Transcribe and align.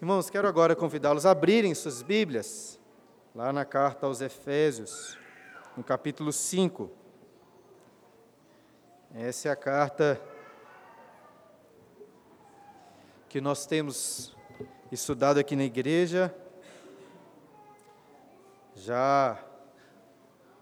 Irmãos, 0.00 0.30
quero 0.30 0.48
agora 0.48 0.74
convidá-los 0.74 1.26
a 1.26 1.32
abrirem 1.32 1.74
suas 1.74 2.00
Bíblias, 2.00 2.80
lá 3.34 3.52
na 3.52 3.66
carta 3.66 4.06
aos 4.06 4.22
Efésios, 4.22 5.18
no 5.76 5.84
capítulo 5.84 6.32
5. 6.32 6.90
Essa 9.14 9.48
é 9.48 9.50
a 9.52 9.56
carta 9.56 10.18
que 13.28 13.42
nós 13.42 13.66
temos 13.66 14.34
estudado 14.90 15.38
aqui 15.38 15.54
na 15.54 15.64
igreja 15.64 16.34
já 18.74 19.38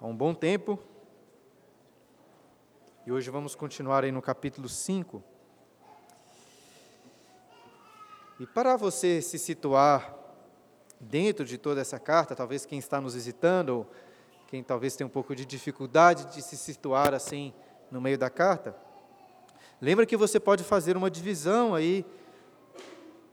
há 0.01 0.05
um 0.05 0.17
bom 0.17 0.35
tempo. 0.35 0.81
E 3.07 3.13
hoje 3.13 3.31
vamos 3.31 3.55
continuar 3.55 4.03
aí 4.03 4.11
no 4.11 4.21
capítulo 4.21 4.69
5. 4.69 5.23
E 8.41 8.47
para 8.47 8.77
você 8.77 9.21
se 9.21 9.37
situar 9.37 10.17
dentro 11.01 11.45
de 11.45 11.59
toda 11.59 11.81
essa 11.81 11.99
carta, 11.99 12.37
talvez 12.37 12.65
quem 12.65 12.79
está 12.79 13.01
nos 13.01 13.15
visitando, 13.15 13.71
ou 13.71 13.87
quem 14.47 14.63
talvez 14.63 14.95
tenha 14.95 15.09
um 15.09 15.11
pouco 15.11 15.35
de 15.35 15.45
dificuldade 15.45 16.33
de 16.33 16.41
se 16.41 16.57
situar 16.57 17.13
assim 17.15 17.53
no 17.91 18.01
meio 18.01 18.17
da 18.17 18.31
carta, 18.31 18.77
lembra 19.81 20.07
que 20.07 20.17
você 20.17 20.39
pode 20.39 20.63
fazer 20.63 20.97
uma 20.97 21.11
divisão 21.11 21.75
aí 21.75 22.07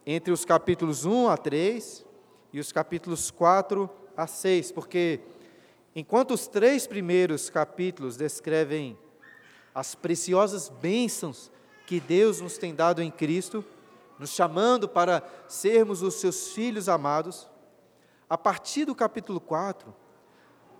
entre 0.07 0.33
os 0.33 0.43
capítulos 0.43 1.05
1 1.05 1.29
a 1.29 1.37
3 1.37 2.03
e 2.51 2.59
os 2.59 2.71
capítulos 2.71 3.29
4 3.29 3.87
a 4.17 4.25
6, 4.25 4.71
porque 4.71 5.19
enquanto 5.95 6.31
os 6.31 6.47
três 6.47 6.87
primeiros 6.87 7.47
capítulos 7.47 8.17
descrevem 8.17 8.97
as 9.73 9.93
preciosas 9.93 10.67
bênçãos 10.67 11.51
que 11.85 11.99
Deus 11.99 12.41
nos 12.41 12.57
tem 12.57 12.73
dado 12.73 13.03
em 13.03 13.11
Cristo, 13.11 13.63
nos 14.19 14.31
chamando 14.31 14.87
para 14.87 15.23
sermos 15.47 16.01
os 16.01 16.15
seus 16.15 16.49
filhos 16.49 16.87
amados, 16.89 17.49
a 18.29 18.37
partir 18.37 18.85
do 18.85 18.95
capítulo 18.95 19.39
4, 19.39 19.93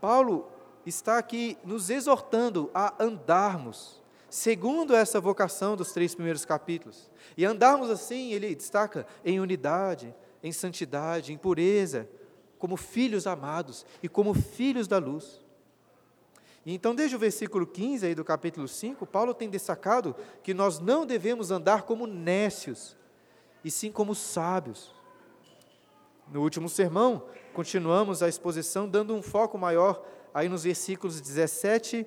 Paulo 0.02 0.48
está 0.86 1.18
aqui 1.18 1.58
nos 1.64 1.90
exortando 1.90 2.70
a 2.74 2.94
andarmos 3.04 4.04
segundo 4.36 4.94
essa 4.94 5.22
vocação 5.22 5.78
dos 5.78 5.94
três 5.94 6.14
primeiros 6.14 6.44
capítulos. 6.44 7.10
E 7.38 7.46
andarmos 7.46 7.90
assim, 7.90 8.34
ele 8.34 8.54
destaca, 8.54 9.08
em 9.24 9.40
unidade, 9.40 10.14
em 10.44 10.52
santidade, 10.52 11.32
em 11.32 11.38
pureza, 11.38 12.10
como 12.60 12.76
filhos 12.76 13.26
amados 13.28 13.86
e 14.04 14.10
como 14.10 14.34
filhos 14.34 14.90
da 14.90 14.98
luz. 14.98 15.42
E 16.66 16.74
então, 16.74 16.94
desde 16.94 17.16
o 17.16 17.20
versículo 17.20 17.66
15 17.66 18.08
aí 18.08 18.14
do 18.14 18.26
capítulo 18.26 18.68
5, 18.68 19.06
Paulo 19.06 19.34
tem 19.34 19.50
destacado 19.50 20.14
que 20.44 20.54
nós 20.54 20.80
não 20.80 21.06
devemos 21.06 21.50
andar 21.50 21.84
como 21.84 22.06
nécios, 22.06 22.98
e 23.66 23.72
sim 23.72 23.92
como 23.92 24.14
sábios. 24.14 24.94
No 26.32 26.44
último 26.44 26.70
sermão, 26.70 27.24
continuamos 27.52 28.22
a 28.22 28.30
exposição 28.30 28.88
dando 28.88 29.16
um 29.16 29.24
foco 29.24 29.58
maior 29.58 30.06
aí 30.32 30.48
nos 30.48 30.66
versículos 30.66 31.20
17 31.20 32.06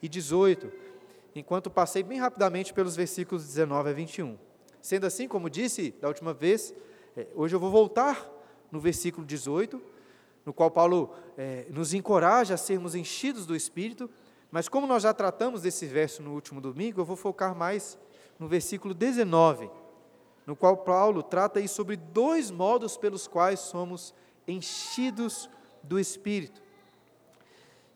e 0.00 0.08
18, 0.08 0.70
enquanto 1.34 1.68
passei 1.68 2.04
bem 2.04 2.20
rapidamente 2.20 2.72
pelos 2.72 2.94
versículos 2.94 3.44
19 3.44 3.90
a 3.90 3.92
21. 3.92 4.38
Sendo 4.80 5.04
assim, 5.04 5.26
como 5.26 5.50
disse 5.50 5.90
da 6.00 6.06
última 6.06 6.32
vez, 6.32 6.72
é, 7.16 7.26
hoje 7.34 7.56
eu 7.56 7.60
vou 7.60 7.72
voltar 7.72 8.30
no 8.70 8.78
versículo 8.78 9.26
18, 9.26 9.82
no 10.46 10.52
qual 10.52 10.70
Paulo 10.70 11.12
é, 11.36 11.66
nos 11.70 11.92
encoraja 11.92 12.54
a 12.54 12.56
sermos 12.56 12.94
enchidos 12.94 13.46
do 13.46 13.56
Espírito, 13.56 14.08
mas 14.48 14.68
como 14.68 14.86
nós 14.86 15.02
já 15.02 15.12
tratamos 15.12 15.62
desse 15.62 15.86
verso 15.86 16.22
no 16.22 16.32
último 16.34 16.60
domingo, 16.60 17.00
eu 17.00 17.04
vou 17.04 17.16
focar 17.16 17.52
mais 17.52 17.98
no 18.38 18.46
versículo 18.46 18.94
19 18.94 19.68
no 20.46 20.54
qual 20.54 20.76
Paulo 20.76 21.22
trata 21.22 21.58
aí 21.58 21.68
sobre 21.68 21.96
dois 21.96 22.50
modos 22.50 22.96
pelos 22.96 23.26
quais 23.26 23.60
somos 23.60 24.14
enchidos 24.46 25.48
do 25.82 25.98
Espírito. 25.98 26.62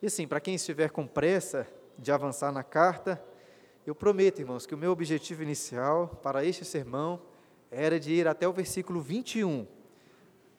E 0.00 0.06
assim, 0.06 0.26
para 0.26 0.40
quem 0.40 0.54
estiver 0.54 0.90
com 0.90 1.06
pressa 1.06 1.66
de 1.98 2.12
avançar 2.12 2.52
na 2.52 2.62
carta, 2.62 3.22
eu 3.86 3.94
prometo, 3.94 4.38
irmãos, 4.38 4.66
que 4.66 4.74
o 4.74 4.78
meu 4.78 4.92
objetivo 4.92 5.42
inicial 5.42 6.08
para 6.22 6.44
este 6.44 6.64
sermão 6.64 7.20
era 7.70 7.98
de 7.98 8.12
ir 8.12 8.28
até 8.28 8.46
o 8.46 8.52
versículo 8.52 9.00
21. 9.00 9.66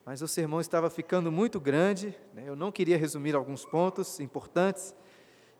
Mas 0.05 0.21
o 0.21 0.27
sermão 0.27 0.59
estava 0.59 0.89
ficando 0.89 1.31
muito 1.31 1.59
grande, 1.59 2.15
né? 2.33 2.43
eu 2.45 2.55
não 2.55 2.71
queria 2.71 2.97
resumir 2.97 3.35
alguns 3.35 3.65
pontos 3.65 4.19
importantes, 4.19 4.95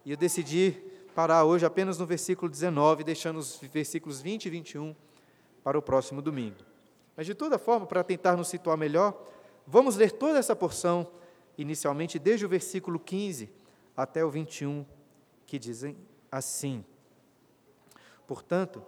e 0.04 0.12
eu 0.12 0.18
decidi 0.18 0.72
parar 1.14 1.44
hoje 1.44 1.66
apenas 1.66 1.98
no 1.98 2.06
versículo 2.06 2.50
19, 2.50 3.04
deixando 3.04 3.38
os 3.38 3.58
versículos 3.58 4.22
20 4.22 4.46
e 4.46 4.50
21 4.50 4.96
para 5.64 5.78
o 5.78 5.82
próximo 5.82 6.22
domingo. 6.22 6.58
Mas, 7.16 7.26
de 7.26 7.36
toda 7.36 7.60
forma, 7.60 7.86
para 7.86 8.04
tentar 8.04 8.38
nos 8.38 8.48
situar 8.48 8.78
melhor, 8.78 9.26
vamos 9.68 9.96
ler 9.96 10.12
toda 10.12 10.40
essa 10.40 10.56
porção, 10.56 11.12
inicialmente 11.58 12.18
desde 12.18 12.46
o 12.46 12.50
versículo 12.50 13.00
15 13.00 13.50
até 13.96 14.24
o 14.24 14.30
21, 14.30 14.86
que 15.46 15.60
dizem 15.60 15.98
assim: 16.32 16.86
Portanto, 18.26 18.82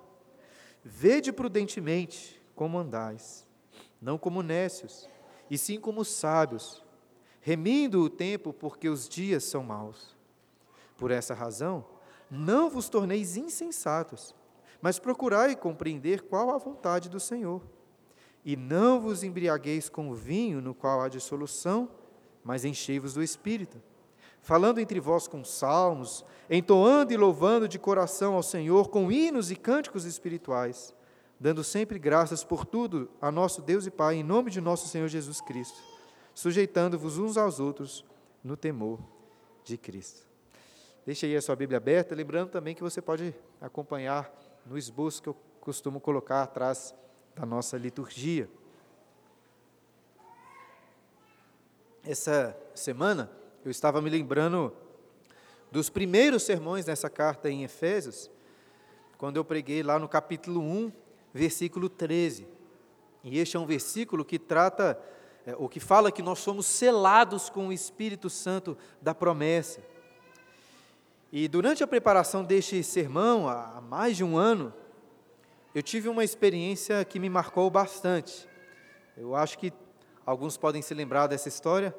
vede 0.84 1.32
prudentemente 1.32 2.42
como 2.56 2.78
andais, 2.78 3.46
não 4.02 4.18
como 4.18 4.42
nécios, 4.42 5.10
e 5.50 5.58
sim 5.58 5.80
como 5.80 6.06
sábios, 6.06 6.82
remindo 7.42 8.02
o 8.02 8.10
tempo, 8.10 8.54
porque 8.54 8.88
os 8.88 9.10
dias 9.10 9.44
são 9.44 9.64
maus. 9.64 10.16
Por 10.96 11.12
essa 11.12 11.34
razão, 11.34 11.86
não 12.30 12.70
vos 12.70 12.88
torneis 12.88 13.36
insensatos, 13.36 14.34
mas 14.82 15.00
procurai 15.00 15.56
compreender 15.56 16.24
qual 16.24 16.50
a 16.50 16.58
vontade 16.58 17.08
do 17.10 17.20
Senhor. 17.20 17.62
E 18.44 18.56
não 18.56 19.00
vos 19.00 19.24
embriagueis 19.24 19.88
com 19.88 20.10
o 20.10 20.16
vinho 20.16 20.62
no 20.62 20.74
qual 20.74 21.02
há 21.02 21.08
dissolução, 21.08 21.90
mas 22.44 22.66
enchei-vos 22.66 23.14
do 23.14 23.22
Espírito, 23.22 23.82
falando 24.42 24.80
entre 24.80 25.00
vós 25.00 25.28
com 25.28 25.44
salmos, 25.44 26.26
entoando 26.50 27.14
e 27.14 27.18
louvando 27.18 27.68
de 27.68 27.78
coração 27.78 28.34
ao 28.34 28.42
Senhor 28.42 28.90
com 28.90 29.12
hinos 29.12 29.52
e 29.52 29.56
cânticos 29.56 30.06
espirituais, 30.06 30.96
dando 31.40 31.64
sempre 31.64 32.00
graças 32.00 32.44
por 32.44 32.66
tudo 32.66 33.10
a 33.22 33.32
nosso 33.32 33.62
Deus 33.62 33.86
e 33.86 33.92
Pai, 33.92 34.16
em 34.16 34.24
nome 34.24 34.50
de 34.50 34.60
nosso 34.60 34.88
Senhor 34.88 35.08
Jesus 35.08 35.40
Cristo, 35.40 35.80
sujeitando-vos 36.34 37.20
uns 37.20 37.38
aos 37.38 37.60
outros 37.60 38.04
no 38.44 38.58
temor 38.58 39.00
de 39.64 39.78
Cristo. 39.78 40.28
Deixe 41.06 41.28
aí 41.28 41.36
a 41.36 41.42
sua 41.42 41.56
Bíblia 41.56 41.78
aberta, 41.78 42.16
lembrando 42.16 42.50
também 42.50 42.74
que 42.74 42.82
você 42.82 43.02
pode 43.02 43.36
acompanhar 43.60 44.32
no 44.66 44.78
esboço 44.78 45.22
que 45.22 45.30
eu 45.30 45.36
costumo 45.60 46.00
colocar 46.00 46.44
atrás 46.44 46.96
da 47.36 47.46
nossa 47.46 47.78
liturgia. 47.78 48.50
Essa 52.04 52.58
semana 52.74 53.32
eu 53.64 53.70
estava 53.70 54.02
me 54.02 54.10
lembrando 54.10 54.74
dos 55.72 55.90
primeiros 55.90 56.44
sermões 56.44 56.86
dessa 56.86 57.10
carta 57.10 57.50
em 57.50 57.64
Efésios, 57.64 58.30
quando 59.18 59.38
eu 59.38 59.46
preguei 59.46 59.84
lá 59.84 60.00
no 60.00 60.10
capítulo 60.10 60.62
1, 60.62 60.92
versículo 61.34 61.88
13. 61.88 62.48
E 63.24 63.38
este 63.38 63.56
é 63.56 63.60
um 63.60 63.66
versículo 63.66 64.26
que 64.26 64.40
trata, 64.40 65.00
é, 65.46 65.56
ou 65.56 65.70
que 65.70 65.80
fala 65.80 66.12
que 66.12 66.24
nós 66.24 66.40
somos 66.40 66.66
selados 66.66 67.50
com 67.50 67.68
o 67.68 67.74
Espírito 67.74 68.30
Santo 68.30 68.78
da 69.02 69.14
promessa. 69.14 69.82
E 71.32 71.48
durante 71.48 71.82
a 71.82 71.88
preparação 71.88 72.44
deste 72.44 72.84
sermão, 72.84 73.48
há 73.48 73.80
mais 73.80 74.18
de 74.18 74.24
um 74.24 74.38
ano, 74.38 74.74
eu 75.74 75.82
tive 75.82 76.10
uma 76.10 76.26
experiência 76.26 77.06
que 77.06 77.18
me 77.20 77.30
marcou 77.30 77.70
bastante. 77.70 78.50
Eu 79.16 79.34
acho 79.34 79.58
que 79.58 79.72
alguns 80.26 80.58
podem 80.58 80.82
se 80.82 80.94
lembrar 80.94 81.28
dessa 81.28 81.48
história, 81.48 81.96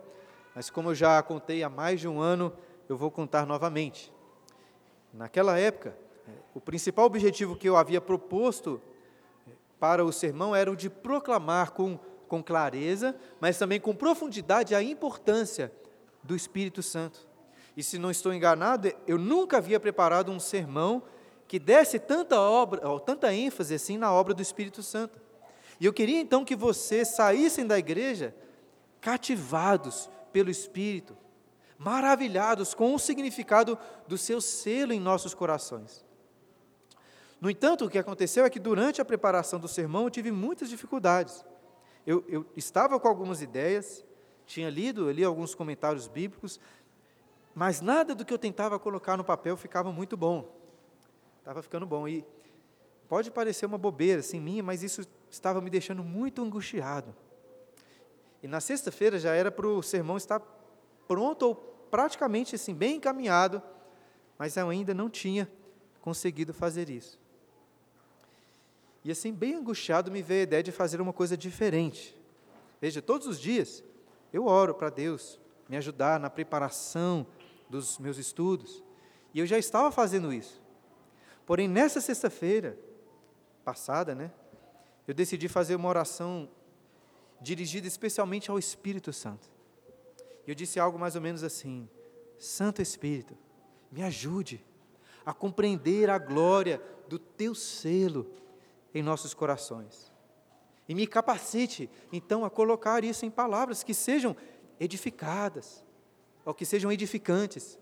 mas 0.54 0.68
como 0.68 0.90
eu 0.90 0.94
já 0.94 1.22
contei 1.22 1.62
há 1.62 1.70
mais 1.70 1.98
de 1.98 2.06
um 2.06 2.20
ano, 2.20 2.52
eu 2.90 2.94
vou 2.94 3.10
contar 3.10 3.46
novamente. 3.46 4.12
Naquela 5.14 5.58
época, 5.58 5.96
o 6.54 6.60
principal 6.60 7.06
objetivo 7.06 7.56
que 7.56 7.66
eu 7.66 7.78
havia 7.78 8.02
proposto 8.02 8.82
para 9.80 10.04
o 10.04 10.12
sermão 10.12 10.54
era 10.54 10.70
o 10.70 10.76
de 10.76 10.90
proclamar 10.90 11.70
com, 11.70 11.98
com 12.28 12.42
clareza, 12.42 13.16
mas 13.40 13.58
também 13.58 13.80
com 13.80 13.94
profundidade, 13.94 14.74
a 14.74 14.82
importância 14.82 15.72
do 16.22 16.36
Espírito 16.36 16.82
Santo. 16.82 17.31
E 17.76 17.82
se 17.82 17.98
não 17.98 18.10
estou 18.10 18.32
enganado, 18.32 18.92
eu 19.06 19.18
nunca 19.18 19.56
havia 19.58 19.80
preparado 19.80 20.30
um 20.30 20.38
sermão 20.38 21.02
que 21.48 21.58
desse 21.58 21.98
tanta 21.98 22.40
obra, 22.40 22.80
tanta 23.00 23.32
ênfase 23.32 23.74
assim 23.74 23.96
na 23.98 24.12
obra 24.12 24.34
do 24.34 24.42
Espírito 24.42 24.82
Santo. 24.82 25.20
E 25.80 25.84
eu 25.84 25.92
queria 25.92 26.20
então 26.20 26.44
que 26.44 26.56
vocês 26.56 27.08
saíssem 27.08 27.66
da 27.66 27.78
igreja 27.78 28.34
cativados 29.00 30.08
pelo 30.32 30.50
Espírito, 30.50 31.16
maravilhados 31.76 32.72
com 32.72 32.94
o 32.94 32.98
significado 32.98 33.78
do 34.06 34.16
seu 34.16 34.40
selo 34.40 34.92
em 34.92 35.00
nossos 35.00 35.34
corações. 35.34 36.04
No 37.40 37.50
entanto, 37.50 37.84
o 37.84 37.90
que 37.90 37.98
aconteceu 37.98 38.44
é 38.44 38.50
que 38.50 38.60
durante 38.60 39.00
a 39.00 39.04
preparação 39.04 39.58
do 39.58 39.66
sermão 39.66 40.04
eu 40.04 40.10
tive 40.10 40.30
muitas 40.30 40.68
dificuldades. 40.68 41.44
Eu, 42.06 42.24
eu 42.28 42.46
estava 42.56 43.00
com 43.00 43.08
algumas 43.08 43.42
ideias, 43.42 44.04
tinha 44.46 44.70
lido 44.70 45.08
ali 45.08 45.24
alguns 45.24 45.54
comentários 45.54 46.06
bíblicos, 46.06 46.60
mas 47.54 47.80
nada 47.80 48.14
do 48.14 48.24
que 48.24 48.32
eu 48.32 48.38
tentava 48.38 48.78
colocar 48.78 49.16
no 49.16 49.24
papel 49.24 49.56
ficava 49.56 49.92
muito 49.92 50.16
bom. 50.16 50.50
Estava 51.38 51.62
ficando 51.62 51.84
bom. 51.84 52.08
E 52.08 52.24
pode 53.08 53.30
parecer 53.30 53.66
uma 53.66 53.78
bobeira 53.78 54.20
assim 54.20 54.40
minha, 54.40 54.62
mas 54.62 54.82
isso 54.82 55.06
estava 55.30 55.60
me 55.60 55.68
deixando 55.68 56.02
muito 56.02 56.42
angustiado. 56.42 57.14
E 58.42 58.48
na 58.48 58.60
sexta-feira 58.60 59.18
já 59.18 59.34
era 59.34 59.50
para 59.50 59.66
o 59.66 59.82
sermão 59.82 60.16
estar 60.16 60.40
pronto 61.06 61.42
ou 61.42 61.54
praticamente 61.90 62.54
assim, 62.54 62.74
bem 62.74 62.96
encaminhado, 62.96 63.62
mas 64.38 64.56
eu 64.56 64.68
ainda 64.68 64.94
não 64.94 65.10
tinha 65.10 65.50
conseguido 66.00 66.54
fazer 66.54 66.88
isso. 66.88 67.20
E 69.04 69.10
assim, 69.10 69.32
bem 69.32 69.54
angustiado, 69.54 70.10
me 70.10 70.22
veio 70.22 70.40
a 70.40 70.44
ideia 70.44 70.62
de 70.62 70.72
fazer 70.72 71.00
uma 71.00 71.12
coisa 71.12 71.36
diferente. 71.36 72.16
Veja, 72.80 73.02
todos 73.02 73.26
os 73.26 73.38
dias 73.38 73.84
eu 74.32 74.46
oro 74.46 74.74
para 74.74 74.90
Deus 74.90 75.38
me 75.68 75.76
ajudar 75.76 76.18
na 76.18 76.30
preparação 76.30 77.26
dos 77.72 77.98
meus 77.98 78.18
estudos. 78.18 78.84
E 79.32 79.40
eu 79.40 79.46
já 79.46 79.58
estava 79.58 79.90
fazendo 79.90 80.30
isso. 80.32 80.60
Porém, 81.46 81.66
nessa 81.66 82.00
sexta-feira 82.02 82.78
passada, 83.64 84.14
né, 84.14 84.30
eu 85.08 85.14
decidi 85.14 85.48
fazer 85.48 85.74
uma 85.74 85.88
oração 85.88 86.48
dirigida 87.40 87.88
especialmente 87.88 88.50
ao 88.50 88.58
Espírito 88.58 89.12
Santo. 89.12 89.50
E 90.46 90.50
eu 90.50 90.54
disse 90.54 90.78
algo 90.78 90.98
mais 90.98 91.16
ou 91.16 91.22
menos 91.22 91.42
assim: 91.42 91.88
Santo 92.38 92.82
Espírito, 92.82 93.36
me 93.90 94.02
ajude 94.02 94.64
a 95.24 95.32
compreender 95.32 96.10
a 96.10 96.18
glória 96.18 96.80
do 97.08 97.18
teu 97.18 97.54
selo 97.54 98.30
em 98.94 99.02
nossos 99.02 99.32
corações. 99.32 100.12
E 100.86 100.94
me 100.94 101.06
capacite, 101.06 101.88
então, 102.12 102.44
a 102.44 102.50
colocar 102.50 103.02
isso 103.02 103.24
em 103.24 103.30
palavras 103.30 103.82
que 103.82 103.94
sejam 103.94 104.36
edificadas, 104.78 105.84
ou 106.44 106.54
que 106.54 106.64
sejam 106.64 106.90
edificantes, 106.90 107.78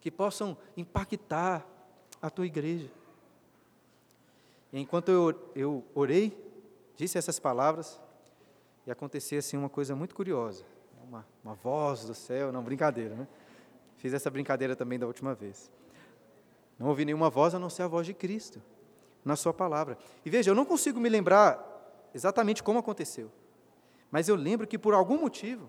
que 0.00 0.10
possam 0.10 0.56
impactar 0.76 1.66
a 2.20 2.30
tua 2.30 2.46
igreja. 2.46 2.90
E 4.72 4.78
enquanto 4.80 5.10
eu, 5.10 5.50
eu 5.54 5.84
orei, 5.94 6.36
disse 6.96 7.18
essas 7.18 7.38
palavras, 7.38 8.00
e 8.86 8.90
aconteceu 8.90 9.38
assim 9.38 9.56
uma 9.56 9.68
coisa 9.68 9.94
muito 9.94 10.14
curiosa. 10.14 10.64
Uma, 11.06 11.26
uma 11.42 11.54
voz 11.54 12.04
do 12.04 12.14
céu, 12.14 12.52
não, 12.52 12.62
brincadeira, 12.62 13.14
né? 13.14 13.28
Fiz 13.96 14.14
essa 14.14 14.30
brincadeira 14.30 14.76
também 14.76 14.98
da 14.98 15.06
última 15.06 15.34
vez. 15.34 15.70
Não 16.78 16.88
ouvi 16.88 17.04
nenhuma 17.04 17.28
voz 17.28 17.54
a 17.54 17.58
não 17.58 17.68
ser 17.68 17.82
a 17.82 17.88
voz 17.88 18.06
de 18.06 18.14
Cristo, 18.14 18.62
na 19.24 19.36
Sua 19.36 19.52
palavra. 19.52 19.98
E 20.24 20.30
veja, 20.30 20.50
eu 20.50 20.54
não 20.54 20.64
consigo 20.64 20.98
me 20.98 21.08
lembrar 21.08 21.66
exatamente 22.14 22.62
como 22.62 22.78
aconteceu, 22.78 23.30
mas 24.10 24.28
eu 24.28 24.34
lembro 24.34 24.66
que 24.66 24.78
por 24.78 24.94
algum 24.94 25.20
motivo, 25.20 25.68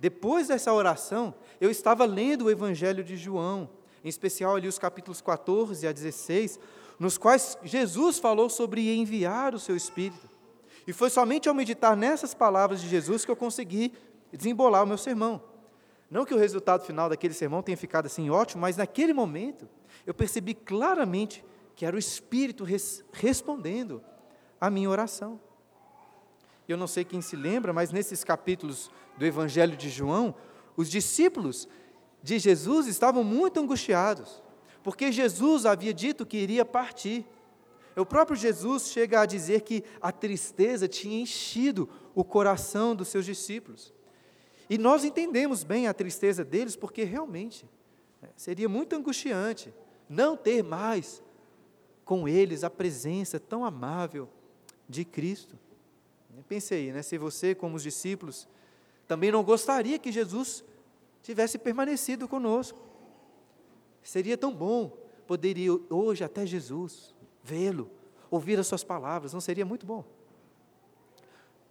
depois 0.00 0.48
dessa 0.48 0.72
oração, 0.72 1.34
eu 1.60 1.70
estava 1.70 2.06
lendo 2.06 2.46
o 2.46 2.50
Evangelho 2.50 3.04
de 3.04 3.18
João, 3.18 3.68
em 4.02 4.08
especial 4.08 4.56
ali 4.56 4.66
os 4.66 4.78
capítulos 4.78 5.20
14 5.20 5.86
a 5.86 5.92
16, 5.92 6.58
nos 6.98 7.18
quais 7.18 7.58
Jesus 7.62 8.18
falou 8.18 8.48
sobre 8.48 8.90
enviar 8.96 9.54
o 9.54 9.58
seu 9.58 9.76
Espírito. 9.76 10.26
E 10.86 10.92
foi 10.94 11.10
somente 11.10 11.50
ao 11.50 11.54
meditar 11.54 11.94
nessas 11.94 12.32
palavras 12.32 12.80
de 12.80 12.88
Jesus 12.88 13.26
que 13.26 13.30
eu 13.30 13.36
consegui 13.36 13.92
desembolar 14.32 14.84
o 14.84 14.86
meu 14.86 14.96
sermão. 14.96 15.42
Não 16.10 16.24
que 16.24 16.32
o 16.32 16.38
resultado 16.38 16.82
final 16.82 17.10
daquele 17.10 17.34
sermão 17.34 17.62
tenha 17.62 17.76
ficado 17.76 18.06
assim 18.06 18.30
ótimo, 18.30 18.62
mas 18.62 18.78
naquele 18.78 19.12
momento 19.12 19.68
eu 20.06 20.14
percebi 20.14 20.54
claramente 20.54 21.44
que 21.76 21.84
era 21.84 21.94
o 21.94 21.98
Espírito 21.98 22.64
res 22.64 23.04
respondendo 23.12 24.02
à 24.58 24.70
minha 24.70 24.88
oração. 24.88 25.38
Eu 26.72 26.76
não 26.76 26.86
sei 26.86 27.04
quem 27.04 27.20
se 27.20 27.36
lembra, 27.36 27.72
mas 27.72 27.90
nesses 27.90 28.22
capítulos 28.22 28.90
do 29.16 29.26
Evangelho 29.26 29.76
de 29.76 29.88
João, 29.88 30.34
os 30.76 30.88
discípulos 30.88 31.68
de 32.22 32.38
Jesus 32.38 32.86
estavam 32.86 33.24
muito 33.24 33.58
angustiados, 33.58 34.42
porque 34.82 35.10
Jesus 35.10 35.66
havia 35.66 35.92
dito 35.92 36.24
que 36.24 36.36
iria 36.36 36.64
partir. 36.64 37.26
O 37.96 38.06
próprio 38.06 38.36
Jesus 38.36 38.88
chega 38.88 39.20
a 39.20 39.26
dizer 39.26 39.62
que 39.62 39.82
a 40.00 40.12
tristeza 40.12 40.86
tinha 40.86 41.20
enchido 41.20 41.88
o 42.14 42.24
coração 42.24 42.94
dos 42.94 43.08
seus 43.08 43.24
discípulos. 43.24 43.92
E 44.68 44.78
nós 44.78 45.04
entendemos 45.04 45.64
bem 45.64 45.88
a 45.88 45.94
tristeza 45.94 46.44
deles, 46.44 46.76
porque 46.76 47.02
realmente 47.02 47.68
né, 48.22 48.28
seria 48.36 48.68
muito 48.68 48.94
angustiante 48.94 49.74
não 50.08 50.36
ter 50.36 50.62
mais 50.62 51.22
com 52.04 52.28
eles 52.28 52.62
a 52.62 52.70
presença 52.70 53.40
tão 53.40 53.64
amável 53.64 54.28
de 54.88 55.04
Cristo. 55.04 55.58
Pensei, 56.48 56.92
né, 56.92 57.02
se 57.02 57.18
você, 57.18 57.54
como 57.54 57.76
os 57.76 57.82
discípulos, 57.82 58.48
também 59.06 59.32
não 59.32 59.42
gostaria 59.42 59.98
que 59.98 60.12
Jesus 60.12 60.64
tivesse 61.22 61.58
permanecido 61.58 62.28
conosco. 62.28 62.78
Seria 64.02 64.36
tão 64.38 64.54
bom 64.54 64.96
poder 65.26 65.58
ir 65.58 65.70
hoje 65.90 66.24
até 66.24 66.46
Jesus, 66.46 67.14
vê-lo, 67.42 67.90
ouvir 68.30 68.58
as 68.58 68.66
suas 68.66 68.82
palavras, 68.82 69.32
não 69.32 69.40
seria 69.40 69.64
muito 69.64 69.84
bom? 69.84 70.04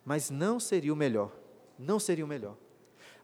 Mas 0.06 0.30
não 0.30 0.60
seria 0.60 0.94
o 0.94 0.96
melhor, 0.96 1.32
não 1.78 2.00
seria 2.00 2.26
o 2.26 2.28
melhor. 2.28 2.56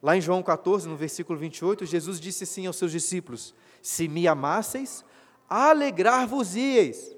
Lá 0.02 0.16
em 0.16 0.22
João 0.22 0.44
14, 0.44 0.88
no 0.88 0.96
versículo 0.96 1.40
28, 1.40 1.86
Jesus 1.86 2.20
disse 2.20 2.44
assim 2.44 2.68
aos 2.68 2.76
seus 2.76 2.92
discípulos: 2.92 3.56
Se 3.82 4.08
me 4.08 4.28
amasseis, 4.28 5.04
alegrar-vos-ieis 5.50 7.16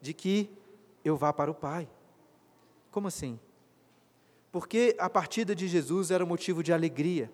de 0.00 0.12
que 0.12 0.50
eu 1.04 1.16
vá 1.16 1.32
para 1.32 1.50
o 1.50 1.54
Pai. 1.54 1.88
Como 2.96 3.08
assim? 3.08 3.38
Porque 4.50 4.96
a 4.98 5.10
partida 5.10 5.54
de 5.54 5.68
Jesus 5.68 6.10
era 6.10 6.24
motivo 6.24 6.62
de 6.62 6.72
alegria. 6.72 7.30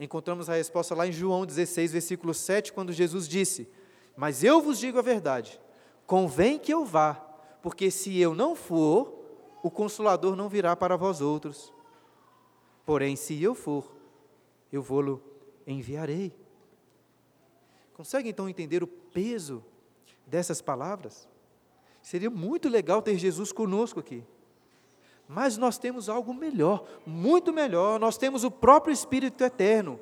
Encontramos 0.00 0.48
a 0.48 0.54
resposta 0.54 0.94
lá 0.94 1.06
em 1.06 1.12
João 1.12 1.44
16, 1.44 1.92
versículo 1.92 2.32
7, 2.32 2.72
quando 2.72 2.90
Jesus 2.90 3.28
disse: 3.28 3.68
Mas 4.16 4.42
eu 4.42 4.62
vos 4.62 4.78
digo 4.78 4.98
a 4.98 5.02
verdade, 5.02 5.60
convém 6.06 6.58
que 6.58 6.72
eu 6.72 6.86
vá, 6.86 7.16
porque 7.60 7.90
se 7.90 8.18
eu 8.18 8.34
não 8.34 8.54
for, 8.54 9.12
o 9.62 9.70
consolador 9.70 10.34
não 10.34 10.48
virá 10.48 10.74
para 10.74 10.96
vós 10.96 11.20
outros. 11.20 11.70
Porém, 12.86 13.14
se 13.14 13.42
eu 13.42 13.54
for, 13.54 13.94
eu 14.72 14.80
vou-lo 14.80 15.22
enviarei. 15.66 16.34
Consegue 17.92 18.30
então 18.30 18.48
entender 18.48 18.82
o 18.82 18.86
peso 18.86 19.62
dessas 20.26 20.62
palavras? 20.62 21.28
Seria 22.00 22.30
muito 22.30 22.70
legal 22.70 23.02
ter 23.02 23.18
Jesus 23.18 23.52
conosco 23.52 24.00
aqui. 24.00 24.24
Mas 25.28 25.58
nós 25.58 25.76
temos 25.76 26.08
algo 26.08 26.32
melhor, 26.32 26.86
muito 27.04 27.52
melhor. 27.52 28.00
Nós 28.00 28.16
temos 28.16 28.44
o 28.44 28.50
próprio 28.50 28.94
Espírito 28.94 29.44
eterno, 29.44 30.00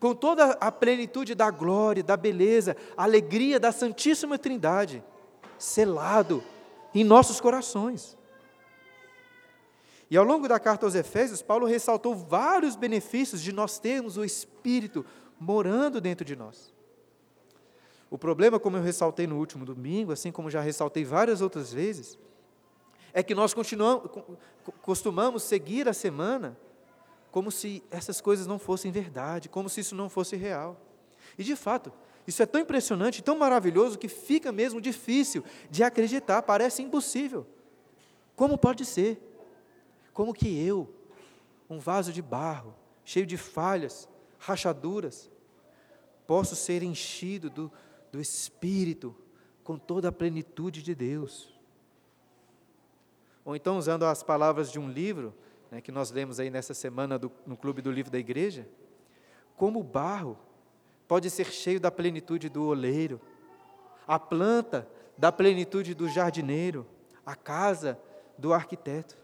com 0.00 0.14
toda 0.14 0.52
a 0.52 0.72
plenitude 0.72 1.34
da 1.34 1.50
glória, 1.50 2.02
da 2.02 2.16
beleza, 2.16 2.74
alegria 2.96 3.60
da 3.60 3.70
Santíssima 3.70 4.38
Trindade, 4.38 5.04
selado 5.58 6.42
em 6.94 7.04
nossos 7.04 7.38
corações. 7.38 8.16
E 10.10 10.16
ao 10.16 10.24
longo 10.24 10.48
da 10.48 10.58
carta 10.58 10.86
aos 10.86 10.94
Efésios, 10.94 11.42
Paulo 11.42 11.66
ressaltou 11.66 12.14
vários 12.14 12.76
benefícios 12.76 13.42
de 13.42 13.52
nós 13.52 13.78
termos 13.78 14.16
o 14.16 14.24
Espírito 14.24 15.04
morando 15.38 16.00
dentro 16.00 16.24
de 16.24 16.34
nós. 16.34 16.72
O 18.08 18.16
problema, 18.16 18.58
como 18.58 18.76
eu 18.76 18.82
ressaltei 18.82 19.26
no 19.26 19.36
último 19.36 19.64
domingo, 19.66 20.12
assim 20.12 20.30
como 20.30 20.50
já 20.50 20.60
ressaltei 20.60 21.04
várias 21.04 21.40
outras 21.40 21.72
vezes, 21.72 22.16
é 23.16 23.22
que 23.22 23.34
nós 23.34 23.54
continuamos, 23.54 24.10
costumamos 24.82 25.42
seguir 25.42 25.88
a 25.88 25.94
semana 25.94 26.54
como 27.32 27.50
se 27.50 27.82
essas 27.90 28.20
coisas 28.20 28.46
não 28.46 28.58
fossem 28.58 28.92
verdade, 28.92 29.48
como 29.48 29.70
se 29.70 29.80
isso 29.80 29.94
não 29.94 30.10
fosse 30.10 30.36
real. 30.36 30.78
E 31.38 31.42
de 31.42 31.56
fato, 31.56 31.90
isso 32.26 32.42
é 32.42 32.46
tão 32.46 32.60
impressionante, 32.60 33.22
tão 33.22 33.38
maravilhoso, 33.38 33.98
que 33.98 34.06
fica 34.06 34.52
mesmo 34.52 34.82
difícil 34.82 35.42
de 35.70 35.82
acreditar, 35.82 36.42
parece 36.42 36.82
impossível. 36.82 37.46
Como 38.34 38.58
pode 38.58 38.84
ser? 38.84 39.18
Como 40.12 40.34
que 40.34 40.62
eu, 40.62 40.86
um 41.70 41.78
vaso 41.78 42.12
de 42.12 42.20
barro, 42.20 42.74
cheio 43.02 43.24
de 43.24 43.38
falhas, 43.38 44.06
rachaduras, 44.38 45.30
posso 46.26 46.54
ser 46.54 46.82
enchido 46.82 47.48
do, 47.48 47.72
do 48.12 48.20
Espírito 48.20 49.16
com 49.64 49.78
toda 49.78 50.08
a 50.08 50.12
plenitude 50.12 50.82
de 50.82 50.94
Deus? 50.94 51.55
Ou 53.46 53.54
então, 53.54 53.78
usando 53.78 54.04
as 54.04 54.24
palavras 54.24 54.72
de 54.72 54.78
um 54.80 54.90
livro, 54.90 55.32
né, 55.70 55.80
que 55.80 55.92
nós 55.92 56.10
lemos 56.10 56.40
aí 56.40 56.50
nessa 56.50 56.74
semana 56.74 57.16
do, 57.16 57.30
no 57.46 57.56
Clube 57.56 57.80
do 57.80 57.92
Livro 57.92 58.10
da 58.10 58.18
Igreja, 58.18 58.68
como 59.56 59.78
o 59.78 59.84
barro 59.84 60.36
pode 61.06 61.30
ser 61.30 61.46
cheio 61.46 61.78
da 61.78 61.88
plenitude 61.88 62.48
do 62.48 62.66
oleiro, 62.66 63.20
a 64.04 64.18
planta 64.18 64.88
da 65.16 65.30
plenitude 65.30 65.94
do 65.94 66.08
jardineiro, 66.08 66.84
a 67.24 67.36
casa 67.36 67.96
do 68.36 68.52
arquiteto. 68.52 69.16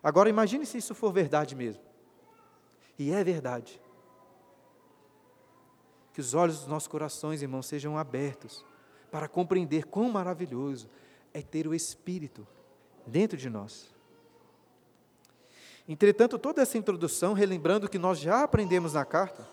Agora 0.00 0.28
imagine 0.28 0.64
se 0.64 0.78
isso 0.78 0.94
for 0.94 1.12
verdade 1.12 1.56
mesmo. 1.56 1.82
E 2.96 3.10
é 3.10 3.24
verdade. 3.24 3.82
Que 6.12 6.20
os 6.20 6.34
olhos 6.34 6.58
dos 6.58 6.68
nossos 6.68 6.86
corações, 6.86 7.42
irmãos, 7.42 7.66
sejam 7.66 7.98
abertos 7.98 8.64
para 9.10 9.26
compreender 9.26 9.86
quão 9.86 10.08
maravilhoso 10.08 10.88
é 11.34 11.40
ter 11.42 11.66
o 11.66 11.74
Espírito 11.74 12.46
dentro 13.06 13.36
de 13.36 13.48
nós. 13.48 13.92
Entretanto, 15.88 16.38
toda 16.38 16.62
essa 16.62 16.78
introdução, 16.78 17.32
relembrando 17.32 17.88
que 17.88 17.98
nós 17.98 18.18
já 18.18 18.42
aprendemos 18.42 18.94
na 18.94 19.04
carta, 19.04 19.46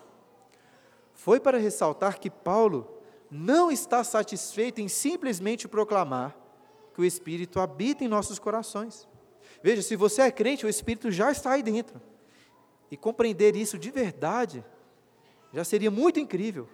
foi 1.14 1.40
para 1.40 1.58
ressaltar 1.58 2.20
que 2.20 2.30
Paulo 2.30 3.02
não 3.30 3.72
está 3.72 4.04
satisfeito 4.04 4.80
em 4.80 4.88
simplesmente 4.88 5.68
proclamar 5.68 6.36
que 6.94 7.02
o 7.02 7.06
Espírito 7.06 7.60
habita 7.60 8.04
em 8.04 8.08
nossos 8.08 8.40
corações. 8.40 9.08
Veja, 9.62 9.82
se 9.82 9.96
você 9.96 10.22
é 10.22 10.32
crente, 10.32 10.66
o 10.66 10.70
Espírito 10.70 11.12
já 11.12 11.32
está 11.32 11.52
aí 11.52 11.64
dentro. 11.64 12.02
E 12.92 12.98
compreender 12.98 13.56
isso 13.56 13.78
de 13.78 13.92
verdade 13.92 14.64
já 15.54 15.64
seria 15.64 15.92
muito 15.92 16.20
incrível. 16.20 16.68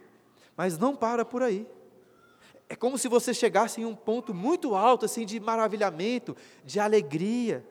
Mas 0.55 0.77
não 0.77 0.95
para 0.95 1.25
por 1.25 1.41
aí. 1.41 1.67
É 2.67 2.75
como 2.75 2.97
se 2.97 3.07
você 3.07 3.33
chegasse 3.33 3.81
em 3.81 3.85
um 3.85 3.95
ponto 3.95 4.33
muito 4.33 4.75
alto, 4.75 5.05
assim, 5.05 5.25
de 5.25 5.39
maravilhamento, 5.39 6.35
de 6.63 6.79
alegria, 6.79 7.65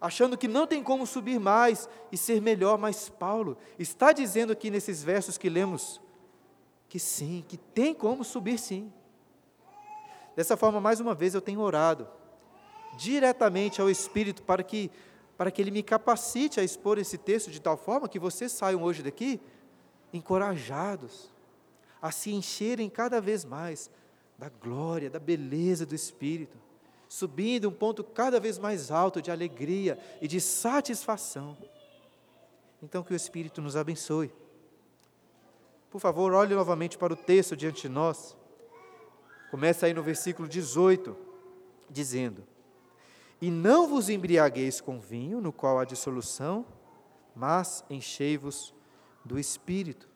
achando 0.00 0.38
que 0.38 0.46
não 0.46 0.66
tem 0.66 0.82
como 0.82 1.06
subir 1.06 1.40
mais 1.40 1.88
e 2.12 2.16
ser 2.16 2.40
melhor, 2.40 2.78
mas 2.78 3.08
Paulo 3.08 3.58
está 3.78 4.12
dizendo 4.12 4.52
aqui 4.52 4.70
nesses 4.70 5.02
versos 5.02 5.36
que 5.36 5.48
lemos 5.48 6.00
que 6.88 6.98
sim, 6.98 7.44
que 7.46 7.56
tem 7.56 7.92
como 7.92 8.24
subir 8.24 8.58
sim. 8.58 8.92
Dessa 10.34 10.56
forma, 10.56 10.80
mais 10.80 11.00
uma 11.00 11.14
vez, 11.14 11.34
eu 11.34 11.40
tenho 11.40 11.60
orado 11.60 12.08
diretamente 12.96 13.80
ao 13.80 13.90
Espírito 13.90 14.42
para 14.42 14.62
que, 14.62 14.90
para 15.36 15.50
que 15.50 15.60
ele 15.60 15.70
me 15.70 15.82
capacite 15.82 16.58
a 16.58 16.64
expor 16.64 16.98
esse 16.98 17.18
texto 17.18 17.50
de 17.50 17.60
tal 17.60 17.76
forma 17.76 18.08
que 18.08 18.18
vocês 18.18 18.52
saiam 18.52 18.82
hoje 18.82 19.02
daqui 19.02 19.40
encorajados 20.12 21.30
a 22.00 22.10
se 22.10 22.32
encherem 22.32 22.88
cada 22.88 23.20
vez 23.20 23.44
mais 23.44 23.90
da 24.38 24.48
glória, 24.48 25.10
da 25.10 25.18
beleza 25.18 25.84
do 25.84 25.96
Espírito, 25.96 26.56
subindo 27.08 27.68
um 27.68 27.72
ponto 27.72 28.04
cada 28.04 28.38
vez 28.38 28.56
mais 28.56 28.90
alto 28.90 29.20
de 29.20 29.32
alegria 29.32 29.98
e 30.22 30.28
de 30.28 30.40
satisfação. 30.40 31.56
Então, 32.80 33.02
que 33.02 33.12
o 33.12 33.16
Espírito 33.16 33.60
nos 33.60 33.76
abençoe. 33.76 34.32
Por 35.90 36.00
favor, 36.00 36.32
olhe 36.32 36.54
novamente 36.54 36.96
para 36.96 37.12
o 37.12 37.16
texto 37.16 37.56
diante 37.56 37.82
de 37.82 37.88
nós. 37.88 38.36
Começa 39.50 39.86
aí 39.86 39.94
no 39.94 40.02
versículo 40.02 40.46
18, 40.46 41.16
dizendo: 41.90 42.46
E 43.40 43.50
não 43.50 43.88
vos 43.88 44.08
embriagueis 44.08 44.80
com 44.80 45.00
vinho, 45.00 45.40
no 45.40 45.52
qual 45.52 45.80
há 45.80 45.84
dissolução, 45.84 46.64
mas 47.34 47.82
enchei-vos 47.90 48.72
do 49.24 49.38
Espírito 49.38 50.07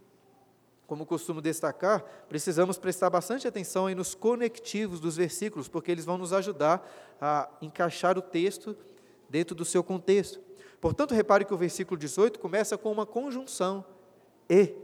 como 0.93 1.07
costumo 1.07 1.41
destacar, 1.41 2.05
precisamos 2.29 2.77
prestar 2.77 3.09
bastante 3.09 3.49
atenção 3.49 3.87
aí 3.87 3.95
nos 3.95 4.15
conectivos 4.15 5.01
dos 5.01 5.17
versículos, 5.17 5.67
porque 5.67 5.91
eles 5.91 6.05
vão 6.05 6.19
nos 6.19 6.35
ajudar 6.35 6.87
a 7.19 7.49
encaixar 7.63 8.19
o 8.19 8.21
texto 8.21 8.77
dentro 9.27 9.55
do 9.55 9.65
seu 9.65 9.83
contexto. 9.83 10.39
Portanto, 10.83 11.15
repare 11.15 11.47
que 11.47 11.55
o 11.55 11.57
versículo 11.57 11.99
18 11.99 12.39
começa 12.39 12.77
com 12.77 12.93
uma 12.93 13.07
conjunção, 13.07 13.83
e. 14.51 14.75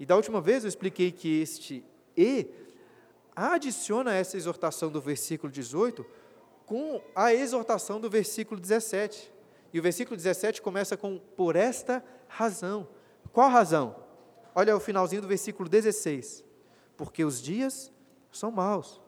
E 0.00 0.06
da 0.06 0.16
última 0.16 0.40
vez 0.40 0.64
eu 0.64 0.68
expliquei 0.68 1.12
que 1.12 1.42
este 1.42 1.84
e 2.16 2.48
adiciona 3.36 4.14
essa 4.14 4.38
exortação 4.38 4.90
do 4.90 5.02
versículo 5.02 5.52
18 5.52 6.06
com 6.64 7.02
a 7.14 7.34
exortação 7.34 8.00
do 8.00 8.08
versículo 8.08 8.58
17. 8.58 9.30
E 9.70 9.78
o 9.78 9.82
versículo 9.82 10.16
17 10.16 10.62
começa 10.62 10.96
com 10.96 11.18
por 11.18 11.56
esta 11.56 12.02
razão. 12.26 12.88
Qual 13.34 13.50
razão? 13.50 14.05
Olha 14.58 14.74
o 14.74 14.80
finalzinho 14.80 15.20
do 15.20 15.28
versículo 15.28 15.68
16. 15.68 16.42
Porque 16.96 17.22
os 17.22 17.42
dias 17.42 17.92
são 18.32 18.50
maus. 18.50 18.98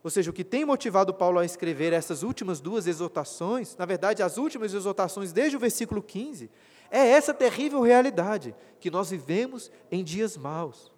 Ou 0.00 0.08
seja, 0.08 0.30
o 0.30 0.32
que 0.32 0.44
tem 0.44 0.64
motivado 0.64 1.12
Paulo 1.12 1.40
a 1.40 1.44
escrever 1.44 1.92
essas 1.92 2.22
últimas 2.22 2.60
duas 2.60 2.86
exortações, 2.86 3.76
na 3.76 3.84
verdade, 3.84 4.22
as 4.22 4.38
últimas 4.38 4.72
exortações 4.72 5.32
desde 5.32 5.56
o 5.56 5.58
versículo 5.58 6.00
15, 6.00 6.48
é 6.88 7.04
essa 7.04 7.34
terrível 7.34 7.82
realidade 7.82 8.54
que 8.78 8.88
nós 8.88 9.10
vivemos 9.10 9.72
em 9.90 10.04
dias 10.04 10.36
maus. 10.36 10.92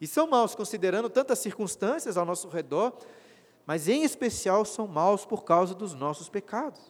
E 0.00 0.06
são 0.06 0.26
maus 0.26 0.54
considerando 0.54 1.10
tantas 1.10 1.38
circunstâncias 1.38 2.16
ao 2.16 2.24
nosso 2.24 2.48
redor, 2.48 2.96
mas 3.66 3.88
em 3.88 4.04
especial 4.04 4.64
são 4.64 4.86
maus 4.86 5.26
por 5.26 5.44
causa 5.44 5.74
dos 5.74 5.92
nossos 5.92 6.30
pecados. 6.30 6.80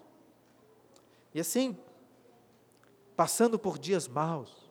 E 1.34 1.40
assim, 1.40 1.76
passando 3.16 3.58
por 3.58 3.76
dias 3.76 4.06
maus, 4.06 4.63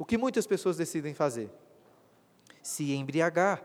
o 0.00 0.04
que 0.06 0.16
muitas 0.16 0.46
pessoas 0.46 0.78
decidem 0.78 1.12
fazer? 1.12 1.50
Se 2.62 2.94
embriagar. 2.94 3.62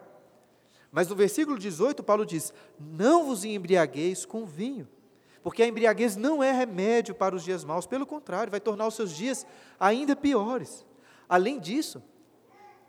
Mas 0.92 1.08
no 1.08 1.16
versículo 1.16 1.58
18, 1.58 2.04
Paulo 2.04 2.26
diz: 2.26 2.54
Não 2.78 3.26
vos 3.26 3.46
embriagueis 3.46 4.26
com 4.26 4.46
vinho, 4.46 4.86
porque 5.42 5.64
a 5.64 5.66
embriaguez 5.66 6.18
não 6.18 6.44
é 6.44 6.52
remédio 6.52 7.16
para 7.16 7.34
os 7.34 7.42
dias 7.42 7.64
maus, 7.64 7.88
pelo 7.88 8.06
contrário, 8.06 8.52
vai 8.52 8.60
tornar 8.60 8.86
os 8.86 8.96
seus 8.96 9.16
dias 9.16 9.48
ainda 9.80 10.14
piores. 10.14 10.86
Além 11.30 11.58
disso, 11.58 12.04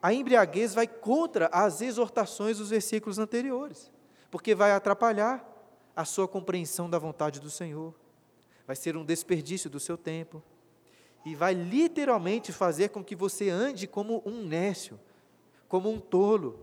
a 0.02 0.12
embriaguez 0.12 0.74
vai 0.74 0.88
contra 0.88 1.48
as 1.52 1.80
exortações 1.80 2.58
dos 2.58 2.70
versículos 2.70 3.16
anteriores, 3.16 3.92
porque 4.28 4.56
vai 4.56 4.72
atrapalhar 4.72 5.48
a 5.94 6.04
sua 6.04 6.26
compreensão 6.26 6.90
da 6.90 6.98
vontade 6.98 7.38
do 7.38 7.48
Senhor, 7.48 7.94
vai 8.66 8.74
ser 8.74 8.96
um 8.96 9.04
desperdício 9.04 9.70
do 9.70 9.78
seu 9.78 9.96
tempo, 9.96 10.42
e 11.26 11.34
vai 11.34 11.54
literalmente 11.54 12.52
fazer 12.52 12.90
com 12.90 13.02
que 13.02 13.16
você 13.16 13.50
ande 13.50 13.88
como 13.88 14.22
um 14.24 14.44
nécio, 14.44 14.96
como 15.66 15.90
um 15.90 15.98
tolo, 15.98 16.56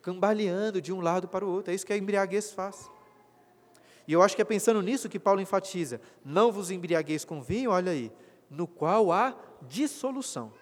cambaleando 0.00 0.80
de 0.80 0.92
um 0.92 1.00
lado 1.00 1.26
para 1.26 1.44
o 1.44 1.50
outro. 1.50 1.72
É 1.72 1.74
isso 1.74 1.84
que 1.84 1.92
a 1.92 1.96
embriaguez 1.96 2.52
faz. 2.52 2.88
E 4.06 4.12
eu 4.12 4.22
acho 4.22 4.36
que 4.36 4.42
é 4.42 4.44
pensando 4.44 4.80
nisso 4.80 5.08
que 5.08 5.18
Paulo 5.18 5.40
enfatiza: 5.40 6.00
não 6.24 6.52
vos 6.52 6.70
embriagueis 6.70 7.24
com 7.24 7.42
vinho, 7.42 7.72
olha 7.72 7.90
aí, 7.90 8.12
no 8.48 8.68
qual 8.68 9.10
há 9.10 9.36
dissolução. 9.62 10.52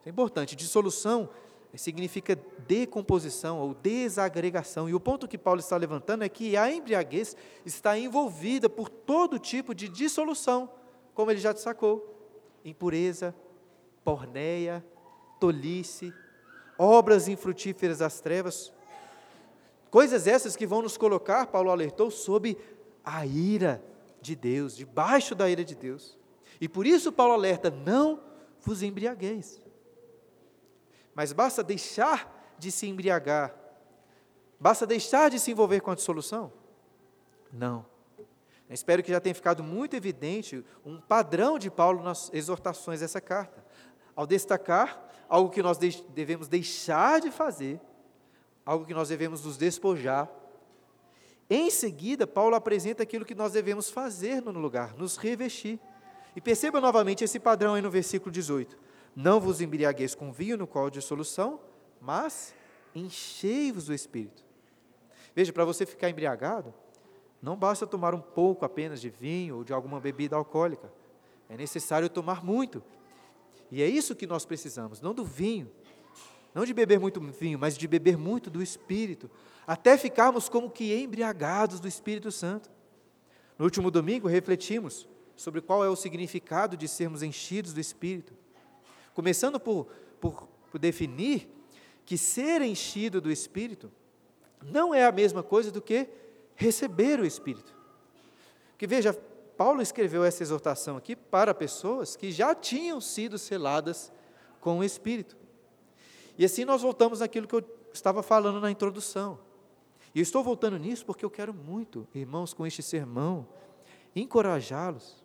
Isso 0.00 0.08
é 0.08 0.10
importante. 0.10 0.56
Dissolução 0.56 1.28
significa 1.76 2.36
decomposição 2.66 3.60
ou 3.60 3.72
desagregação. 3.72 4.88
E 4.88 4.94
o 4.94 4.98
ponto 4.98 5.28
que 5.28 5.38
Paulo 5.38 5.60
está 5.60 5.76
levantando 5.76 6.24
é 6.24 6.28
que 6.28 6.56
a 6.56 6.72
embriaguez 6.72 7.36
está 7.64 7.96
envolvida 7.96 8.68
por 8.68 8.88
todo 8.88 9.38
tipo 9.38 9.72
de 9.72 9.88
dissolução, 9.88 10.68
como 11.14 11.30
ele 11.30 11.38
já 11.38 11.52
destacou 11.52 12.17
impureza, 12.68 13.34
porneia, 14.04 14.84
tolice, 15.40 16.12
obras 16.78 17.28
infrutíferas 17.28 17.98
das 17.98 18.20
trevas, 18.20 18.72
coisas 19.90 20.26
essas 20.26 20.56
que 20.56 20.66
vão 20.66 20.82
nos 20.82 20.96
colocar, 20.96 21.46
Paulo 21.46 21.70
alertou, 21.70 22.10
sob 22.10 22.56
a 23.04 23.26
ira 23.26 23.82
de 24.20 24.34
Deus, 24.36 24.76
debaixo 24.76 25.34
da 25.34 25.48
ira 25.48 25.64
de 25.64 25.74
Deus. 25.74 26.18
E 26.60 26.68
por 26.68 26.86
isso 26.86 27.12
Paulo 27.12 27.32
alerta: 27.32 27.70
não 27.70 28.20
vos 28.60 28.82
embriagueis. 28.82 29.60
Mas 31.14 31.32
basta 31.32 31.62
deixar 31.62 32.54
de 32.58 32.70
se 32.70 32.86
embriagar, 32.86 33.54
basta 34.58 34.86
deixar 34.86 35.30
de 35.30 35.38
se 35.38 35.50
envolver 35.50 35.80
com 35.80 35.90
a 35.90 35.94
dissolução? 35.94 36.52
Não. 37.52 37.84
Espero 38.70 39.02
que 39.02 39.10
já 39.10 39.20
tenha 39.20 39.34
ficado 39.34 39.62
muito 39.62 39.96
evidente 39.96 40.64
um 40.84 41.00
padrão 41.00 41.58
de 41.58 41.70
Paulo 41.70 42.02
nas 42.02 42.30
exortações 42.32 43.00
dessa 43.00 43.20
carta. 43.20 43.64
Ao 44.14 44.26
destacar 44.26 45.08
algo 45.28 45.50
que 45.50 45.62
nós 45.62 45.78
devemos 45.78 46.48
deixar 46.48 47.20
de 47.20 47.30
fazer, 47.30 47.80
algo 48.64 48.84
que 48.84 48.92
nós 48.92 49.08
devemos 49.08 49.44
nos 49.44 49.56
despojar, 49.56 50.28
em 51.50 51.70
seguida, 51.70 52.26
Paulo 52.26 52.54
apresenta 52.54 53.02
aquilo 53.02 53.24
que 53.24 53.34
nós 53.34 53.52
devemos 53.52 53.88
fazer 53.88 54.42
no 54.42 54.50
lugar, 54.50 54.94
nos 54.94 55.16
revestir. 55.16 55.80
E 56.36 56.40
perceba 56.40 56.80
novamente 56.80 57.24
esse 57.24 57.40
padrão 57.40 57.74
aí 57.74 57.80
no 57.80 57.90
versículo 57.90 58.30
18: 58.30 58.78
Não 59.16 59.40
vos 59.40 59.60
embriagueis 59.60 60.14
com 60.14 60.30
vinho 60.30 60.58
no 60.58 60.66
qual 60.66 60.90
de 60.90 61.00
solução, 61.00 61.58
mas 62.00 62.54
enchei-vos 62.94 63.86
do 63.86 63.94
espírito. 63.94 64.44
Veja, 65.34 65.52
para 65.52 65.64
você 65.64 65.86
ficar 65.86 66.10
embriagado, 66.10 66.74
não 67.40 67.56
basta 67.56 67.86
tomar 67.86 68.14
um 68.14 68.20
pouco 68.20 68.64
apenas 68.64 69.00
de 69.00 69.08
vinho 69.08 69.58
ou 69.58 69.64
de 69.64 69.72
alguma 69.72 70.00
bebida 70.00 70.36
alcoólica. 70.36 70.92
É 71.48 71.56
necessário 71.56 72.08
tomar 72.08 72.44
muito. 72.44 72.82
E 73.70 73.82
é 73.82 73.86
isso 73.86 74.16
que 74.16 74.26
nós 74.26 74.44
precisamos, 74.44 75.00
não 75.00 75.14
do 75.14 75.24
vinho, 75.24 75.70
não 76.54 76.64
de 76.64 76.72
beber 76.72 76.98
muito 76.98 77.20
vinho, 77.20 77.58
mas 77.58 77.76
de 77.76 77.86
beber 77.86 78.16
muito 78.16 78.50
do 78.50 78.62
Espírito, 78.62 79.30
até 79.66 79.96
ficarmos 79.98 80.48
como 80.48 80.70
que 80.70 80.94
embriagados 80.94 81.78
do 81.78 81.86
Espírito 81.86 82.32
Santo. 82.32 82.70
No 83.58 83.64
último 83.64 83.90
domingo 83.90 84.26
refletimos 84.26 85.06
sobre 85.36 85.60
qual 85.60 85.84
é 85.84 85.88
o 85.88 85.96
significado 85.96 86.76
de 86.76 86.88
sermos 86.88 87.22
enchidos 87.22 87.72
do 87.72 87.80
Espírito. 87.80 88.32
Começando 89.14 89.60
por, 89.60 89.86
por, 90.20 90.48
por 90.70 90.78
definir 90.78 91.48
que 92.04 92.16
ser 92.16 92.62
enchido 92.62 93.20
do 93.20 93.30
Espírito 93.30 93.92
não 94.62 94.94
é 94.94 95.04
a 95.04 95.12
mesma 95.12 95.42
coisa 95.42 95.70
do 95.70 95.82
que 95.82 96.08
receber 96.58 97.20
o 97.20 97.24
Espírito. 97.24 97.72
Que 98.76 98.86
veja, 98.86 99.14
Paulo 99.56 99.80
escreveu 99.80 100.24
essa 100.24 100.42
exortação 100.42 100.96
aqui 100.96 101.14
para 101.14 101.54
pessoas 101.54 102.16
que 102.16 102.30
já 102.32 102.54
tinham 102.54 103.00
sido 103.00 103.38
seladas 103.38 104.12
com 104.60 104.78
o 104.78 104.84
Espírito. 104.84 105.36
E 106.36 106.44
assim 106.44 106.64
nós 106.64 106.82
voltamos 106.82 107.22
àquilo 107.22 107.46
que 107.46 107.54
eu 107.54 107.64
estava 107.92 108.22
falando 108.22 108.60
na 108.60 108.70
introdução. 108.70 109.38
E 110.12 110.20
estou 110.20 110.42
voltando 110.42 110.78
nisso 110.78 111.06
porque 111.06 111.24
eu 111.24 111.30
quero 111.30 111.54
muito, 111.54 112.06
irmãos, 112.12 112.52
com 112.52 112.66
este 112.66 112.82
sermão, 112.82 113.46
encorajá-los 114.14 115.22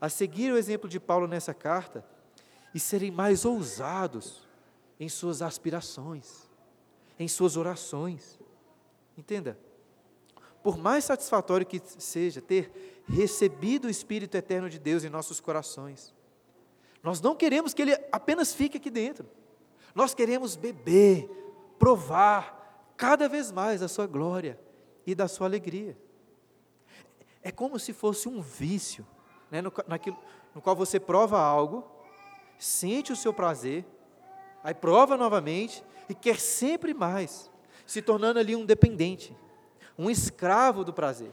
a 0.00 0.08
seguir 0.08 0.52
o 0.52 0.56
exemplo 0.56 0.88
de 0.88 1.00
Paulo 1.00 1.26
nessa 1.26 1.52
carta 1.52 2.04
e 2.72 2.78
serem 2.78 3.10
mais 3.10 3.44
ousados 3.44 4.48
em 5.00 5.08
suas 5.08 5.42
aspirações, 5.42 6.48
em 7.18 7.26
suas 7.26 7.56
orações. 7.56 8.38
Entenda? 9.18 9.58
Por 10.62 10.76
mais 10.76 11.04
satisfatório 11.04 11.66
que 11.66 11.80
seja 11.98 12.40
ter 12.40 13.02
recebido 13.08 13.86
o 13.86 13.90
Espírito 13.90 14.36
eterno 14.36 14.68
de 14.68 14.78
Deus 14.78 15.04
em 15.04 15.08
nossos 15.08 15.40
corações. 15.40 16.14
Nós 17.02 17.20
não 17.20 17.34
queremos 17.34 17.72
que 17.72 17.82
ele 17.82 17.94
apenas 18.12 18.52
fique 18.52 18.76
aqui 18.76 18.90
dentro. 18.90 19.26
Nós 19.94 20.14
queremos 20.14 20.54
beber, 20.56 21.28
provar 21.78 22.92
cada 22.96 23.28
vez 23.28 23.50
mais 23.50 23.80
da 23.80 23.88
sua 23.88 24.06
glória 24.06 24.60
e 25.06 25.14
da 25.14 25.26
sua 25.26 25.46
alegria. 25.46 25.96
É 27.42 27.50
como 27.50 27.78
se 27.78 27.92
fosse 27.92 28.28
um 28.28 28.40
vício, 28.40 29.06
né, 29.50 29.62
no, 29.62 29.72
naquilo, 29.88 30.18
no 30.54 30.60
qual 30.60 30.76
você 30.76 31.00
prova 31.00 31.40
algo, 31.40 31.84
sente 32.58 33.12
o 33.12 33.16
seu 33.16 33.32
prazer, 33.32 33.86
aí 34.62 34.74
prova 34.74 35.16
novamente 35.16 35.82
e 36.08 36.14
quer 36.14 36.38
sempre 36.38 36.92
mais, 36.92 37.50
se 37.86 38.02
tornando 38.02 38.38
ali 38.38 38.54
um 38.54 38.66
dependente, 38.66 39.34
um 40.00 40.10
escravo 40.10 40.82
do 40.82 40.94
prazer. 40.94 41.30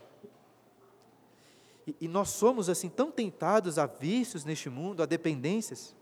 E, 1.87 1.95
e 2.01 2.07
nós 2.07 2.29
somos 2.31 2.67
assim 2.67 2.89
tão 2.89 3.09
tentados 3.09 3.79
a 3.79 3.85
vícios 3.85 4.43
neste 4.43 4.69
mundo, 4.69 5.01
a 5.01 5.05
dependências, 5.05 5.95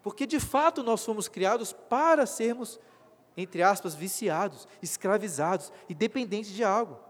porque 0.00 0.24
de 0.24 0.38
fato 0.38 0.84
nós 0.84 1.04
fomos 1.04 1.26
criados 1.26 1.72
para 1.72 2.24
sermos, 2.24 2.78
entre 3.36 3.64
aspas, 3.64 3.96
viciados, 3.96 4.68
escravizados 4.80 5.72
e 5.88 5.94
dependentes 5.94 6.52
de 6.52 6.62
algo. 6.62 7.00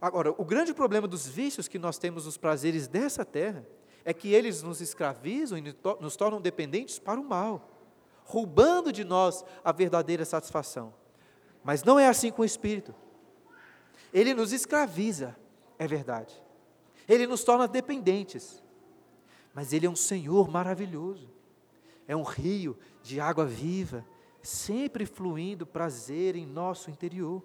Agora, 0.00 0.32
o 0.38 0.44
grande 0.44 0.72
problema 0.72 1.08
dos 1.08 1.26
vícios 1.26 1.66
que 1.66 1.78
nós 1.78 1.98
temos 1.98 2.24
nos 2.24 2.36
prazeres 2.36 2.86
dessa 2.86 3.24
terra 3.24 3.66
é 4.04 4.14
que 4.14 4.32
eles 4.32 4.62
nos 4.62 4.80
escravizam 4.80 5.58
e 5.58 5.74
nos 6.00 6.14
tornam 6.14 6.40
dependentes 6.40 7.00
para 7.00 7.20
o 7.20 7.24
mal, 7.24 7.68
roubando 8.22 8.92
de 8.92 9.02
nós 9.02 9.44
a 9.64 9.72
verdadeira 9.72 10.24
satisfação. 10.24 10.94
Mas 11.64 11.82
não 11.82 11.98
é 11.98 12.06
assim 12.06 12.30
com 12.30 12.42
o 12.42 12.44
Espírito. 12.44 12.94
Ele 14.18 14.34
nos 14.34 14.52
escraviza, 14.52 15.36
é 15.78 15.86
verdade. 15.86 16.34
Ele 17.08 17.24
nos 17.24 17.44
torna 17.44 17.68
dependentes. 17.68 18.60
Mas 19.54 19.72
Ele 19.72 19.86
é 19.86 19.90
um 19.90 19.94
Senhor 19.94 20.50
maravilhoso. 20.50 21.30
É 22.08 22.16
um 22.16 22.24
rio 22.24 22.76
de 23.00 23.20
água 23.20 23.46
viva, 23.46 24.04
sempre 24.42 25.06
fluindo 25.06 25.64
prazer 25.64 26.34
em 26.34 26.44
nosso 26.44 26.90
interior. 26.90 27.44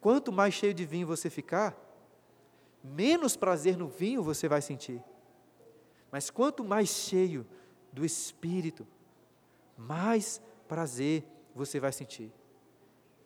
Quanto 0.00 0.32
mais 0.32 0.54
cheio 0.54 0.72
de 0.72 0.86
vinho 0.86 1.06
você 1.06 1.28
ficar, 1.28 1.76
menos 2.82 3.36
prazer 3.36 3.76
no 3.76 3.86
vinho 3.86 4.22
você 4.22 4.48
vai 4.48 4.62
sentir. 4.62 5.04
Mas 6.10 6.30
quanto 6.30 6.64
mais 6.64 6.88
cheio 6.88 7.46
do 7.92 8.02
Espírito, 8.02 8.88
mais 9.76 10.40
prazer 10.66 11.22
você 11.54 11.78
vai 11.78 11.92
sentir, 11.92 12.32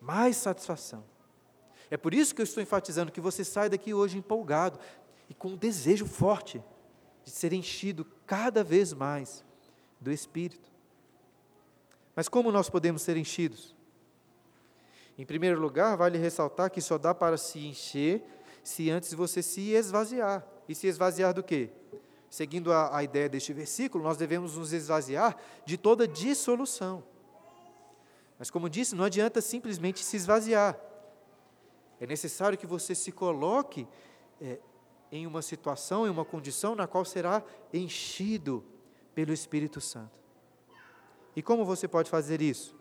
mais 0.00 0.36
satisfação. 0.36 1.13
É 1.94 1.96
por 1.96 2.12
isso 2.12 2.34
que 2.34 2.40
eu 2.40 2.44
estou 2.44 2.60
enfatizando 2.60 3.12
que 3.12 3.20
você 3.20 3.44
sai 3.44 3.68
daqui 3.68 3.94
hoje 3.94 4.18
empolgado 4.18 4.80
e 5.30 5.32
com 5.32 5.50
um 5.50 5.56
desejo 5.56 6.06
forte 6.06 6.60
de 7.24 7.30
ser 7.30 7.52
enchido 7.52 8.04
cada 8.26 8.64
vez 8.64 8.92
mais 8.92 9.44
do 10.00 10.10
Espírito. 10.10 10.68
Mas 12.16 12.28
como 12.28 12.50
nós 12.50 12.68
podemos 12.68 13.00
ser 13.00 13.16
enchidos? 13.16 13.76
Em 15.16 15.24
primeiro 15.24 15.60
lugar, 15.60 15.96
vale 15.96 16.18
ressaltar 16.18 16.68
que 16.68 16.80
só 16.80 16.98
dá 16.98 17.14
para 17.14 17.36
se 17.36 17.60
encher 17.60 18.24
se 18.64 18.90
antes 18.90 19.14
você 19.14 19.40
se 19.40 19.70
esvaziar. 19.70 20.44
E 20.68 20.74
se 20.74 20.88
esvaziar 20.88 21.32
do 21.32 21.44
quê? 21.44 21.70
Seguindo 22.28 22.72
a, 22.72 22.96
a 22.96 23.04
ideia 23.04 23.28
deste 23.28 23.52
versículo, 23.52 24.02
nós 24.02 24.16
devemos 24.16 24.56
nos 24.56 24.72
esvaziar 24.72 25.36
de 25.64 25.78
toda 25.78 26.08
dissolução. 26.08 27.04
Mas, 28.36 28.50
como 28.50 28.68
disse, 28.68 28.96
não 28.96 29.04
adianta 29.04 29.40
simplesmente 29.40 30.02
se 30.02 30.16
esvaziar. 30.16 30.76
É 32.04 32.06
necessário 32.06 32.58
que 32.58 32.66
você 32.66 32.94
se 32.94 33.10
coloque 33.10 33.88
é, 34.38 34.58
em 35.10 35.26
uma 35.26 35.40
situação, 35.40 36.06
em 36.06 36.10
uma 36.10 36.22
condição 36.22 36.74
na 36.74 36.86
qual 36.86 37.02
será 37.02 37.42
enchido 37.72 38.62
pelo 39.14 39.32
Espírito 39.32 39.80
Santo. 39.80 40.20
E 41.34 41.42
como 41.42 41.64
você 41.64 41.88
pode 41.88 42.10
fazer 42.10 42.42
isso? 42.42 42.76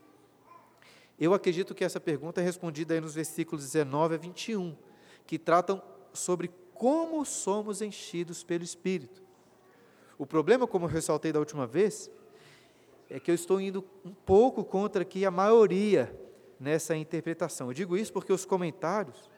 Eu 1.18 1.34
acredito 1.34 1.74
que 1.74 1.86
essa 1.86 2.02
pergunta 2.02 2.42
é 2.42 2.44
respondida 2.44 2.94
aí 2.94 3.00
nos 3.00 3.16
versículos 3.16 3.64
19 3.64 4.16
a 4.16 4.18
21, 4.18 4.76
que 5.26 5.40
tratam 5.40 5.82
sobre 6.12 6.52
como 6.74 7.24
somos 7.24 7.82
enchidos 7.82 8.44
pelo 8.44 8.66
Espírito. 8.66 9.24
O 10.18 10.26
problema, 10.26 10.68
como 10.68 10.84
eu 10.84 10.90
ressaltei 10.90 11.32
da 11.32 11.40
última 11.40 11.66
vez, 11.66 12.12
é 13.10 13.22
que 13.22 13.32
eu 13.32 13.36
estou 13.36 13.62
indo 13.62 13.86
um 14.04 14.14
pouco 14.14 14.66
contra 14.66 15.04
aqui 15.04 15.26
a 15.26 15.32
maioria 15.32 16.14
nessa 16.64 16.96
interpretação. 16.96 17.68
Eu 17.68 17.74
digo 17.74 17.98
isso 17.98 18.14
porque 18.14 18.32
os 18.32 18.46
comentários 18.46 19.30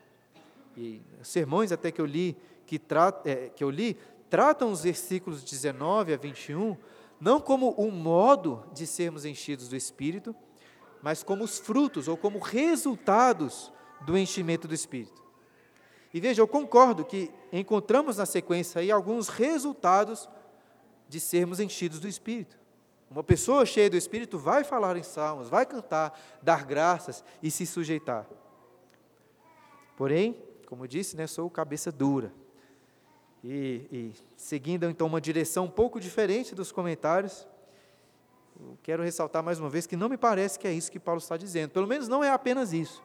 e 0.78 1.02
sermões 1.24 1.72
até 1.72 1.92
que 1.92 2.00
eu 2.00 2.06
li 2.06 2.38
que, 2.68 2.80
é, 3.26 3.50
que 3.50 3.64
eu 3.64 3.70
li 3.70 3.98
tratam 4.30 4.72
os 4.72 4.84
versículos 4.84 5.44
19 5.44 6.14
a 6.14 6.18
21 6.18 6.78
não 7.20 7.40
como 7.40 7.72
o 7.72 7.92
modo 7.92 8.64
de 8.74 8.86
sermos 8.86 9.26
enchidos 9.26 9.68
do 9.70 9.76
Espírito, 9.76 10.36
mas 11.02 11.24
como 11.24 11.44
os 11.44 11.58
frutos 11.58 12.08
ou 12.08 12.16
como 12.16 12.40
resultados 12.40 13.72
do 14.06 14.18
enchimento 14.18 14.68
do 14.68 14.74
Espírito. 14.74 15.24
E 16.14 16.20
veja, 16.20 16.42
eu 16.42 16.48
concordo 16.48 17.04
que 17.06 17.32
encontramos 17.52 18.18
na 18.18 18.26
sequência 18.26 18.82
aí 18.82 18.92
alguns 18.92 19.30
resultados 19.30 20.30
de 21.10 21.20
sermos 21.20 21.60
enchidos 21.60 22.00
do 22.00 22.08
Espírito. 22.08 22.58
Uma 23.10 23.24
pessoa 23.24 23.66
cheia 23.66 23.90
do 23.90 23.96
Espírito 23.96 24.38
vai 24.38 24.64
falar 24.64 24.98
em 24.98 25.04
salmos, 25.04 25.50
vai 25.50 25.66
cantar, 25.66 26.20
dar 26.42 26.66
graças 26.66 27.24
e 27.42 27.52
se 27.52 27.66
sujeitar. 27.66 28.26
Porém, 29.96 30.42
como 30.68 30.88
disse, 30.88 31.16
né, 31.16 31.28
sou 31.28 31.50
cabeça 31.50 31.92
dura. 31.92 32.34
E, 33.44 33.88
e 33.92 34.14
seguindo 34.36 34.90
então 34.90 35.06
uma 35.06 35.22
direção 35.22 35.66
um 35.66 35.70
pouco 35.70 36.00
diferente 36.00 36.56
dos 36.56 36.72
comentários, 36.72 37.48
eu 38.60 38.78
quero 38.82 39.04
ressaltar 39.04 39.44
mais 39.44 39.60
uma 39.60 39.70
vez 39.70 39.86
que 39.86 39.96
não 39.96 40.10
me 40.10 40.18
parece 40.18 40.58
que 40.58 40.68
é 40.68 40.74
isso 40.74 40.92
que 40.92 41.00
Paulo 41.00 41.20
está 41.20 41.38
dizendo. 41.38 41.70
Pelo 41.70 41.88
menos 41.88 42.08
não 42.08 42.24
é 42.24 42.32
apenas 42.32 42.74
isso. 42.74 43.04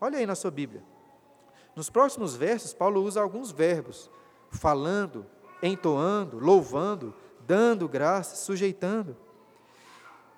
Olha 0.00 0.18
aí 0.18 0.26
na 0.26 0.34
sua 0.34 0.50
Bíblia. 0.50 0.82
Nos 1.74 1.90
próximos 1.90 2.36
versos, 2.36 2.72
Paulo 2.72 3.02
usa 3.02 3.20
alguns 3.20 3.50
verbos: 3.50 4.10
falando, 4.50 5.26
entoando, 5.62 6.38
louvando, 6.38 7.14
dando 7.46 7.88
graças, 7.88 8.40
sujeitando. 8.40 9.16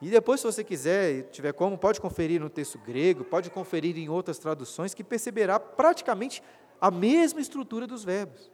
E 0.01 0.11
depois, 0.11 0.40
se 0.40 0.47
você 0.47 0.62
quiser 0.62 1.31
tiver 1.31 1.53
como, 1.53 1.79
pode 1.79 2.01
conferir 2.01 2.40
no 2.40 2.51
texto 2.51 2.79
grego, 2.79 3.25
pode 3.25 3.51
conferir 3.51 3.97
em 3.97 4.09
outras 4.09 4.38
traduções, 4.38 4.92
que 4.92 5.03
perceberá 5.03 5.59
praticamente 5.59 6.42
a 6.81 6.90
mesma 6.90 7.40
estrutura 7.40 7.87
dos 7.87 8.05
verbos. 8.05 8.51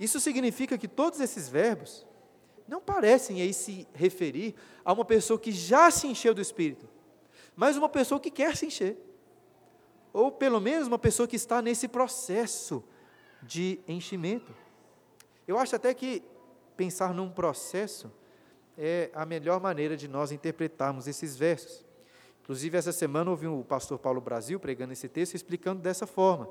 Isso 0.00 0.18
significa 0.18 0.78
que 0.78 0.88
todos 0.88 1.20
esses 1.20 1.48
verbos 1.48 2.06
não 2.66 2.80
parecem 2.80 3.42
aí 3.42 3.52
se 3.52 3.86
referir 3.92 4.54
a 4.84 4.92
uma 4.92 5.04
pessoa 5.04 5.38
que 5.38 5.52
já 5.52 5.90
se 5.90 6.06
encheu 6.06 6.32
do 6.32 6.40
Espírito, 6.40 6.88
mas 7.54 7.76
uma 7.76 7.88
pessoa 7.88 8.18
que 8.18 8.30
quer 8.30 8.56
se 8.56 8.66
encher. 8.66 8.96
Ou 10.12 10.32
pelo 10.32 10.60
menos 10.60 10.88
uma 10.88 10.98
pessoa 10.98 11.28
que 11.28 11.36
está 11.36 11.60
nesse 11.60 11.88
processo 11.88 12.82
de 13.42 13.80
enchimento. 13.86 14.54
Eu 15.46 15.58
acho 15.58 15.76
até 15.76 15.92
que 15.92 16.22
pensar 16.76 17.14
num 17.14 17.30
processo 17.30 18.10
é 18.76 19.10
a 19.14 19.24
melhor 19.24 19.60
maneira 19.60 19.96
de 19.96 20.08
nós 20.08 20.32
interpretarmos 20.32 21.06
esses 21.06 21.36
versos. 21.36 21.84
Inclusive, 22.42 22.76
essa 22.76 22.92
semana 22.92 23.30
ouvi 23.30 23.46
o 23.46 23.64
pastor 23.64 23.98
Paulo 23.98 24.20
Brasil 24.20 24.60
pregando 24.60 24.92
esse 24.92 25.08
texto 25.08 25.34
explicando 25.34 25.80
dessa 25.80 26.06
forma. 26.06 26.48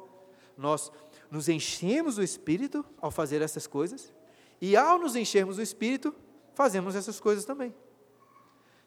Nós 0.58 0.92
nos 1.30 1.50
enchemos 1.50 2.16
do 2.16 2.24
Espírito 2.24 2.86
ao 3.00 3.12
fazer 3.12 3.42
essas 3.42 3.68
coisas, 3.68 4.14
e 4.62 4.78
ao 4.78 4.98
nos 4.98 5.16
enchermos 5.16 5.58
do 5.58 5.62
Espírito, 5.62 6.16
fazemos 6.54 6.96
essas 6.96 7.20
coisas 7.20 7.44
também. 7.44 7.74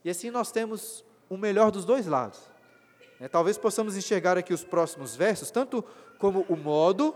E 0.04 0.10
assim 0.10 0.30
nós 0.30 0.50
temos 0.50 1.04
o 1.28 1.36
melhor 1.36 1.70
dos 1.70 1.84
dois 1.84 2.06
lados. 2.06 2.50
É, 3.18 3.28
talvez 3.28 3.58
possamos 3.58 3.96
enxergar 3.96 4.36
aqui 4.38 4.52
os 4.52 4.64
próximos 4.64 5.16
versos, 5.16 5.50
tanto 5.50 5.84
como 6.18 6.46
o 6.48 6.56
modo, 6.56 7.14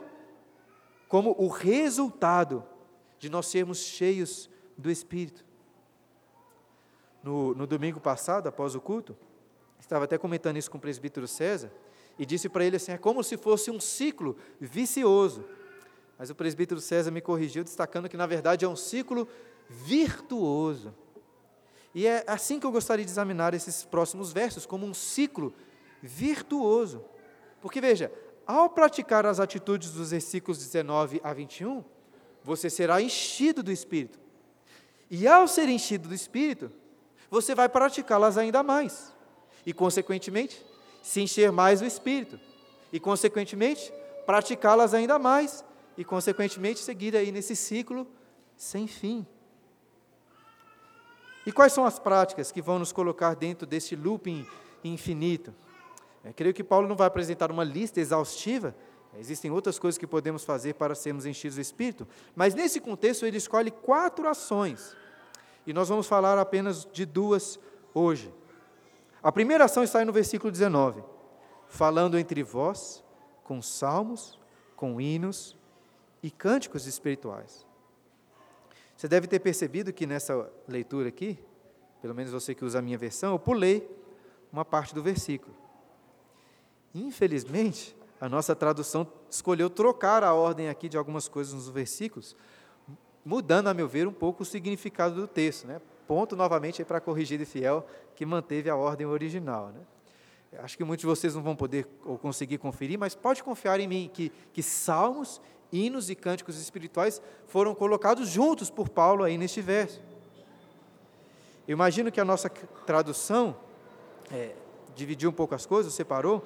como 1.09 1.35
o 1.38 1.48
resultado 1.48 2.64
de 3.20 3.28
nós 3.28 3.46
sermos 3.46 3.78
cheios 3.78 4.50
do 4.76 4.90
Espírito. 4.90 5.44
No, 7.22 7.54
no 7.54 7.66
domingo 7.66 8.00
passado, 8.00 8.48
após 8.48 8.74
o 8.74 8.80
culto, 8.80 9.14
estava 9.78 10.06
até 10.06 10.16
comentando 10.16 10.56
isso 10.56 10.70
com 10.70 10.78
o 10.78 10.80
presbítero 10.80 11.28
César, 11.28 11.70
e 12.18 12.24
disse 12.24 12.48
para 12.48 12.64
ele 12.64 12.76
assim: 12.76 12.92
é 12.92 12.98
como 12.98 13.22
se 13.22 13.37
fosse 13.37 13.70
um 13.70 13.78
ciclo 13.78 14.37
vicioso. 14.59 15.44
Mas 16.18 16.30
o 16.30 16.35
presbítero 16.35 16.80
César 16.80 17.11
me 17.11 17.20
corrigiu, 17.20 17.62
destacando 17.62 18.09
que, 18.09 18.16
na 18.16 18.26
verdade, 18.26 18.64
é 18.64 18.68
um 18.68 18.76
ciclo 18.76 19.28
virtuoso. 19.68 20.94
E 21.94 22.06
é 22.06 22.24
assim 22.26 22.59
que 22.59 22.66
eu 22.66 22.72
gostaria 22.72 23.04
de 23.04 23.11
examinar 23.11 23.52
esses 23.52 23.85
próximos 23.85 24.33
versos, 24.33 24.64
como 24.64 24.87
um 24.87 24.94
ciclo 24.94 25.52
virtuoso. 26.02 27.04
Porque, 27.61 27.80
veja, 27.80 28.11
ao 28.46 28.70
praticar 28.70 29.26
as 29.26 29.40
atitudes 29.40 29.90
dos 29.90 30.11
versículos 30.11 30.59
19 30.59 31.20
a 31.22 31.33
21, 31.35 31.85
você 32.44 32.70
será 32.70 33.00
enchido 33.00 33.62
do 33.62 33.72
Espírito. 33.72 34.18
E 35.11 35.26
ao 35.26 35.48
ser 35.48 35.68
enchido 35.68 36.09
do 36.09 36.14
Espírito, 36.14 36.70
você 37.31 37.55
vai 37.55 37.68
praticá-las 37.68 38.38
ainda 38.38 38.62
mais. 38.62 39.12
E, 39.66 39.72
consequentemente, 39.72 40.64
se 41.03 41.20
encher 41.20 41.53
mais 41.53 41.81
do 41.81 41.87
Espírito. 41.87 42.38
E, 42.92 42.98
consequentemente, 42.98 43.92
praticá-las 44.26 44.94
ainda 44.94 45.18
mais 45.18 45.64
e, 45.96 46.05
consequentemente, 46.05 46.81
seguir 46.81 47.16
aí 47.16 47.31
nesse 47.33 47.55
ciclo 47.57 48.07
sem 48.57 48.87
fim. 48.87 49.26
E 51.44 51.53
quais 51.53 51.72
são 51.72 51.85
as 51.85 51.98
práticas 51.98 52.53
que 52.53 52.62
vão 52.62 52.79
nos 52.79 52.92
colocar 52.92 53.35
dentro 53.35 53.66
desse 53.66 53.96
looping 53.96 54.46
infinito? 54.85 55.55
Eu 56.24 56.35
creio 56.35 56.55
que 56.55 56.62
Paulo 56.62 56.87
não 56.87 56.96
vai 56.96 57.07
apresentar 57.07 57.50
uma 57.50 57.64
lista 57.64 57.98
exaustiva, 57.98 58.74
existem 59.18 59.51
outras 59.51 59.79
coisas 59.79 59.99
que 59.99 60.07
podemos 60.07 60.44
fazer 60.44 60.75
para 60.75 60.94
sermos 60.94 61.27
enchidos 61.27 61.57
do 61.57 61.61
Espírito, 61.61 62.07
mas 62.35 62.55
nesse 62.55 62.81
contexto 62.81 63.27
ele 63.27 63.37
escolhe 63.37 63.70
quatro 63.70 64.29
ações, 64.29 64.96
e 65.66 65.73
nós 65.73 65.88
vamos 65.88 66.07
falar 66.07 66.38
apenas 66.38 66.87
de 66.92 67.05
duas 67.05 67.59
hoje. 67.94 68.33
A 69.23 69.31
primeira 69.31 69.64
ação 69.64 69.83
está 69.83 69.99
aí 69.99 70.05
no 70.05 70.12
versículo 70.12 70.51
19: 70.51 71.03
falando 71.68 72.18
entre 72.18 72.42
vós 72.42 73.05
com 73.44 73.61
salmos, 73.61 74.38
com 74.77 75.01
hinos 75.01 75.57
e 76.23 76.31
cânticos 76.31 76.87
espirituais. 76.87 77.66
Você 78.96 79.09
deve 79.09 79.27
ter 79.27 79.40
percebido 79.40 79.92
que 79.92 80.07
nessa 80.07 80.51
leitura 80.68 81.09
aqui, 81.09 81.38
pelo 82.01 82.14
menos 82.14 82.33
você 82.33 82.55
que 82.55 82.64
usa 82.64 82.79
a 82.79 82.83
minha 82.83 82.99
versão, 82.99 83.33
eu 83.33 83.38
pulei 83.38 83.88
uma 84.53 84.64
parte 84.64 84.94
do 84.94 85.03
versículo. 85.03 85.55
Infelizmente, 86.94 87.96
a 88.20 88.28
nossa 88.28 88.54
tradução 88.54 89.06
escolheu 89.30 89.70
trocar 89.70 90.22
a 90.22 90.35
ordem 90.35 90.68
aqui 90.68 90.88
de 90.88 90.98
algumas 90.98 91.26
coisas 91.26 91.54
nos 91.54 91.68
versículos, 91.70 92.37
mudando, 93.24 93.68
a 93.68 93.74
meu 93.74 93.88
ver, 93.88 94.06
um 94.06 94.12
pouco 94.12 94.42
o 94.42 94.46
significado 94.46 95.14
do 95.14 95.26
texto. 95.26 95.66
Né? 95.66 95.80
Ponto 96.06 96.37
novamente 96.37 96.85
para 96.85 97.00
corrigir 97.00 97.38
de 97.38 97.46
fiel, 97.46 97.87
que 98.14 98.26
manteve 98.26 98.68
a 98.68 98.76
ordem 98.76 99.06
original. 99.06 99.68
Né? 99.68 99.80
Acho 100.59 100.76
que 100.76 100.85
muitos 100.85 101.00
de 101.00 101.06
vocês 101.06 101.35
não 101.35 101.42
vão 101.42 101.56
poder 101.56 101.88
ou 102.04 102.18
conseguir 102.18 102.59
conferir, 102.59 102.98
mas 102.98 103.14
pode 103.14 103.42
confiar 103.42 103.80
em 103.80 103.88
mim 103.88 104.11
que, 104.12 104.30
que 104.52 104.62
salmos, 104.62 105.40
hinos 105.72 106.11
e 106.11 106.14
cânticos 106.14 106.61
espirituais 106.61 107.22
foram 107.46 107.74
colocados 107.74 108.28
juntos 108.28 108.68
por 108.68 108.88
Paulo 108.90 109.24
aí 109.24 109.38
neste 109.38 109.62
verso. 109.62 110.02
Eu 111.66 111.72
imagino 111.72 112.11
que 112.12 112.20
a 112.20 112.24
nossa 112.24 112.50
tradução 112.50 113.56
é, 114.30 114.54
dividiu 114.94 115.30
um 115.30 115.33
pouco 115.33 115.54
as 115.54 115.64
coisas, 115.64 115.94
separou, 115.94 116.44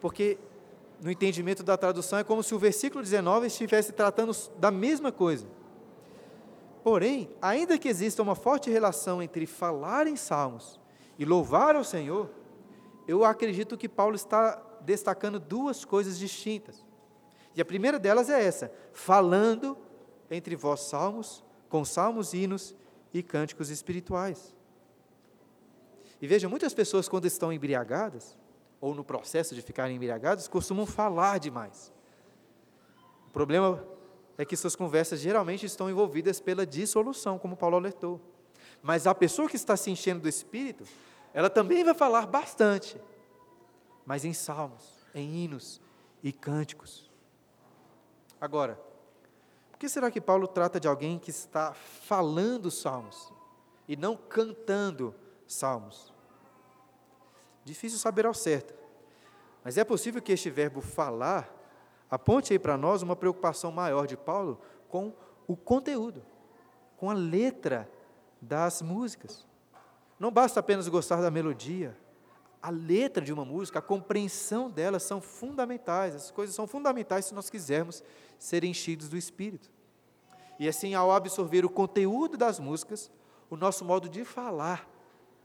porque 0.00 0.38
no 1.00 1.10
entendimento 1.10 1.62
da 1.62 1.76
tradução 1.76 2.18
é 2.18 2.24
como 2.24 2.42
se 2.42 2.54
o 2.54 2.58
versículo 2.58 3.02
19 3.02 3.46
estivesse 3.46 3.92
tratando 3.92 4.32
da 4.58 4.70
mesma 4.70 5.12
coisa. 5.12 5.46
Porém, 6.82 7.28
ainda 7.42 7.78
que 7.78 7.88
exista 7.88 8.22
uma 8.22 8.34
forte 8.34 8.70
relação 8.70 9.22
entre 9.22 9.46
falar 9.46 10.06
em 10.06 10.16
salmos 10.16 10.80
e 11.18 11.24
louvar 11.24 11.74
ao 11.74 11.84
Senhor, 11.84 12.30
eu 13.08 13.24
acredito 13.24 13.76
que 13.76 13.88
Paulo 13.88 14.14
está 14.14 14.62
destacando 14.80 15.38
duas 15.40 15.84
coisas 15.84 16.18
distintas. 16.18 16.84
E 17.54 17.60
a 17.60 17.64
primeira 17.64 17.98
delas 17.98 18.30
é 18.30 18.42
essa: 18.42 18.72
falando 18.92 19.76
entre 20.30 20.54
vós 20.56 20.80
salmos, 20.80 21.44
com 21.68 21.84
salmos, 21.84 22.32
hinos 22.32 22.74
e 23.12 23.22
cânticos 23.22 23.70
espirituais. 23.70 24.54
E 26.20 26.26
veja, 26.26 26.48
muitas 26.48 26.72
pessoas, 26.72 27.08
quando 27.08 27.26
estão 27.26 27.52
embriagadas, 27.52 28.38
ou 28.80 28.94
no 28.94 29.04
processo 29.04 29.54
de 29.54 29.62
ficarem 29.62 29.96
embriagados, 29.96 30.48
costumam 30.48 30.86
falar 30.86 31.38
demais. 31.38 31.92
O 33.28 33.30
problema 33.30 33.84
é 34.38 34.44
que 34.44 34.56
suas 34.56 34.76
conversas 34.76 35.20
geralmente 35.20 35.66
estão 35.66 35.88
envolvidas 35.90 36.40
pela 36.40 36.66
dissolução, 36.66 37.38
como 37.38 37.56
Paulo 37.56 37.76
alertou. 37.76 38.20
Mas 38.82 39.06
a 39.06 39.14
pessoa 39.14 39.48
que 39.48 39.56
está 39.56 39.76
se 39.76 39.90
enchendo 39.90 40.22
do 40.22 40.28
Espírito, 40.28 40.84
ela 41.32 41.50
também 41.50 41.82
vai 41.84 41.94
falar 41.94 42.26
bastante, 42.26 43.00
mas 44.04 44.24
em 44.24 44.32
salmos, 44.32 45.06
em 45.14 45.44
hinos 45.44 45.80
e 46.22 46.32
cânticos. 46.32 47.10
Agora, 48.40 48.78
por 49.70 49.78
que 49.78 49.88
será 49.88 50.10
que 50.10 50.20
Paulo 50.20 50.46
trata 50.46 50.78
de 50.78 50.88
alguém 50.88 51.18
que 51.18 51.30
está 51.30 51.72
falando 51.74 52.70
salmos 52.70 53.32
e 53.88 53.96
não 53.96 54.16
cantando 54.16 55.14
salmos? 55.46 56.15
Difícil 57.66 57.98
saber 57.98 58.24
ao 58.24 58.32
certo. 58.32 58.72
Mas 59.64 59.76
é 59.76 59.82
possível 59.82 60.22
que 60.22 60.30
este 60.30 60.48
verbo 60.48 60.80
falar 60.80 61.52
aponte 62.08 62.52
aí 62.52 62.60
para 62.60 62.76
nós 62.76 63.02
uma 63.02 63.16
preocupação 63.16 63.72
maior 63.72 64.06
de 64.06 64.16
Paulo 64.16 64.60
com 64.88 65.12
o 65.48 65.56
conteúdo, 65.56 66.24
com 66.96 67.10
a 67.10 67.12
letra 67.12 67.90
das 68.40 68.82
músicas. 68.82 69.44
Não 70.16 70.30
basta 70.30 70.60
apenas 70.60 70.86
gostar 70.86 71.20
da 71.20 71.28
melodia, 71.28 71.96
a 72.62 72.70
letra 72.70 73.24
de 73.24 73.32
uma 73.32 73.44
música, 73.44 73.80
a 73.80 73.82
compreensão 73.82 74.70
dela 74.70 75.00
são 75.00 75.20
fundamentais. 75.20 76.14
Essas 76.14 76.30
coisas 76.30 76.54
são 76.54 76.68
fundamentais 76.68 77.24
se 77.24 77.34
nós 77.34 77.50
quisermos 77.50 78.00
ser 78.38 78.62
enchidos 78.62 79.08
do 79.08 79.16
Espírito. 79.16 79.72
E 80.56 80.68
assim, 80.68 80.94
ao 80.94 81.10
absorver 81.10 81.64
o 81.64 81.68
conteúdo 81.68 82.36
das 82.36 82.60
músicas, 82.60 83.10
o 83.50 83.56
nosso 83.56 83.84
modo 83.84 84.08
de 84.08 84.24
falar 84.24 84.88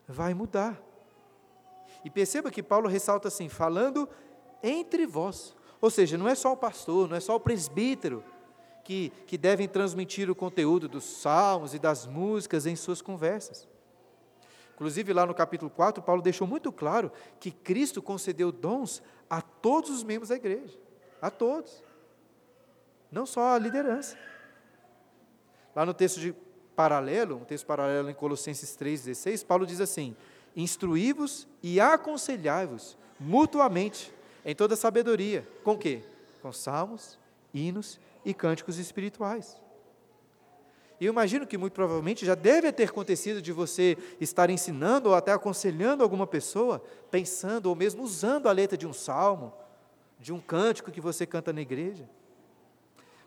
vai 0.08 0.36
mudar. 0.36 0.91
E 2.04 2.10
perceba 2.10 2.52
que 2.52 2.64
Paulo 2.64 2.88
ressalta 2.88 3.28
assim, 3.28 3.50
falando 3.50 4.08
entre 4.64 5.06
vós. 5.06 5.56
Ou 5.80 5.90
seja, 5.90 6.18
não 6.18 6.28
é 6.28 6.36
só 6.36 6.54
o 6.54 6.58
pastor, 6.58 7.10
não 7.10 7.16
é 7.16 7.20
só 7.20 7.36
o 7.36 7.40
presbítero 7.40 8.24
que, 8.84 9.12
que 9.26 9.38
devem 9.38 9.68
transmitir 9.68 10.30
o 10.30 10.36
conteúdo 10.36 10.88
dos 10.88 11.04
salmos 11.04 11.74
e 11.74 11.80
das 11.80 12.06
músicas 12.06 12.66
em 12.66 12.76
suas 12.76 13.02
conversas. 13.02 13.68
Inclusive, 14.74 15.14
lá 15.14 15.26
no 15.26 15.34
capítulo 15.34 15.70
4, 15.70 16.02
Paulo 16.02 16.22
deixou 16.22 16.48
muito 16.48 16.72
claro 16.72 17.12
que 17.40 17.52
Cristo 17.52 18.02
concedeu 18.02 18.52
dons 18.52 19.02
a 19.30 19.42
todos 19.42 19.92
os 19.92 20.04
membros 20.04 20.30
da 20.30 20.36
igreja. 20.36 20.78
A 21.22 21.30
todos. 21.30 21.84
Não 23.12 23.26
só 23.26 23.54
a 23.54 23.60
liderança. 23.60 24.18
Lá 25.76 25.86
no 25.86 25.94
texto 25.94 26.20
de 26.20 26.34
paralelo, 26.76 27.38
um 27.38 27.46
texto 27.46 27.66
paralelo 27.66 28.10
em 28.10 28.14
Colossenses 28.14 28.76
3,16, 28.76 29.46
Paulo 29.46 29.66
diz 29.68 29.80
assim: 29.80 30.16
Instruí-vos 30.56 31.48
e 31.62 31.80
aconselhai-vos 31.80 32.98
mutuamente 33.20 34.12
em 34.44 34.56
toda 34.56 34.76
sabedoria. 34.76 35.48
Com 35.64 35.78
quê? 35.78 36.02
Com 36.42 36.52
salmos, 36.52 37.18
hinos 37.54 38.00
e 38.26 38.34
cânticos 38.34 38.78
espirituais. 38.78 39.60
E 41.00 41.06
eu 41.06 41.12
imagino 41.12 41.48
que 41.48 41.58
muito 41.58 41.74
provavelmente 41.74 42.26
já 42.26 42.36
deve 42.36 42.72
ter 42.72 42.84
acontecido 42.84 43.42
de 43.42 43.52
você 43.52 43.98
estar 44.20 44.52
ensinando 44.52 45.10
ou 45.10 45.16
até 45.16 45.32
aconselhando 45.32 46.04
alguma 46.04 46.28
pessoa, 46.28 46.84
pensando 47.10 47.66
ou 47.68 47.76
mesmo 47.76 48.04
usando 48.04 48.48
a 48.48 48.52
letra 48.52 48.78
de 48.78 48.86
um 48.86 48.94
salmo, 48.94 49.52
de 50.20 50.32
um 50.32 50.40
cântico 50.40 50.92
que 50.92 51.02
você 51.02 51.26
canta 51.26 51.52
na 51.52 51.62
igreja. 51.62 52.08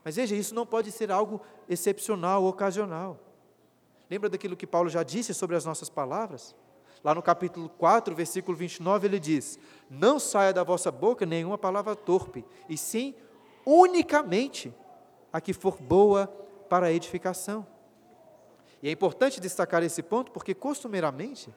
Mas 0.04 0.14
veja, 0.14 0.36
isso 0.36 0.54
não 0.54 0.64
pode 0.64 0.92
ser 0.92 1.10
algo 1.10 1.40
excepcional, 1.68 2.44
ocasional. 2.44 3.18
Lembra 4.08 4.28
daquilo 4.28 4.56
que 4.56 4.68
Paulo 4.68 4.88
já 4.88 5.02
disse 5.02 5.34
sobre 5.34 5.56
as 5.56 5.64
nossas 5.64 5.90
palavras? 5.90 6.54
Lá 7.04 7.14
no 7.14 7.22
capítulo 7.22 7.68
4, 7.68 8.14
versículo 8.14 8.56
29, 8.56 9.06
ele 9.06 9.20
diz: 9.20 9.58
Não 9.90 10.18
saia 10.18 10.54
da 10.54 10.64
vossa 10.64 10.90
boca 10.90 11.26
nenhuma 11.26 11.58
palavra 11.58 11.94
torpe, 11.94 12.42
e 12.66 12.78
sim 12.78 13.14
unicamente 13.66 14.74
a 15.30 15.38
que 15.38 15.52
for 15.52 15.78
boa 15.78 16.26
para 16.68 16.86
a 16.86 16.92
edificação. 16.92 17.66
E 18.82 18.88
é 18.88 18.90
importante 18.90 19.38
destacar 19.38 19.82
esse 19.82 20.02
ponto 20.02 20.32
porque, 20.32 20.54
costumeiramente, 20.54 21.54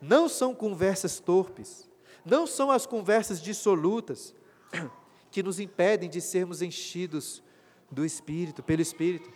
não 0.00 0.30
são 0.30 0.54
conversas 0.54 1.20
torpes, 1.20 1.88
não 2.24 2.46
são 2.46 2.70
as 2.70 2.86
conversas 2.86 3.40
dissolutas 3.40 4.34
que 5.30 5.42
nos 5.42 5.60
impedem 5.60 6.08
de 6.08 6.22
sermos 6.22 6.62
enchidos 6.62 7.42
do 7.90 8.02
Espírito, 8.02 8.62
pelo 8.62 8.80
Espírito. 8.80 9.30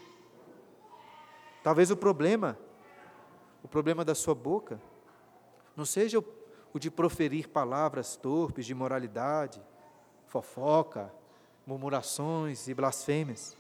Talvez 1.63 1.91
o 1.91 1.97
problema, 1.97 2.59
o 3.63 3.69
problema 3.69 4.03
da 4.05 4.15
sua 4.15 4.35
boca, 4.35 4.81
não 5.81 5.87
seja 5.87 6.19
o, 6.19 6.79
de 6.79 6.91
proferir 6.91 7.49
palavras 7.49 8.15
torpes 8.15 8.67
de 8.67 8.75
moralidade, 8.75 9.63
fofoca, 10.27 11.11
murmurações 11.67 12.69
e 12.69 12.75
blasfêmias. 12.75 13.57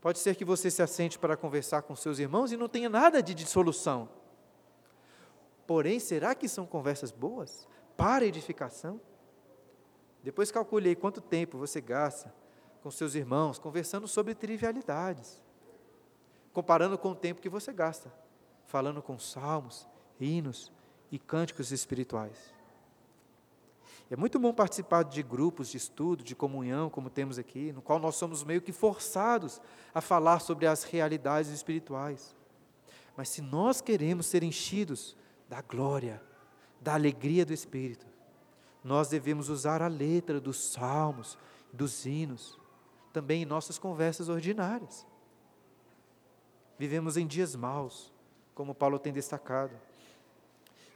Pode 0.00 0.20
ser 0.20 0.36
que 0.36 0.44
você 0.44 0.70
se 0.70 0.82
assente 0.82 1.18
para 1.18 1.36
conversar 1.36 1.82
com 1.82 1.96
seus 1.96 2.20
irmãos 2.20 2.52
e 2.52 2.56
não 2.56 2.68
tenha 2.68 2.88
nada 2.88 3.20
de 3.20 3.34
dissolução. 3.34 4.08
Porém, 5.66 5.98
será 5.98 6.32
que 6.32 6.48
são 6.48 6.64
conversas 6.64 7.10
boas 7.10 7.66
para 7.96 8.24
edificação? 8.24 9.00
Depois 10.22 10.52
calcule 10.52 10.90
aí 10.90 10.94
quanto 10.94 11.20
tempo 11.20 11.58
você 11.58 11.80
gasta 11.80 12.32
com 12.82 12.90
seus 12.90 13.16
irmãos 13.16 13.58
conversando 13.58 14.06
sobre 14.06 14.32
trivialidades, 14.32 15.42
comparando 16.52 16.96
com 16.96 17.10
o 17.10 17.16
tempo 17.16 17.42
que 17.42 17.48
você 17.48 17.72
gasta 17.72 18.12
falando 18.64 19.02
com 19.02 19.18
salmos, 19.18 19.88
hinos 20.20 20.72
e 21.14 21.18
cânticos 21.20 21.70
espirituais. 21.70 22.52
É 24.10 24.16
muito 24.16 24.36
bom 24.36 24.52
participar 24.52 25.04
de 25.04 25.22
grupos 25.22 25.68
de 25.68 25.76
estudo, 25.76 26.24
de 26.24 26.34
comunhão, 26.34 26.90
como 26.90 27.08
temos 27.08 27.38
aqui, 27.38 27.72
no 27.72 27.80
qual 27.80 28.00
nós 28.00 28.16
somos 28.16 28.42
meio 28.42 28.60
que 28.60 28.72
forçados 28.72 29.60
a 29.94 30.00
falar 30.00 30.40
sobre 30.40 30.66
as 30.66 30.82
realidades 30.82 31.52
espirituais. 31.52 32.34
Mas 33.16 33.28
se 33.28 33.40
nós 33.40 33.80
queremos 33.80 34.26
ser 34.26 34.42
enchidos 34.42 35.16
da 35.48 35.62
glória, 35.62 36.20
da 36.80 36.94
alegria 36.94 37.46
do 37.46 37.52
Espírito, 37.52 38.06
nós 38.82 39.08
devemos 39.08 39.48
usar 39.48 39.82
a 39.82 39.86
letra 39.86 40.40
dos 40.40 40.72
salmos, 40.72 41.38
dos 41.72 42.04
hinos, 42.04 42.58
também 43.12 43.42
em 43.42 43.46
nossas 43.46 43.78
conversas 43.78 44.28
ordinárias. 44.28 45.06
Vivemos 46.76 47.16
em 47.16 47.24
dias 47.24 47.54
maus, 47.54 48.12
como 48.52 48.74
Paulo 48.74 48.98
tem 48.98 49.12
destacado. 49.12 49.76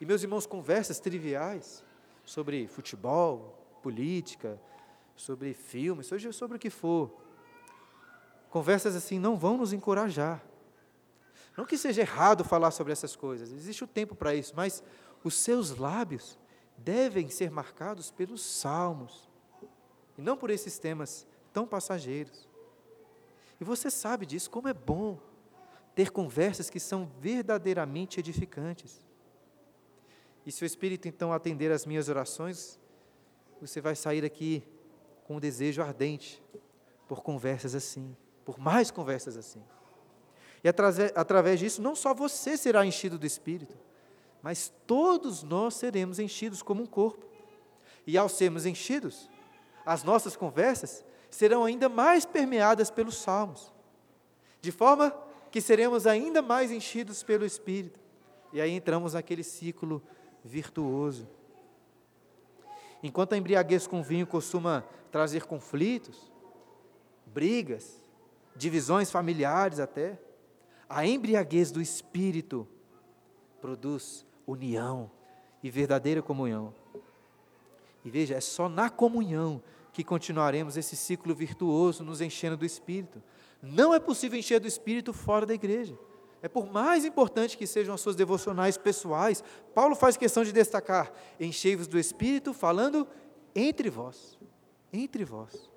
E, 0.00 0.06
meus 0.06 0.22
irmãos, 0.22 0.46
conversas 0.46 1.00
triviais 1.00 1.84
sobre 2.24 2.68
futebol, 2.68 3.58
política, 3.82 4.60
sobre 5.16 5.54
filmes, 5.54 6.06
seja 6.06 6.32
sobre 6.32 6.56
o 6.56 6.60
que 6.60 6.70
for. 6.70 7.10
Conversas 8.50 8.94
assim 8.94 9.18
não 9.18 9.36
vão 9.36 9.56
nos 9.56 9.72
encorajar. 9.72 10.44
Não 11.56 11.66
que 11.66 11.76
seja 11.76 12.02
errado 12.02 12.44
falar 12.44 12.70
sobre 12.70 12.92
essas 12.92 13.16
coisas, 13.16 13.50
existe 13.50 13.82
o 13.82 13.86
tempo 13.86 14.14
para 14.14 14.34
isso, 14.34 14.52
mas 14.54 14.82
os 15.24 15.34
seus 15.34 15.76
lábios 15.76 16.38
devem 16.76 17.28
ser 17.28 17.50
marcados 17.50 18.12
pelos 18.12 18.40
salmos, 18.42 19.28
e 20.16 20.22
não 20.22 20.36
por 20.36 20.50
esses 20.50 20.78
temas 20.78 21.26
tão 21.52 21.66
passageiros. 21.66 22.48
E 23.60 23.64
você 23.64 23.90
sabe 23.90 24.24
disso, 24.24 24.48
como 24.50 24.68
é 24.68 24.74
bom 24.74 25.18
ter 25.94 26.10
conversas 26.10 26.70
que 26.70 26.78
são 26.78 27.10
verdadeiramente 27.20 28.20
edificantes. 28.20 29.07
E 30.48 30.50
se 30.50 30.64
o 30.64 30.66
Espírito 30.66 31.06
então 31.06 31.30
atender 31.30 31.70
às 31.70 31.84
minhas 31.84 32.08
orações, 32.08 32.80
você 33.60 33.82
vai 33.82 33.94
sair 33.94 34.24
aqui 34.24 34.66
com 35.24 35.36
um 35.36 35.38
desejo 35.38 35.82
ardente 35.82 36.42
por 37.06 37.22
conversas 37.22 37.74
assim, 37.74 38.16
por 38.46 38.58
mais 38.58 38.90
conversas 38.90 39.36
assim. 39.36 39.62
E 40.64 40.68
através, 40.70 41.12
através 41.14 41.60
disso, 41.60 41.82
não 41.82 41.94
só 41.94 42.14
você 42.14 42.56
será 42.56 42.86
enchido 42.86 43.18
do 43.18 43.26
Espírito, 43.26 43.76
mas 44.40 44.72
todos 44.86 45.42
nós 45.42 45.74
seremos 45.74 46.18
enchidos 46.18 46.62
como 46.62 46.82
um 46.82 46.86
corpo. 46.86 47.26
E 48.06 48.16
ao 48.16 48.26
sermos 48.26 48.64
enchidos, 48.64 49.28
as 49.84 50.02
nossas 50.02 50.34
conversas 50.34 51.04
serão 51.28 51.62
ainda 51.62 51.90
mais 51.90 52.24
permeadas 52.24 52.90
pelos 52.90 53.18
salmos, 53.18 53.70
de 54.62 54.72
forma 54.72 55.14
que 55.50 55.60
seremos 55.60 56.06
ainda 56.06 56.40
mais 56.40 56.70
enchidos 56.70 57.22
pelo 57.22 57.44
Espírito. 57.44 58.00
E 58.50 58.62
aí 58.62 58.70
entramos 58.70 59.12
naquele 59.12 59.44
ciclo 59.44 60.02
virtuoso. 60.44 61.28
Enquanto 63.02 63.32
a 63.32 63.36
embriaguez 63.36 63.86
com 63.86 64.02
vinho 64.02 64.26
costuma 64.26 64.84
trazer 65.10 65.44
conflitos, 65.44 66.30
brigas, 67.26 68.00
divisões 68.56 69.10
familiares 69.10 69.78
até, 69.78 70.18
a 70.88 71.06
embriaguez 71.06 71.70
do 71.70 71.80
espírito 71.80 72.66
produz 73.60 74.26
união 74.46 75.10
e 75.62 75.70
verdadeira 75.70 76.22
comunhão. 76.22 76.74
E 78.04 78.10
veja, 78.10 78.34
é 78.34 78.40
só 78.40 78.68
na 78.68 78.88
comunhão 78.88 79.62
que 79.92 80.02
continuaremos 80.04 80.76
esse 80.76 80.96
ciclo 80.96 81.34
virtuoso 81.34 82.04
nos 82.04 82.20
enchendo 82.20 82.56
do 82.56 82.64
espírito. 82.64 83.22
Não 83.60 83.92
é 83.92 83.98
possível 83.98 84.38
encher 84.38 84.60
do 84.60 84.68
espírito 84.68 85.12
fora 85.12 85.44
da 85.44 85.54
igreja. 85.54 85.98
É 86.42 86.48
por 86.48 86.70
mais 86.70 87.04
importante 87.04 87.56
que 87.56 87.66
sejam 87.66 87.94
as 87.94 88.00
suas 88.00 88.14
devocionais 88.14 88.78
pessoais, 88.78 89.42
Paulo 89.74 89.96
faz 89.96 90.16
questão 90.16 90.44
de 90.44 90.52
destacar: 90.52 91.12
enchei-vos 91.40 91.86
do 91.86 91.98
Espírito, 91.98 92.52
falando 92.52 93.06
entre 93.54 93.90
vós, 93.90 94.38
entre 94.92 95.24
vós, 95.24 95.70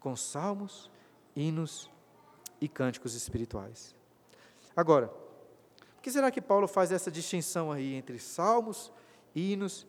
com 0.00 0.16
salmos, 0.16 0.90
hinos 1.36 1.90
e 2.60 2.68
cânticos 2.68 3.14
espirituais. 3.14 3.94
Agora, 4.74 5.08
por 5.08 6.02
que 6.02 6.10
será 6.10 6.30
que 6.30 6.40
Paulo 6.40 6.66
faz 6.66 6.90
essa 6.90 7.10
distinção 7.10 7.70
aí 7.70 7.94
entre 7.94 8.18
salmos, 8.18 8.92
hinos 9.34 9.86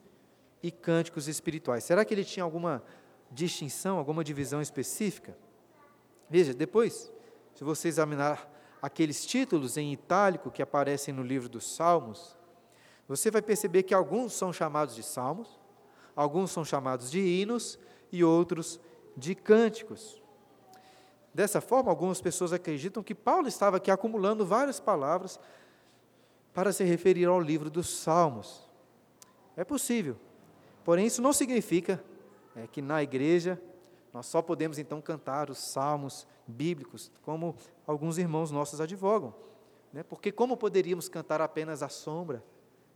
e 0.62 0.70
cânticos 0.70 1.26
espirituais? 1.26 1.82
Será 1.82 2.04
que 2.04 2.14
ele 2.14 2.24
tinha 2.24 2.44
alguma 2.44 2.84
distinção, 3.30 3.98
alguma 3.98 4.22
divisão 4.22 4.62
específica? 4.62 5.36
Veja, 6.30 6.54
depois, 6.54 7.10
se 7.54 7.64
você 7.64 7.88
examinar 7.88 8.48
aqueles 8.82 9.24
títulos 9.24 9.76
em 9.76 9.92
itálico 9.92 10.50
que 10.50 10.60
aparecem 10.60 11.14
no 11.14 11.22
livro 11.22 11.48
dos 11.48 11.76
Salmos, 11.76 12.36
você 13.06 13.30
vai 13.30 13.40
perceber 13.40 13.84
que 13.84 13.94
alguns 13.94 14.32
são 14.32 14.52
chamados 14.52 14.96
de 14.96 15.02
salmos, 15.04 15.60
alguns 16.16 16.50
são 16.50 16.64
chamados 16.64 17.10
de 17.10 17.20
hinos 17.20 17.78
e 18.10 18.24
outros 18.24 18.80
de 19.16 19.34
cânticos. 19.34 20.20
Dessa 21.32 21.60
forma, 21.60 21.90
algumas 21.90 22.20
pessoas 22.20 22.52
acreditam 22.52 23.02
que 23.02 23.14
Paulo 23.14 23.46
estava 23.48 23.76
aqui 23.76 23.90
acumulando 23.90 24.44
várias 24.44 24.80
palavras 24.80 25.38
para 26.52 26.72
se 26.72 26.84
referir 26.84 27.26
ao 27.26 27.40
livro 27.40 27.70
dos 27.70 27.88
Salmos. 27.88 28.68
É 29.56 29.64
possível, 29.64 30.16
porém, 30.84 31.06
isso 31.06 31.22
não 31.22 31.32
significa 31.32 32.02
é, 32.56 32.66
que 32.66 32.82
na 32.82 33.02
igreja 33.02 33.60
nós 34.12 34.26
só 34.26 34.42
podemos 34.42 34.78
então 34.78 35.00
cantar 35.00 35.50
os 35.50 35.58
salmos 35.58 36.26
bíblicos, 36.46 37.10
como 37.22 37.56
alguns 37.86 38.18
irmãos 38.18 38.50
nossos 38.50 38.80
advogam. 38.80 39.34
Né? 39.92 40.02
Porque 40.02 40.30
como 40.30 40.56
poderíamos 40.56 41.08
cantar 41.08 41.40
apenas 41.40 41.82
a 41.82 41.88
sombra, 41.88 42.44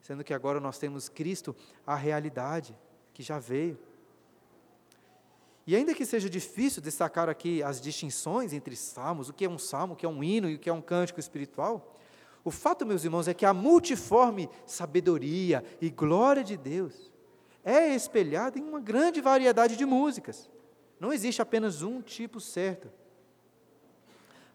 sendo 0.03 0.23
que 0.23 0.35
agora 0.35 0.61
nós 0.61 0.79
temos 0.79 1.09
Cristo, 1.09 1.55
a 1.87 1.95
realidade, 1.95 2.77
que 3.13 3.23
já 3.23 3.39
veio. 3.39 3.79
E 5.67 5.75
ainda 5.75 5.95
que 5.95 6.07
seja 6.07 6.31
difícil 6.31 6.81
destacar 6.83 7.29
aqui 7.29 7.63
as 7.63 7.81
distinções 7.81 8.53
entre 8.53 8.77
salmos, 8.77 9.29
o 9.29 9.33
que 9.33 9.45
é 9.45 9.49
um 9.49 9.59
salmo, 9.59 9.95
o 9.95 9.97
que 9.97 10.07
é 10.07 10.09
um 10.09 10.23
hino 10.23 10.49
e 10.49 10.55
o 10.55 10.59
que 10.59 10.71
é 10.71 10.73
um 10.73 10.83
cântico 10.83 11.19
espiritual, 11.19 11.95
o 12.45 12.51
fato, 12.53 12.87
meus 12.87 13.03
irmãos, 13.03 13.27
é 13.27 13.35
que 13.35 13.45
a 13.45 13.53
multiforme 13.53 14.49
sabedoria 14.65 15.65
e 15.81 15.91
glória 15.91 16.45
de 16.45 16.57
Deus 16.57 17.11
é 17.65 17.93
espelhada 17.93 18.57
em 18.57 18.63
uma 18.63 18.79
grande 18.79 19.21
variedade 19.21 19.77
de 19.77 19.85
músicas. 19.85 20.49
Não 20.99 21.13
existe 21.13 21.43
apenas 21.43 21.83
um 21.83 22.01
tipo 22.01 22.41
certo. 22.41 22.91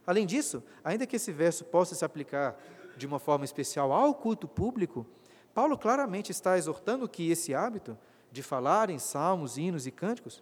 Além 0.05 0.25
disso, 0.25 0.63
ainda 0.83 1.05
que 1.05 1.15
esse 1.15 1.31
verso 1.31 1.63
possa 1.65 1.93
se 1.95 2.03
aplicar 2.03 2.59
de 2.97 3.05
uma 3.05 3.19
forma 3.19 3.45
especial 3.45 3.91
ao 3.91 4.13
culto 4.13 4.47
público, 4.47 5.05
Paulo 5.53 5.77
claramente 5.77 6.31
está 6.31 6.57
exortando 6.57 7.07
que 7.07 7.29
esse 7.29 7.53
hábito 7.53 7.97
de 8.31 8.41
falar 8.41 8.89
em 8.89 8.97
salmos, 8.97 9.57
hinos 9.57 9.85
e 9.85 9.91
cânticos 9.91 10.41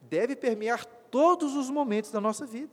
deve 0.00 0.34
permear 0.34 0.84
todos 0.84 1.54
os 1.54 1.68
momentos 1.70 2.10
da 2.10 2.20
nossa 2.20 2.46
vida. 2.46 2.72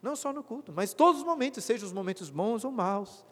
Não 0.00 0.16
só 0.16 0.32
no 0.32 0.42
culto, 0.42 0.72
mas 0.72 0.94
todos 0.94 1.20
os 1.20 1.26
momentos, 1.26 1.64
sejam 1.64 1.86
os 1.86 1.92
momentos 1.92 2.30
bons 2.30 2.64
ou 2.64 2.70
maus, 2.70 3.26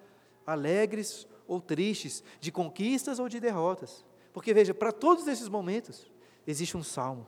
alegres 0.47 1.27
ou 1.47 1.61
tristes, 1.61 2.23
de 2.41 2.51
conquistas 2.51 3.19
ou 3.19 3.29
de 3.29 3.41
derrotas. 3.41 4.05
Porque 4.33 4.53
veja, 4.53 4.75
para 4.75 4.93
todos 4.93 5.27
esses 5.27 5.49
momentos 5.49 6.11
existe 6.47 6.77
um 6.77 6.83
salmo, 6.83 7.27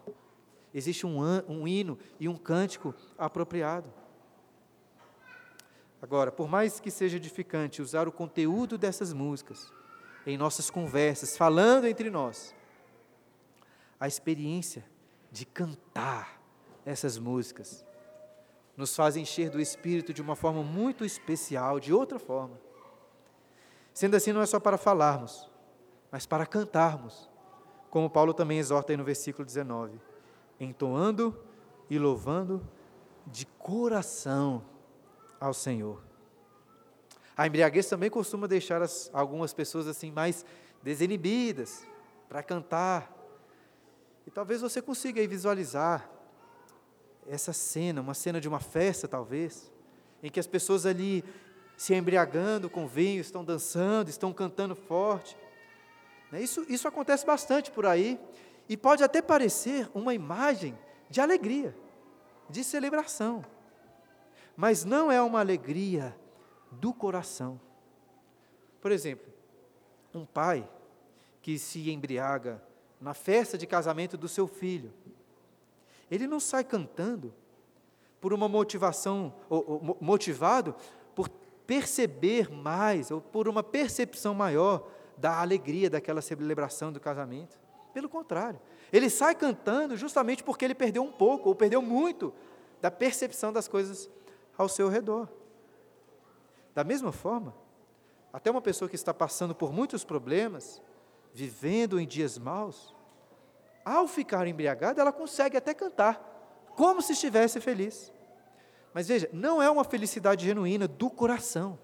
existe 0.72 1.06
um, 1.06 1.18
um 1.48 1.66
hino 1.66 1.98
e 2.18 2.28
um 2.28 2.36
cântico 2.36 2.94
apropriado. 3.16 3.92
Agora, 6.00 6.30
por 6.30 6.48
mais 6.48 6.78
que 6.78 6.90
seja 6.90 7.16
edificante 7.16 7.82
usar 7.82 8.06
o 8.06 8.12
conteúdo 8.12 8.78
dessas 8.78 9.12
músicas 9.12 9.72
em 10.26 10.36
nossas 10.36 10.70
conversas, 10.70 11.36
falando 11.36 11.86
entre 11.86 12.10
nós, 12.10 12.54
a 13.98 14.06
experiência 14.06 14.84
de 15.30 15.44
cantar 15.44 16.40
essas 16.84 17.18
músicas 17.18 17.84
nos 18.76 18.94
faz 18.94 19.16
encher 19.16 19.50
do 19.50 19.60
Espírito 19.60 20.14
de 20.14 20.22
uma 20.22 20.36
forma 20.36 20.62
muito 20.62 21.04
especial, 21.04 21.80
de 21.80 21.92
outra 21.92 22.18
forma. 22.18 22.60
Sendo 23.92 24.14
assim, 24.14 24.32
não 24.32 24.40
é 24.40 24.46
só 24.46 24.60
para 24.60 24.78
falarmos, 24.78 25.50
mas 26.12 26.26
para 26.26 26.46
cantarmos, 26.46 27.28
como 27.90 28.08
Paulo 28.08 28.32
também 28.32 28.58
exorta 28.58 28.92
aí 28.92 28.96
no 28.96 29.02
versículo 29.02 29.44
19 29.44 30.07
entoando 30.60 31.38
e 31.88 31.98
louvando 31.98 32.66
de 33.26 33.46
coração 33.46 34.64
ao 35.40 35.54
Senhor. 35.54 36.02
A 37.36 37.46
embriaguez 37.46 37.88
também 37.88 38.10
costuma 38.10 38.46
deixar 38.46 38.82
as, 38.82 39.10
algumas 39.12 39.52
pessoas 39.52 39.86
assim 39.86 40.10
mais 40.10 40.44
desinibidas 40.82 41.86
para 42.28 42.42
cantar. 42.42 43.14
E 44.26 44.30
talvez 44.30 44.60
você 44.60 44.82
consiga 44.82 45.26
visualizar 45.26 46.10
essa 47.26 47.52
cena, 47.52 48.00
uma 48.00 48.14
cena 48.14 48.40
de 48.40 48.48
uma 48.48 48.60
festa 48.60 49.06
talvez, 49.06 49.70
em 50.22 50.30
que 50.30 50.40
as 50.40 50.46
pessoas 50.46 50.84
ali 50.84 51.24
se 51.76 51.94
embriagando 51.94 52.68
com 52.68 52.88
vinho, 52.88 53.20
estão 53.20 53.44
dançando, 53.44 54.10
estão 54.10 54.32
cantando 54.32 54.74
forte. 54.74 55.36
Né, 56.32 56.42
isso, 56.42 56.66
isso 56.68 56.88
acontece 56.88 57.24
bastante 57.24 57.70
por 57.70 57.86
aí, 57.86 58.18
e 58.68 58.76
pode 58.76 59.02
até 59.02 59.22
parecer 59.22 59.88
uma 59.94 60.12
imagem 60.14 60.78
de 61.08 61.20
alegria, 61.20 61.74
de 62.48 62.62
celebração. 62.62 63.44
Mas 64.56 64.84
não 64.84 65.10
é 65.10 65.22
uma 65.22 65.40
alegria 65.40 66.16
do 66.70 66.92
coração. 66.92 67.60
Por 68.80 68.92
exemplo, 68.92 69.32
um 70.14 70.26
pai 70.26 70.68
que 71.40 71.58
se 71.58 71.90
embriaga 71.90 72.62
na 73.00 73.14
festa 73.14 73.56
de 73.56 73.66
casamento 73.66 74.16
do 74.16 74.28
seu 74.28 74.46
filho, 74.46 74.92
ele 76.10 76.26
não 76.26 76.40
sai 76.40 76.64
cantando 76.64 77.32
por 78.20 78.32
uma 78.32 78.48
motivação, 78.48 79.32
ou, 79.48 79.64
ou, 79.66 79.96
motivado 80.00 80.74
por 81.14 81.28
perceber 81.66 82.50
mais, 82.50 83.10
ou 83.10 83.20
por 83.20 83.48
uma 83.48 83.62
percepção 83.62 84.34
maior 84.34 84.88
da 85.16 85.40
alegria 85.40 85.88
daquela 85.88 86.20
celebração 86.20 86.92
do 86.92 87.00
casamento. 87.00 87.58
Pelo 87.98 88.08
contrário, 88.08 88.60
ele 88.92 89.10
sai 89.10 89.34
cantando 89.34 89.96
justamente 89.96 90.44
porque 90.44 90.64
ele 90.64 90.72
perdeu 90.72 91.02
um 91.02 91.10
pouco, 91.10 91.48
ou 91.48 91.54
perdeu 91.56 91.82
muito, 91.82 92.32
da 92.80 92.92
percepção 92.92 93.52
das 93.52 93.66
coisas 93.66 94.08
ao 94.56 94.68
seu 94.68 94.88
redor. 94.88 95.28
Da 96.72 96.84
mesma 96.84 97.10
forma, 97.10 97.52
até 98.32 98.52
uma 98.52 98.62
pessoa 98.62 98.88
que 98.88 98.94
está 98.94 99.12
passando 99.12 99.52
por 99.52 99.72
muitos 99.72 100.04
problemas, 100.04 100.80
vivendo 101.34 101.98
em 101.98 102.06
dias 102.06 102.38
maus, 102.38 102.94
ao 103.84 104.06
ficar 104.06 104.46
embriagada, 104.46 105.00
ela 105.00 105.10
consegue 105.10 105.56
até 105.56 105.74
cantar, 105.74 106.70
como 106.76 107.02
se 107.02 107.14
estivesse 107.14 107.60
feliz. 107.60 108.12
Mas 108.94 109.08
veja, 109.08 109.28
não 109.32 109.60
é 109.60 109.68
uma 109.68 109.82
felicidade 109.82 110.46
genuína 110.46 110.86
do 110.86 111.10
coração, 111.10 111.76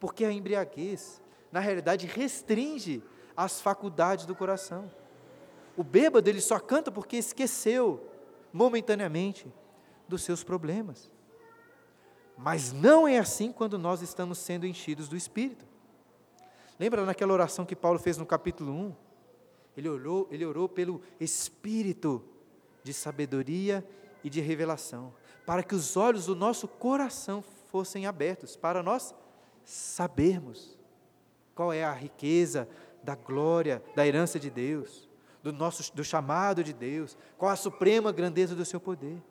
porque 0.00 0.24
a 0.24 0.32
embriaguez, 0.32 1.22
na 1.52 1.60
realidade, 1.60 2.08
restringe 2.08 3.04
as 3.36 3.60
faculdades 3.60 4.26
do 4.26 4.34
coração. 4.34 4.90
O 5.76 5.82
bêbado, 5.82 6.28
ele 6.28 6.40
só 6.40 6.58
canta 6.58 6.90
porque 6.90 7.16
esqueceu, 7.16 8.08
momentaneamente, 8.52 9.52
dos 10.08 10.22
seus 10.22 10.44
problemas. 10.44 11.10
Mas 12.36 12.72
não 12.72 13.06
é 13.06 13.18
assim 13.18 13.52
quando 13.52 13.78
nós 13.78 14.02
estamos 14.02 14.38
sendo 14.38 14.66
enchidos 14.66 15.08
do 15.08 15.16
Espírito. 15.16 15.64
Lembra 16.78 17.04
naquela 17.04 17.32
oração 17.32 17.64
que 17.64 17.76
Paulo 17.76 17.98
fez 17.98 18.16
no 18.16 18.26
capítulo 18.26 18.72
1? 18.72 18.94
Ele 19.76 19.88
orou, 19.88 20.28
ele 20.30 20.44
orou 20.44 20.68
pelo 20.68 21.00
Espírito 21.20 22.24
de 22.82 22.92
sabedoria 22.92 23.86
e 24.22 24.30
de 24.30 24.40
revelação, 24.40 25.12
para 25.46 25.62
que 25.62 25.74
os 25.74 25.96
olhos 25.96 26.26
do 26.26 26.34
nosso 26.34 26.66
coração 26.66 27.42
fossem 27.42 28.06
abertos, 28.06 28.56
para 28.56 28.82
nós 28.82 29.14
sabermos 29.64 30.78
qual 31.54 31.72
é 31.72 31.84
a 31.84 31.92
riqueza 31.92 32.68
da 33.02 33.14
glória, 33.14 33.82
da 33.94 34.06
herança 34.06 34.38
de 34.38 34.50
Deus, 34.50 35.03
do 35.44 35.52
nosso 35.52 35.94
do 35.94 36.02
chamado 36.02 36.64
de 36.64 36.72
Deus, 36.72 37.18
qual 37.36 37.52
a 37.52 37.56
suprema 37.56 38.10
grandeza 38.10 38.54
do 38.54 38.64
seu 38.64 38.80
poder. 38.80 39.22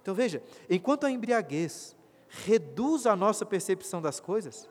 Então 0.00 0.14
veja, 0.14 0.40
enquanto 0.70 1.04
a 1.04 1.10
embriaguez 1.10 1.96
reduz 2.28 3.04
a 3.04 3.16
nossa 3.16 3.44
percepção 3.44 4.00
das 4.00 4.20
coisas, 4.20 4.70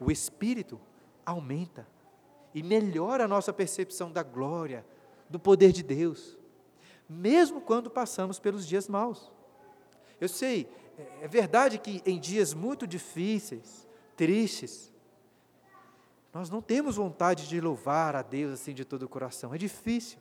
o 0.00 0.10
espírito 0.10 0.80
aumenta 1.24 1.86
e 2.52 2.60
melhora 2.60 3.24
a 3.24 3.28
nossa 3.28 3.52
percepção 3.52 4.10
da 4.10 4.24
glória, 4.24 4.84
do 5.30 5.38
poder 5.38 5.70
de 5.70 5.84
Deus, 5.84 6.36
mesmo 7.08 7.60
quando 7.60 7.88
passamos 7.88 8.40
pelos 8.40 8.66
dias 8.66 8.88
maus. 8.88 9.32
Eu 10.20 10.28
sei, 10.28 10.68
é 11.22 11.28
verdade 11.28 11.78
que 11.78 12.02
em 12.04 12.18
dias 12.18 12.52
muito 12.52 12.84
difíceis, 12.84 13.86
tristes, 14.16 14.92
nós 16.34 16.50
não 16.50 16.60
temos 16.60 16.96
vontade 16.96 17.48
de 17.48 17.60
louvar 17.60 18.16
a 18.16 18.20
Deus 18.20 18.52
assim 18.52 18.74
de 18.74 18.84
todo 18.84 19.04
o 19.04 19.08
coração, 19.08 19.54
é 19.54 19.58
difícil. 19.58 20.18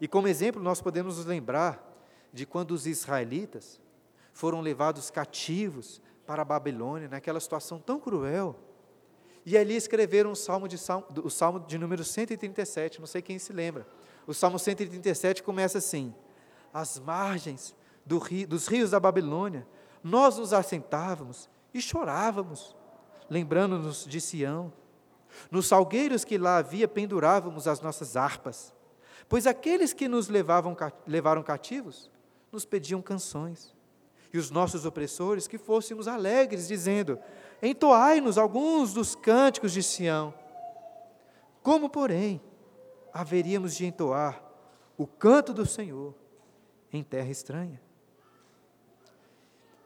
E 0.00 0.08
como 0.08 0.26
exemplo, 0.26 0.62
nós 0.62 0.80
podemos 0.80 1.18
nos 1.18 1.26
lembrar 1.26 1.92
de 2.32 2.46
quando 2.46 2.70
os 2.72 2.86
israelitas 2.86 3.78
foram 4.32 4.62
levados 4.62 5.10
cativos 5.10 6.00
para 6.26 6.40
a 6.40 6.44
Babilônia, 6.44 7.06
naquela 7.06 7.38
situação 7.38 7.78
tão 7.78 8.00
cruel. 8.00 8.58
E 9.44 9.58
ali 9.58 9.76
escreveram 9.76 10.32
o 10.32 10.36
salmo 10.36 10.66
de, 10.66 10.76
o 11.22 11.28
salmo 11.28 11.60
de 11.60 11.76
número 11.76 12.02
137, 12.02 12.98
não 12.98 13.06
sei 13.06 13.20
quem 13.20 13.38
se 13.38 13.52
lembra. 13.52 13.86
O 14.26 14.32
salmo 14.32 14.58
137 14.58 15.42
começa 15.42 15.78
assim: 15.78 16.14
As 16.72 16.98
margens 16.98 17.74
do 18.06 18.18
rio, 18.18 18.48
dos 18.48 18.66
rios 18.68 18.90
da 18.90 19.00
Babilônia, 19.00 19.66
nós 20.02 20.38
nos 20.38 20.52
assentávamos 20.52 21.48
e 21.74 21.80
chorávamos, 21.80 22.74
lembrando-nos 23.28 24.04
de 24.04 24.20
Sião. 24.20 24.72
Nos 25.50 25.66
salgueiros 25.66 26.24
que 26.24 26.36
lá 26.36 26.58
havia 26.58 26.86
pendurávamos 26.86 27.66
as 27.66 27.80
nossas 27.80 28.16
harpas, 28.16 28.74
pois 29.28 29.46
aqueles 29.46 29.92
que 29.92 30.06
nos 30.06 30.28
levavam, 30.28 30.76
levaram 31.06 31.42
cativos 31.42 32.10
nos 32.52 32.66
pediam 32.66 33.00
canções 33.00 33.74
e 34.32 34.38
os 34.38 34.50
nossos 34.50 34.84
opressores 34.84 35.48
que 35.48 35.56
fôssemos 35.56 36.06
alegres, 36.06 36.68
dizendo: 36.68 37.18
Entoai-nos 37.62 38.36
alguns 38.36 38.92
dos 38.92 39.14
cânticos 39.14 39.72
de 39.72 39.82
Sião. 39.82 40.34
Como, 41.62 41.88
porém, 41.88 42.40
haveríamos 43.12 43.74
de 43.74 43.86
entoar 43.86 44.42
o 44.96 45.06
canto 45.06 45.52
do 45.52 45.64
Senhor 45.64 46.14
em 46.92 47.02
terra 47.02 47.30
estranha? 47.30 47.80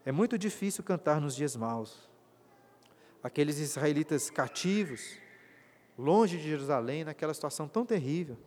É 0.05 0.11
muito 0.11 0.37
difícil 0.37 0.83
cantar 0.83 1.19
nos 1.19 1.35
dias 1.35 1.55
maus. 1.55 2.06
Aqueles 3.23 3.59
israelitas 3.59 4.29
cativos, 4.29 5.17
longe 5.97 6.37
de 6.37 6.47
Jerusalém, 6.47 7.03
naquela 7.03 7.33
situação 7.33 7.67
tão 7.67 7.85
terrível, 7.85 8.37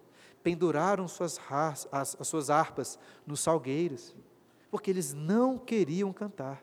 penduraram 0.43 1.07
suas, 1.07 1.41
as, 1.51 2.17
as 2.19 2.29
suas 2.29 2.51
harpas 2.51 2.99
nos 3.27 3.41
salgueiros 3.41 4.15
porque 4.71 4.91
eles 4.91 5.13
não 5.13 5.59
queriam 5.59 6.13
cantar. 6.13 6.63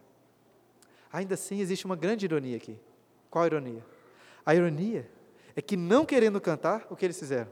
Ainda 1.12 1.34
assim, 1.34 1.60
existe 1.60 1.86
uma 1.86 1.96
grande 1.96 2.26
ironia 2.26 2.56
aqui. 2.56 2.80
Qual 3.30 3.44
a 3.44 3.48
ironia? 3.48 3.86
A 4.46 4.56
ironia 4.56 5.10
é 5.56 5.62
que, 5.62 5.76
não 5.76 6.06
querendo 6.06 6.40
cantar, 6.40 6.88
o 6.90 6.96
que 6.96 7.06
eles 7.06 7.20
fizeram? 7.20 7.52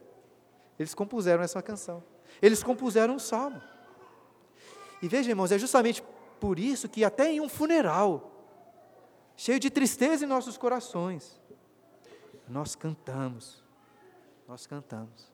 Eles 0.79 0.93
compuseram 0.93 1.43
essa 1.43 1.61
canção. 1.61 2.03
Eles 2.41 2.63
compuseram 2.63 3.15
um 3.15 3.19
salmo. 3.19 3.61
E 5.01 5.07
veja, 5.07 5.29
irmãos, 5.29 5.51
é 5.51 5.59
justamente 5.59 6.03
por 6.39 6.57
isso 6.57 6.87
que, 6.87 7.03
até 7.03 7.31
em 7.31 7.41
um 7.41 7.49
funeral, 7.49 8.34
cheio 9.35 9.59
de 9.59 9.69
tristeza 9.69 10.25
em 10.25 10.27
nossos 10.27 10.57
corações, 10.57 11.41
nós 12.47 12.75
cantamos. 12.75 13.63
Nós 14.47 14.67
cantamos. 14.67 15.31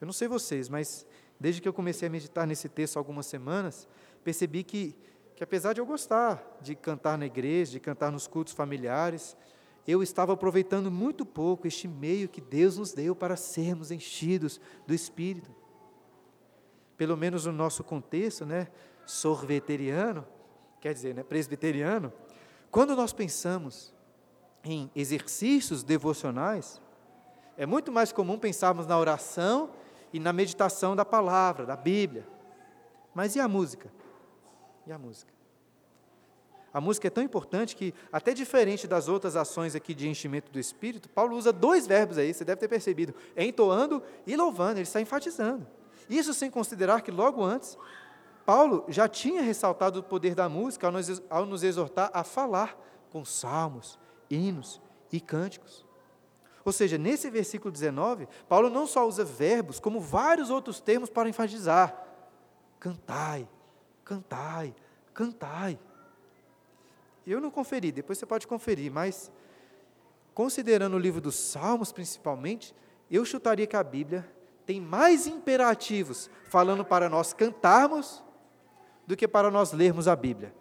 Eu 0.00 0.06
não 0.06 0.12
sei 0.12 0.28
vocês, 0.28 0.68
mas 0.68 1.06
Desde 1.38 1.60
que 1.60 1.68
eu 1.68 1.72
comecei 1.72 2.08
a 2.08 2.10
meditar 2.10 2.46
nesse 2.46 2.68
texto 2.68 2.96
há 2.96 3.00
algumas 3.00 3.26
semanas, 3.26 3.86
percebi 4.24 4.64
que, 4.64 4.96
que 5.34 5.44
apesar 5.44 5.74
de 5.74 5.80
eu 5.80 5.86
gostar 5.86 6.58
de 6.62 6.74
cantar 6.74 7.18
na 7.18 7.26
igreja, 7.26 7.72
de 7.72 7.80
cantar 7.80 8.10
nos 8.10 8.26
cultos 8.26 8.54
familiares, 8.54 9.36
eu 9.86 10.02
estava 10.02 10.32
aproveitando 10.32 10.90
muito 10.90 11.24
pouco 11.24 11.66
este 11.66 11.86
meio 11.86 12.28
que 12.28 12.40
Deus 12.40 12.78
nos 12.78 12.92
deu 12.92 13.14
para 13.14 13.36
sermos 13.36 13.90
enchidos 13.90 14.60
do 14.86 14.94
Espírito. 14.94 15.54
Pelo 16.96 17.16
menos 17.16 17.44
no 17.44 17.52
nosso 17.52 17.84
contexto, 17.84 18.46
né, 18.46 18.68
sorveteriano, 19.04 20.26
quer 20.80 20.94
dizer, 20.94 21.14
né, 21.14 21.22
presbiteriano, 21.22 22.12
quando 22.76 22.94
nós 22.94 23.10
pensamos 23.10 23.90
em 24.62 24.90
exercícios 24.94 25.82
devocionais, 25.82 26.78
é 27.56 27.64
muito 27.64 27.90
mais 27.90 28.12
comum 28.12 28.38
pensarmos 28.38 28.86
na 28.86 28.98
oração 28.98 29.70
e 30.12 30.20
na 30.20 30.30
meditação 30.30 30.94
da 30.94 31.02
palavra, 31.02 31.64
da 31.64 31.74
Bíblia. 31.74 32.28
Mas 33.14 33.34
e 33.34 33.40
a 33.40 33.48
música? 33.48 33.90
E 34.86 34.92
a 34.92 34.98
música? 34.98 35.32
A 36.70 36.78
música 36.78 37.06
é 37.06 37.10
tão 37.10 37.24
importante 37.24 37.74
que, 37.74 37.94
até 38.12 38.34
diferente 38.34 38.86
das 38.86 39.08
outras 39.08 39.36
ações 39.36 39.74
aqui 39.74 39.94
de 39.94 40.06
enchimento 40.06 40.52
do 40.52 40.60
Espírito, 40.60 41.08
Paulo 41.08 41.34
usa 41.34 41.54
dois 41.54 41.86
verbos 41.86 42.18
aí, 42.18 42.34
você 42.34 42.44
deve 42.44 42.60
ter 42.60 42.68
percebido: 42.68 43.14
entoando 43.34 44.02
e 44.26 44.36
louvando, 44.36 44.74
ele 44.74 44.82
está 44.82 45.00
enfatizando. 45.00 45.66
Isso 46.10 46.34
sem 46.34 46.50
considerar 46.50 47.00
que 47.00 47.10
logo 47.10 47.42
antes, 47.42 47.78
Paulo 48.46 48.84
já 48.86 49.08
tinha 49.08 49.42
ressaltado 49.42 49.98
o 49.98 50.02
poder 50.04 50.36
da 50.36 50.48
música 50.48 50.86
ao 51.28 51.44
nos, 51.44 51.64
exortar 51.64 52.10
a 52.14 52.22
falar 52.22 52.80
com 53.10 53.24
salmos, 53.24 53.98
hinos 54.30 54.80
e 55.10 55.20
cânticos. 55.20 55.84
Ou 56.64 56.70
seja, 56.72 56.96
nesse 56.96 57.28
versículo 57.28 57.72
19, 57.72 58.28
Paulo 58.48 58.70
não 58.70 58.86
só 58.86 59.06
usa 59.06 59.24
verbos, 59.24 59.80
como 59.80 60.00
vários 60.00 60.48
outros 60.48 60.80
termos 60.80 61.10
para 61.10 61.28
enfatizar: 61.28 62.06
cantai, 62.78 63.48
cantai, 64.04 64.72
cantai. 65.12 65.76
Eu 67.26 67.40
não 67.40 67.50
conferi, 67.50 67.90
depois 67.90 68.16
você 68.16 68.26
pode 68.26 68.46
conferir, 68.46 68.92
mas 68.92 69.28
considerando 70.32 70.94
o 70.94 71.00
livro 71.00 71.20
dos 71.20 71.34
Salmos 71.34 71.90
principalmente, 71.90 72.72
eu 73.10 73.24
chutaria 73.24 73.66
que 73.66 73.76
a 73.76 73.82
Bíblia 73.82 74.24
tem 74.64 74.80
mais 74.80 75.26
imperativos 75.26 76.30
falando 76.48 76.84
para 76.84 77.08
nós 77.08 77.32
cantarmos 77.32 78.24
do 79.06 79.16
que 79.16 79.28
para 79.28 79.50
nós 79.50 79.72
lermos 79.72 80.08
a 80.08 80.16
Bíblia. 80.16 80.54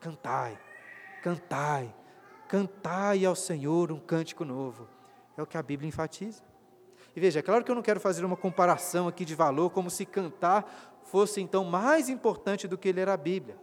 Cantai, 0.00 0.58
cantai, 1.22 1.94
Cantai 2.50 3.24
ao 3.24 3.36
Senhor 3.36 3.92
um 3.92 4.00
cântico 4.00 4.44
novo. 4.44 4.88
É 5.36 5.42
o 5.42 5.46
que 5.46 5.56
a 5.56 5.62
Bíblia 5.62 5.88
enfatiza. 5.88 6.42
E 7.14 7.20
veja, 7.20 7.38
é 7.38 7.42
claro 7.42 7.62
que 7.62 7.70
eu 7.70 7.76
não 7.76 7.82
quero 7.82 8.00
fazer 8.00 8.24
uma 8.24 8.36
comparação 8.36 9.06
aqui 9.06 9.24
de 9.24 9.36
valor, 9.36 9.70
como 9.70 9.88
se 9.88 10.04
cantar 10.04 11.00
fosse 11.04 11.40
então 11.40 11.62
mais 11.62 12.08
importante 12.08 12.66
do 12.66 12.76
que 12.76 12.90
ler 12.90 13.08
a 13.08 13.16
Bíblia. 13.16 13.56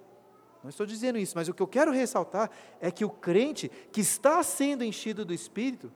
Não 0.63 0.69
estou 0.69 0.85
dizendo 0.85 1.17
isso, 1.17 1.33
mas 1.35 1.49
o 1.49 1.53
que 1.53 1.61
eu 1.61 1.67
quero 1.67 1.91
ressaltar 1.91 2.49
é 2.79 2.89
que 2.89 3.03
o 3.03 3.09
crente 3.09 3.69
que 3.91 3.99
está 3.99 4.41
sendo 4.41 4.85
enchido 4.85 5.25
do 5.25 5.33
Espírito 5.33 5.91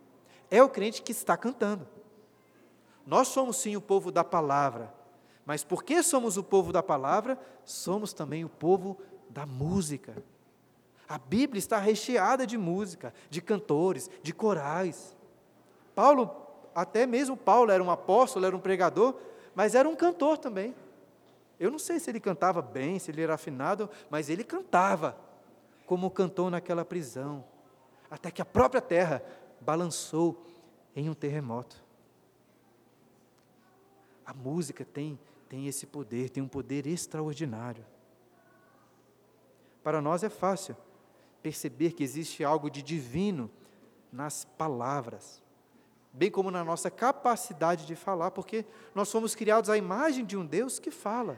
é 0.49 0.61
o 0.61 0.67
crente 0.67 1.01
que 1.01 1.13
está 1.13 1.37
cantando. 1.37 1.87
Nós 3.07 3.29
somos 3.29 3.55
sim 3.55 3.77
o 3.77 3.81
povo 3.81 4.11
da 4.11 4.25
palavra, 4.25 4.93
mas 5.45 5.63
porque 5.63 6.03
somos 6.03 6.37
o 6.37 6.43
povo 6.43 6.71
da 6.71 6.83
palavra, 6.83 7.37
somos 7.63 8.13
também 8.13 8.45
o 8.45 8.49
povo 8.49 8.97
da 9.29 9.45
música. 9.45 10.23
A 11.07 11.17
Bíblia 11.17 11.59
está 11.59 11.77
recheada 11.77 12.45
de 12.47 12.57
música, 12.57 13.13
de 13.29 13.41
cantores, 13.41 14.09
de 14.21 14.33
corais. 14.33 15.15
Paulo, 15.93 16.29
até 16.73 17.05
mesmo 17.05 17.35
Paulo 17.35 17.71
era 17.71 17.83
um 17.83 17.91
apóstolo, 17.91 18.45
era 18.45 18.55
um 18.55 18.59
pregador, 18.59 19.15
mas 19.53 19.75
era 19.75 19.89
um 19.89 19.95
cantor 19.95 20.37
também. 20.37 20.73
Eu 21.59 21.69
não 21.69 21.77
sei 21.77 21.99
se 21.99 22.09
ele 22.09 22.19
cantava 22.19 22.61
bem, 22.61 22.97
se 22.97 23.11
ele 23.11 23.21
era 23.21 23.33
afinado, 23.33 23.89
mas 24.09 24.29
ele 24.29 24.43
cantava, 24.43 25.17
como 25.85 26.09
cantou 26.09 26.49
naquela 26.49 26.85
prisão, 26.85 27.43
até 28.09 28.31
que 28.31 28.41
a 28.41 28.45
própria 28.45 28.81
terra 28.81 29.23
balançou 29.59 30.45
em 30.95 31.09
um 31.09 31.13
terremoto. 31.13 31.83
A 34.25 34.33
música 34.33 34.85
tem, 34.85 35.19
tem 35.51 35.67
esse 35.67 35.85
poder, 35.85 36.29
tem 36.29 36.41
um 36.41 36.47
poder 36.47 36.87
extraordinário. 36.87 37.85
Para 39.83 40.01
nós 40.01 40.23
é 40.23 40.29
fácil 40.29 40.77
perceber 41.43 41.91
que 41.91 42.05
existe 42.05 42.41
algo 42.41 42.69
de 42.69 42.81
divino 42.81 43.51
nas 44.13 44.45
palavras, 44.45 45.43
bem 46.13 46.31
como 46.31 46.49
na 46.49 46.63
nossa 46.63 46.89
capacidade 46.89 47.85
de 47.85 47.97
falar, 47.97 48.31
porque 48.31 48.65
nós 48.95 49.09
somos 49.09 49.35
criados 49.35 49.69
à 49.69 49.75
imagem 49.75 50.23
de 50.23 50.37
um 50.37 50.45
Deus 50.45 50.79
que 50.79 50.89
fala. 50.89 51.37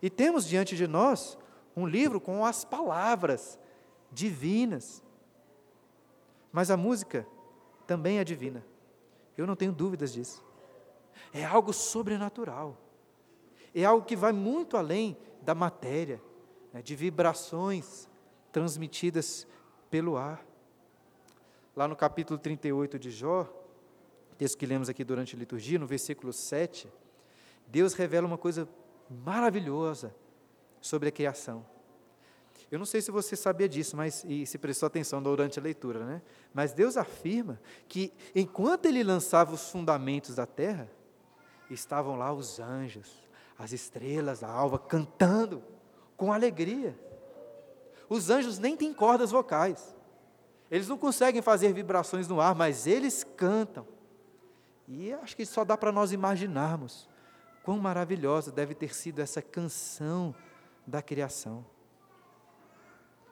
E 0.00 0.08
temos 0.08 0.46
diante 0.46 0.74
de 0.74 0.86
nós 0.86 1.36
um 1.76 1.86
livro 1.86 2.18
com 2.18 2.42
as 2.42 2.64
palavras 2.64 3.60
divinas. 4.10 5.04
Mas 6.50 6.70
a 6.70 6.76
música 6.78 7.26
também 7.86 8.18
é 8.18 8.24
divina. 8.24 8.64
Eu 9.36 9.46
não 9.46 9.54
tenho 9.54 9.72
dúvidas 9.72 10.14
disso. 10.14 10.42
É 11.34 11.44
algo 11.44 11.74
sobrenatural. 11.74 12.85
É 13.78 13.84
algo 13.84 14.06
que 14.06 14.16
vai 14.16 14.32
muito 14.32 14.74
além 14.74 15.14
da 15.42 15.54
matéria, 15.54 16.18
né, 16.72 16.80
de 16.80 16.96
vibrações 16.96 18.08
transmitidas 18.50 19.46
pelo 19.90 20.16
ar. 20.16 20.42
Lá 21.76 21.86
no 21.86 21.94
capítulo 21.94 22.38
38 22.38 22.98
de 22.98 23.10
Jó, 23.10 23.46
texto 24.38 24.56
que 24.56 24.64
lemos 24.64 24.88
aqui 24.88 25.04
durante 25.04 25.36
a 25.36 25.38
liturgia, 25.38 25.78
no 25.78 25.86
versículo 25.86 26.32
7, 26.32 26.90
Deus 27.66 27.92
revela 27.92 28.26
uma 28.26 28.38
coisa 28.38 28.66
maravilhosa 29.10 30.16
sobre 30.80 31.10
a 31.10 31.12
criação. 31.12 31.62
Eu 32.70 32.78
não 32.78 32.86
sei 32.86 33.02
se 33.02 33.10
você 33.10 33.36
sabia 33.36 33.68
disso, 33.68 33.94
mas 33.94 34.24
e 34.26 34.46
se 34.46 34.56
prestou 34.56 34.86
atenção 34.86 35.22
durante 35.22 35.58
a 35.58 35.62
leitura, 35.62 36.02
né? 36.02 36.22
Mas 36.54 36.72
Deus 36.72 36.96
afirma 36.96 37.60
que 37.86 38.10
enquanto 38.34 38.86
ele 38.86 39.02
lançava 39.02 39.52
os 39.52 39.70
fundamentos 39.70 40.34
da 40.34 40.46
terra, 40.46 40.90
estavam 41.70 42.16
lá 42.16 42.32
os 42.32 42.58
anjos, 42.58 43.25
as 43.58 43.72
estrelas, 43.72 44.42
a 44.42 44.50
alva 44.50 44.78
cantando 44.78 45.62
com 46.16 46.32
alegria. 46.32 46.98
Os 48.08 48.30
anjos 48.30 48.58
nem 48.58 48.76
têm 48.76 48.92
cordas 48.92 49.30
vocais. 49.30 49.94
Eles 50.70 50.88
não 50.88 50.98
conseguem 50.98 51.42
fazer 51.42 51.72
vibrações 51.72 52.28
no 52.28 52.40
ar, 52.40 52.54
mas 52.54 52.86
eles 52.86 53.24
cantam. 53.24 53.86
E 54.88 55.12
acho 55.12 55.36
que 55.36 55.46
só 55.46 55.64
dá 55.64 55.76
para 55.76 55.92
nós 55.92 56.12
imaginarmos 56.12 57.08
quão 57.62 57.78
maravilhosa 57.78 58.52
deve 58.52 58.74
ter 58.74 58.94
sido 58.94 59.20
essa 59.20 59.42
canção 59.42 60.34
da 60.86 61.02
criação. 61.02 61.64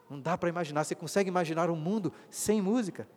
Não 0.09 0.19
dá 0.19 0.37
para 0.37 0.49
imaginar, 0.49 0.83
você 0.83 0.93
consegue 0.93 1.29
imaginar 1.29 1.69
um 1.69 1.75
mundo 1.75 2.13
sem 2.29 2.61
música? 2.61 3.07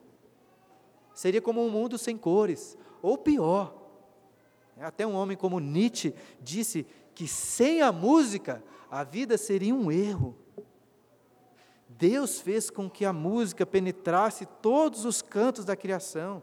Seria 1.12 1.42
como 1.42 1.64
um 1.64 1.68
mundo 1.68 1.98
sem 1.98 2.16
cores, 2.16 2.78
ou 3.02 3.18
pior. 3.18 3.74
Até 4.80 5.06
um 5.06 5.14
homem 5.14 5.36
como 5.36 5.58
Nietzsche 5.58 6.14
disse 6.40 6.86
que 7.14 7.26
sem 7.26 7.82
a 7.82 7.90
música 7.90 8.62
a 8.90 9.04
vida 9.04 9.36
seria 9.36 9.74
um 9.74 9.90
erro. 9.90 10.36
Deus 11.88 12.40
fez 12.40 12.70
com 12.70 12.88
que 12.88 13.04
a 13.04 13.12
música 13.12 13.66
penetrasse 13.66 14.46
todos 14.62 15.04
os 15.04 15.20
cantos 15.20 15.64
da 15.64 15.74
criação, 15.74 16.42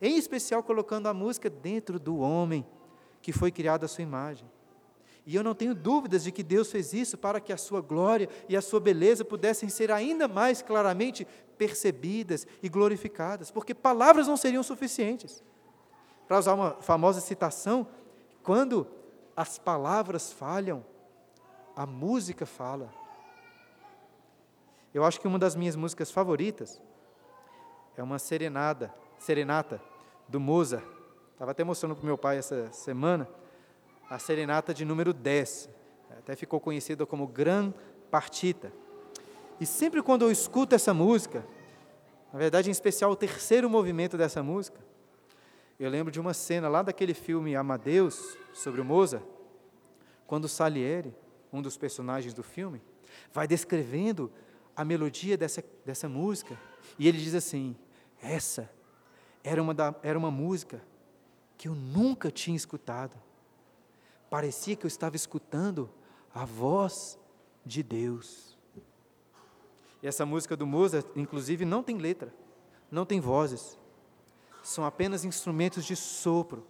em 0.00 0.16
especial 0.16 0.62
colocando 0.62 1.08
a 1.08 1.14
música 1.14 1.50
dentro 1.50 1.98
do 1.98 2.18
homem, 2.18 2.64
que 3.20 3.32
foi 3.32 3.50
criado 3.50 3.84
à 3.84 3.88
sua 3.88 4.02
imagem. 4.02 4.48
E 5.24 5.34
eu 5.34 5.42
não 5.42 5.54
tenho 5.54 5.74
dúvidas 5.74 6.24
de 6.24 6.32
que 6.32 6.42
Deus 6.42 6.70
fez 6.70 6.92
isso 6.92 7.16
para 7.16 7.40
que 7.40 7.52
a 7.52 7.56
sua 7.56 7.80
glória 7.80 8.28
e 8.48 8.56
a 8.56 8.62
sua 8.62 8.80
beleza 8.80 9.24
pudessem 9.24 9.68
ser 9.68 9.90
ainda 9.90 10.26
mais 10.26 10.62
claramente 10.62 11.26
percebidas 11.56 12.46
e 12.62 12.68
glorificadas, 12.68 13.50
porque 13.50 13.74
palavras 13.74 14.26
não 14.26 14.36
seriam 14.36 14.62
suficientes. 14.62 15.42
Para 16.32 16.38
usar 16.38 16.54
uma 16.54 16.70
famosa 16.80 17.20
citação, 17.20 17.86
quando 18.42 18.86
as 19.36 19.58
palavras 19.58 20.32
falham, 20.32 20.82
a 21.76 21.84
música 21.84 22.46
fala. 22.46 22.88
Eu 24.94 25.04
acho 25.04 25.20
que 25.20 25.28
uma 25.28 25.38
das 25.38 25.54
minhas 25.54 25.76
músicas 25.76 26.10
favoritas 26.10 26.80
é 27.98 28.02
uma 28.02 28.18
serenada, 28.18 28.94
serenata 29.18 29.78
do 30.26 30.40
Mozart. 30.40 30.82
Estava 31.34 31.50
até 31.50 31.62
mostrando 31.64 31.96
para 31.96 32.02
o 32.02 32.06
meu 32.06 32.16
pai 32.16 32.38
essa 32.38 32.72
semana 32.72 33.28
a 34.08 34.18
serenata 34.18 34.72
de 34.72 34.86
número 34.86 35.12
10. 35.12 35.68
Até 36.18 36.34
ficou 36.34 36.58
conhecida 36.58 37.04
como 37.04 37.26
Gran 37.26 37.74
Partita. 38.10 38.72
E 39.60 39.66
sempre 39.66 40.02
quando 40.02 40.22
eu 40.22 40.30
escuto 40.32 40.74
essa 40.74 40.94
música, 40.94 41.44
na 42.32 42.38
verdade, 42.38 42.70
em 42.70 42.72
especial 42.72 43.10
o 43.10 43.16
terceiro 43.16 43.68
movimento 43.68 44.16
dessa 44.16 44.42
música, 44.42 44.91
eu 45.78 45.90
lembro 45.90 46.12
de 46.12 46.20
uma 46.20 46.34
cena 46.34 46.68
lá 46.68 46.82
daquele 46.82 47.14
filme 47.14 47.56
Amadeus, 47.56 48.36
sobre 48.52 48.80
o 48.80 48.84
Mozart, 48.84 49.24
quando 50.26 50.48
Salieri, 50.48 51.14
um 51.52 51.60
dos 51.60 51.76
personagens 51.76 52.32
do 52.32 52.42
filme, 52.42 52.80
vai 53.32 53.46
descrevendo 53.46 54.32
a 54.76 54.84
melodia 54.84 55.36
dessa, 55.36 55.62
dessa 55.84 56.08
música. 56.08 56.58
E 56.98 57.06
ele 57.08 57.18
diz 57.18 57.34
assim: 57.34 57.76
essa 58.20 58.70
era 59.44 59.62
uma, 59.62 59.74
da, 59.74 59.94
era 60.02 60.18
uma 60.18 60.30
música 60.30 60.82
que 61.58 61.68
eu 61.68 61.74
nunca 61.74 62.30
tinha 62.30 62.56
escutado. 62.56 63.16
Parecia 64.30 64.76
que 64.76 64.86
eu 64.86 64.88
estava 64.88 65.16
escutando 65.16 65.90
a 66.34 66.44
voz 66.44 67.18
de 67.64 67.82
Deus. 67.82 68.56
E 70.02 70.06
essa 70.06 70.24
música 70.24 70.56
do 70.56 70.66
Mozart, 70.66 71.06
inclusive, 71.14 71.64
não 71.64 71.82
tem 71.82 71.98
letra, 71.98 72.34
não 72.90 73.04
tem 73.04 73.20
vozes. 73.20 73.78
São 74.62 74.84
apenas 74.84 75.24
instrumentos 75.24 75.84
de 75.84 75.96
sopro. 75.96 76.66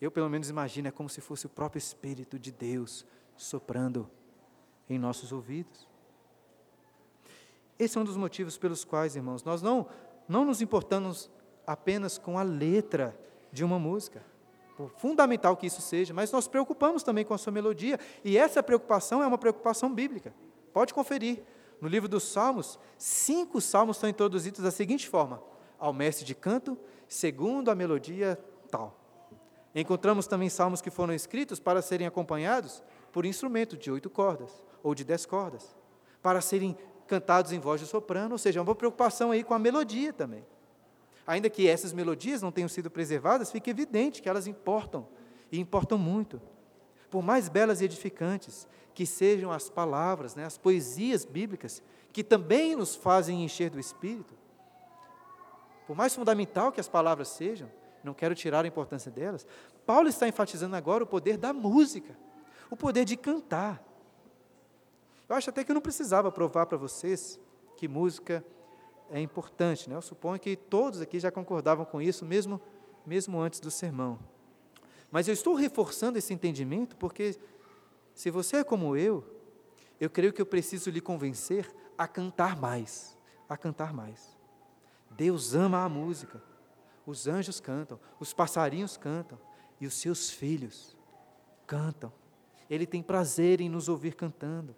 Eu, 0.00 0.10
pelo 0.10 0.28
menos, 0.28 0.48
imagino, 0.48 0.88
é 0.88 0.90
como 0.90 1.08
se 1.08 1.20
fosse 1.20 1.46
o 1.46 1.48
próprio 1.48 1.78
Espírito 1.78 2.38
de 2.38 2.50
Deus 2.52 3.06
soprando 3.36 4.10
em 4.88 4.98
nossos 4.98 5.32
ouvidos. 5.32 5.86
Esse 7.78 7.98
é 7.98 8.00
um 8.00 8.04
dos 8.04 8.16
motivos 8.16 8.56
pelos 8.56 8.84
quais, 8.84 9.16
irmãos, 9.16 9.42
nós 9.44 9.60
não, 9.60 9.86
não 10.28 10.44
nos 10.44 10.62
importamos 10.62 11.30
apenas 11.66 12.16
com 12.16 12.38
a 12.38 12.42
letra 12.42 13.18
de 13.52 13.64
uma 13.64 13.78
música. 13.78 14.24
Fundamental 14.96 15.56
que 15.56 15.66
isso 15.66 15.80
seja, 15.80 16.12
mas 16.12 16.30
nós 16.30 16.46
preocupamos 16.46 17.02
também 17.02 17.24
com 17.24 17.32
a 17.32 17.38
sua 17.38 17.52
melodia, 17.52 17.98
e 18.22 18.36
essa 18.36 18.62
preocupação 18.62 19.22
é 19.22 19.26
uma 19.26 19.38
preocupação 19.38 19.92
bíblica. 19.92 20.34
Pode 20.72 20.92
conferir. 20.92 21.42
No 21.80 21.88
livro 21.88 22.08
dos 22.08 22.24
Salmos, 22.24 22.78
cinco 22.96 23.60
salmos 23.60 23.98
são 23.98 24.08
introduzidos 24.08 24.62
da 24.62 24.70
seguinte 24.70 25.08
forma: 25.08 25.42
ao 25.78 25.92
mestre 25.92 26.24
de 26.24 26.34
canto, 26.34 26.78
segundo 27.08 27.70
a 27.70 27.74
melodia 27.74 28.38
tal. 28.70 28.98
Encontramos 29.74 30.26
também 30.26 30.48
salmos 30.48 30.80
que 30.80 30.90
foram 30.90 31.12
escritos 31.12 31.60
para 31.60 31.82
serem 31.82 32.06
acompanhados 32.06 32.82
por 33.12 33.26
instrumento 33.26 33.76
de 33.76 33.90
oito 33.90 34.08
cordas 34.08 34.50
ou 34.82 34.94
de 34.94 35.04
dez 35.04 35.26
cordas, 35.26 35.76
para 36.22 36.40
serem 36.40 36.76
cantados 37.06 37.52
em 37.52 37.58
voz 37.58 37.80
de 37.80 37.86
soprano, 37.86 38.32
ou 38.32 38.38
seja, 38.38 38.62
uma 38.62 38.74
preocupação 38.74 39.30
aí 39.30 39.44
com 39.44 39.54
a 39.54 39.58
melodia 39.58 40.12
também. 40.12 40.44
Ainda 41.26 41.50
que 41.50 41.68
essas 41.68 41.92
melodias 41.92 42.40
não 42.40 42.52
tenham 42.52 42.68
sido 42.68 42.90
preservadas, 42.90 43.50
fica 43.50 43.70
evidente 43.70 44.22
que 44.22 44.28
elas 44.28 44.46
importam, 44.46 45.06
e 45.50 45.60
importam 45.60 45.98
muito. 45.98 46.40
Por 47.10 47.22
mais 47.22 47.48
belas 47.48 47.80
e 47.80 47.84
edificantes 47.84 48.66
que 48.94 49.04
sejam 49.04 49.52
as 49.52 49.68
palavras, 49.68 50.34
né, 50.34 50.44
as 50.44 50.56
poesias 50.56 51.24
bíblicas, 51.24 51.82
que 52.12 52.24
também 52.24 52.74
nos 52.74 52.96
fazem 52.96 53.44
encher 53.44 53.70
do 53.70 53.78
Espírito, 53.78 54.34
por 55.86 55.96
mais 55.96 56.14
fundamental 56.14 56.72
que 56.72 56.80
as 56.80 56.88
palavras 56.88 57.28
sejam, 57.28 57.70
não 58.02 58.14
quero 58.14 58.34
tirar 58.34 58.64
a 58.64 58.68
importância 58.68 59.10
delas, 59.10 59.46
Paulo 59.84 60.08
está 60.08 60.28
enfatizando 60.28 60.76
agora 60.76 61.04
o 61.04 61.06
poder 61.06 61.36
da 61.36 61.52
música, 61.52 62.16
o 62.70 62.76
poder 62.76 63.04
de 63.04 63.16
cantar. 63.16 63.82
Eu 65.28 65.34
acho 65.34 65.50
até 65.50 65.64
que 65.64 65.70
eu 65.70 65.74
não 65.74 65.80
precisava 65.80 66.30
provar 66.30 66.66
para 66.66 66.78
vocês 66.78 67.38
que 67.76 67.88
música 67.88 68.44
é 69.10 69.20
importante, 69.20 69.88
né? 69.88 69.96
Eu 69.96 70.02
suponho 70.02 70.38
que 70.38 70.56
todos 70.56 71.00
aqui 71.00 71.18
já 71.18 71.30
concordavam 71.30 71.84
com 71.84 72.00
isso, 72.00 72.24
mesmo, 72.24 72.60
mesmo 73.04 73.40
antes 73.40 73.60
do 73.60 73.70
sermão. 73.70 74.18
Mas 75.10 75.28
eu 75.28 75.34
estou 75.34 75.54
reforçando 75.54 76.18
esse 76.18 76.32
entendimento 76.34 76.96
porque, 76.96 77.36
se 78.14 78.30
você 78.30 78.58
é 78.58 78.64
como 78.64 78.96
eu, 78.96 79.24
eu 80.00 80.10
creio 80.10 80.32
que 80.32 80.42
eu 80.42 80.46
preciso 80.46 80.90
lhe 80.90 81.00
convencer 81.00 81.72
a 81.96 82.06
cantar 82.06 82.56
mais, 82.60 83.16
a 83.48 83.56
cantar 83.56 83.92
mais. 83.92 84.35
Deus 85.16 85.54
ama 85.54 85.84
a 85.84 85.88
música, 85.88 86.42
os 87.06 87.26
anjos 87.26 87.60
cantam, 87.60 87.98
os 88.18 88.32
passarinhos 88.32 88.96
cantam 88.96 89.38
e 89.80 89.86
os 89.86 89.94
seus 89.94 90.30
filhos 90.30 90.96
cantam. 91.66 92.12
Ele 92.68 92.86
tem 92.86 93.02
prazer 93.02 93.60
em 93.60 93.68
nos 93.68 93.88
ouvir 93.88 94.14
cantando 94.14 94.74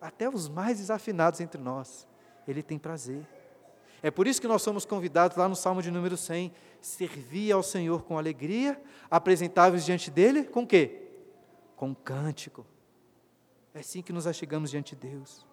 até 0.00 0.28
os 0.28 0.48
mais 0.48 0.78
desafinados 0.78 1.40
entre 1.40 1.60
nós, 1.60 2.08
Ele 2.48 2.62
tem 2.62 2.78
prazer. 2.78 3.26
É 4.02 4.10
por 4.10 4.26
isso 4.26 4.40
que 4.40 4.48
nós 4.48 4.62
somos 4.62 4.86
convidados 4.86 5.36
lá 5.36 5.46
no 5.46 5.54
Salmo 5.54 5.82
de 5.82 5.90
número 5.90 6.16
100, 6.16 6.52
servir 6.80 7.52
ao 7.52 7.62
Senhor 7.62 8.02
com 8.04 8.16
alegria, 8.16 8.80
apresentáveis 9.10 9.84
diante 9.84 10.10
dele 10.10 10.44
com 10.44 10.66
quê? 10.66 11.08
com 11.80 11.94
cântico. 11.94 12.66
É 13.72 13.80
assim 13.80 14.02
que 14.02 14.12
nos 14.12 14.26
achegamos 14.26 14.70
diante 14.70 14.94
de 14.94 15.08
Deus. 15.08 15.46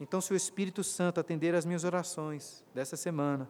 Então, 0.00 0.20
se 0.20 0.32
o 0.32 0.36
Espírito 0.36 0.82
Santo 0.82 1.20
atender 1.20 1.54
às 1.54 1.64
minhas 1.64 1.84
orações 1.84 2.64
dessa 2.74 2.96
semana, 2.96 3.48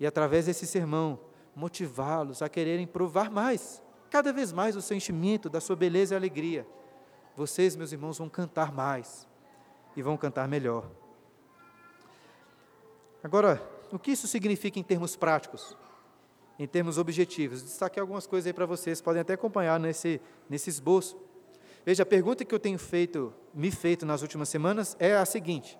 e 0.00 0.06
através 0.06 0.46
desse 0.46 0.66
sermão, 0.66 1.18
motivá-los 1.54 2.42
a 2.42 2.48
quererem 2.48 2.86
provar 2.86 3.30
mais, 3.30 3.82
cada 4.10 4.32
vez 4.32 4.52
mais 4.52 4.76
o 4.76 4.82
sentimento 4.82 5.48
da 5.48 5.60
sua 5.60 5.76
beleza 5.76 6.14
e 6.14 6.16
alegria, 6.16 6.66
vocês, 7.36 7.76
meus 7.76 7.92
irmãos, 7.92 8.18
vão 8.18 8.28
cantar 8.28 8.72
mais 8.72 9.26
e 9.96 10.02
vão 10.02 10.16
cantar 10.16 10.48
melhor. 10.48 10.88
Agora, 13.22 13.62
o 13.92 13.98
que 13.98 14.12
isso 14.12 14.26
significa 14.26 14.78
em 14.78 14.82
termos 14.82 15.16
práticos? 15.16 15.76
Em 16.58 16.66
termos 16.66 16.98
objetivos? 16.98 17.62
Destaquei 17.62 18.00
algumas 18.00 18.26
coisas 18.26 18.46
aí 18.46 18.52
para 18.52 18.66
vocês, 18.66 19.00
podem 19.00 19.20
até 19.20 19.34
acompanhar 19.34 19.78
nesse, 19.78 20.20
nesse 20.48 20.70
esboço. 20.70 21.16
Veja, 21.88 22.02
a 22.02 22.06
pergunta 22.06 22.44
que 22.44 22.54
eu 22.54 22.58
tenho 22.58 22.78
feito, 22.78 23.32
me 23.54 23.70
feito 23.70 24.04
nas 24.04 24.20
últimas 24.20 24.50
semanas 24.50 24.94
é 25.00 25.16
a 25.16 25.24
seguinte: 25.24 25.78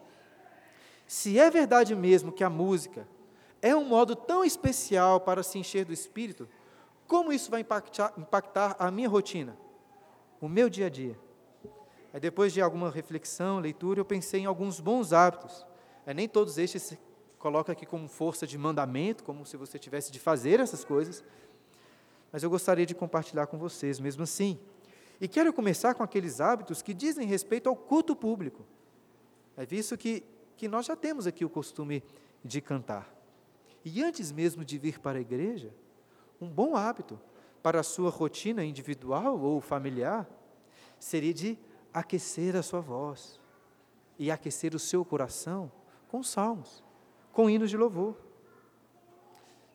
se 1.07 1.39
é 1.39 1.51
verdade 1.51 1.95
mesmo 1.95 2.33
que 2.33 2.43
a 2.43 2.49
música 2.49 3.07
é 3.61 3.77
um 3.77 3.85
modo 3.85 4.17
tão 4.17 4.43
especial 4.43 5.21
para 5.21 5.43
se 5.43 5.59
encher 5.59 5.85
do 5.85 5.93
espírito, 5.93 6.49
como 7.07 7.31
isso 7.31 7.51
vai 7.51 7.61
impactar, 7.61 8.15
impactar 8.17 8.75
a 8.79 8.91
minha 8.91 9.07
rotina, 9.07 9.55
o 10.41 10.49
meu 10.49 10.71
dia 10.71 10.87
a 10.87 10.89
dia? 10.89 11.15
Aí 12.11 12.19
depois 12.19 12.55
de 12.55 12.63
alguma 12.63 12.91
reflexão, 12.91 13.59
leitura, 13.59 14.01
eu 14.01 14.05
pensei 14.07 14.41
em 14.41 14.47
alguns 14.47 14.81
bons 14.81 15.13
hábitos. 15.13 15.67
É, 16.07 16.15
nem 16.15 16.27
todos 16.27 16.57
estes 16.57 16.85
se 16.85 16.99
colocam 17.39 17.75
aqui 17.75 17.85
como 17.85 18.09
força 18.09 18.47
de 18.47 18.57
mandamento, 18.57 19.23
como 19.23 19.45
se 19.45 19.59
você 19.59 19.79
tivesse 19.79 20.11
de 20.11 20.19
fazer 20.19 20.59
essas 20.59 20.87
coisas, 20.87 21.23
mas 22.33 22.43
eu 22.43 22.49
gostaria 22.49 22.87
de 22.87 22.95
compartilhar 22.95 23.47
com 23.47 23.59
vocês 23.59 24.01
mesmo 24.01 24.23
assim. 24.23 24.59
E 25.21 25.27
quero 25.27 25.53
começar 25.53 25.95
com 25.95 26.03
aqueles 26.03 26.41
hábitos 26.41 26.81
que 26.83 26.95
dizem 26.95 27.27
respeito 27.27 27.69
ao 27.69 27.77
culto 27.77 28.14
público. 28.14 28.64
É 29.57 29.66
visto 29.66 29.97
que, 29.97 30.23
que 30.57 30.69
nós 30.69 30.87
já 30.87 30.95
temos 30.95 31.27
aqui 31.27 31.45
o 31.45 31.51
costume 31.51 32.03
de 32.45 32.61
cantar. 32.61 33.12
E 33.85 34.03
antes 34.03 34.31
mesmo 34.31 34.64
de 34.64 34.79
vir 34.79 35.01
para 35.01 35.19
a 35.19 35.21
igreja, 35.21 35.75
um 36.41 36.49
bom 36.49 36.77
hábito 36.77 37.21
para 37.62 37.81
a 37.81 37.83
sua 37.83 38.11
rotina 38.11 38.64
individual 38.64 39.41
ou 39.41 39.61
familiar 39.61 40.29
seria 40.99 41.35
de 41.35 41.59
aquecer 41.93 42.55
a 42.57 42.62
sua 42.62 42.81
voz 42.81 43.41
e 44.19 44.31
aquecer 44.31 44.75
o 44.75 44.79
seu 44.79 45.05
coração 45.05 45.71
com 46.09 46.23
salmos, 46.23 46.83
com 47.33 47.51
hinos 47.51 47.71
de 47.71 47.77
louvor. 47.77 48.16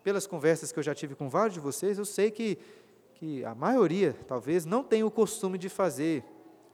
Pelas 0.04 0.28
conversas 0.28 0.72
que 0.72 0.80
eu 0.80 0.84
já 0.84 0.94
tive 0.94 1.16
com 1.16 1.30
vários 1.30 1.54
de 1.54 1.60
vocês, 1.60 1.98
eu 1.98 2.06
sei 2.06 2.30
que 2.30 2.58
que 3.24 3.46
a 3.46 3.56
maioria, 3.56 4.14
talvez, 4.28 4.66
não 4.66 4.84
tem 4.84 5.02
o 5.02 5.10
costume 5.10 5.58
de 5.58 5.70
fazer 5.70 6.26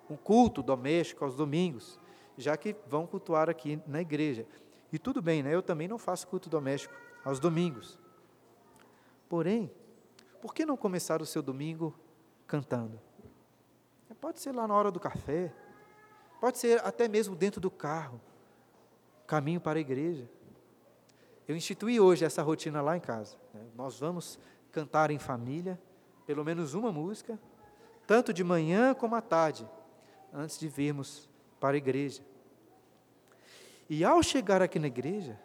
um 0.09 0.17
culto 0.17 0.63
doméstico 0.63 1.23
aos 1.23 1.35
domingos, 1.35 1.99
já 2.35 2.57
que 2.57 2.75
vão 2.87 3.05
cultuar 3.05 3.47
aqui 3.47 3.79
na 3.85 4.01
igreja. 4.01 4.47
E 4.91 4.97
tudo 4.97 5.21
bem, 5.21 5.43
né? 5.43 5.53
Eu 5.53 5.61
também 5.61 5.87
não 5.87 5.99
faço 5.99 6.27
culto 6.27 6.49
doméstico 6.49 6.91
aos 7.23 7.39
domingos. 7.39 7.99
Porém, 9.29 9.71
por 10.41 10.51
que 10.51 10.65
não 10.65 10.75
começar 10.75 11.21
o 11.21 11.25
seu 11.25 11.43
domingo 11.43 11.93
cantando? 12.47 12.99
Pode 14.19 14.39
ser 14.39 14.51
lá 14.51 14.67
na 14.67 14.73
hora 14.73 14.89
do 14.89 14.99
café, 14.99 15.53
pode 16.41 16.57
ser 16.57 16.83
até 16.83 17.07
mesmo 17.07 17.35
dentro 17.35 17.61
do 17.61 17.69
carro, 17.69 18.19
caminho 19.27 19.61
para 19.61 19.77
a 19.77 19.81
igreja. 19.81 20.27
Eu 21.47 21.55
instituí 21.55 21.99
hoje 21.99 22.25
essa 22.25 22.41
rotina 22.41 22.81
lá 22.81 22.97
em 22.97 22.99
casa. 22.99 23.37
Né? 23.53 23.61
Nós 23.75 23.99
vamos 23.99 24.39
cantar 24.71 25.11
em 25.11 25.19
família, 25.19 25.79
pelo 26.29 26.45
menos 26.45 26.75
uma 26.75 26.91
música, 26.91 27.39
tanto 28.05 28.31
de 28.31 28.43
manhã 28.43 28.93
como 28.93 29.15
à 29.15 29.21
tarde, 29.21 29.67
antes 30.31 30.59
de 30.59 30.67
virmos 30.67 31.27
para 31.59 31.73
a 31.73 31.77
igreja. 31.79 32.21
E 33.89 34.05
ao 34.05 34.21
chegar 34.21 34.61
aqui 34.61 34.77
na 34.77 34.85
igreja, 34.85 35.39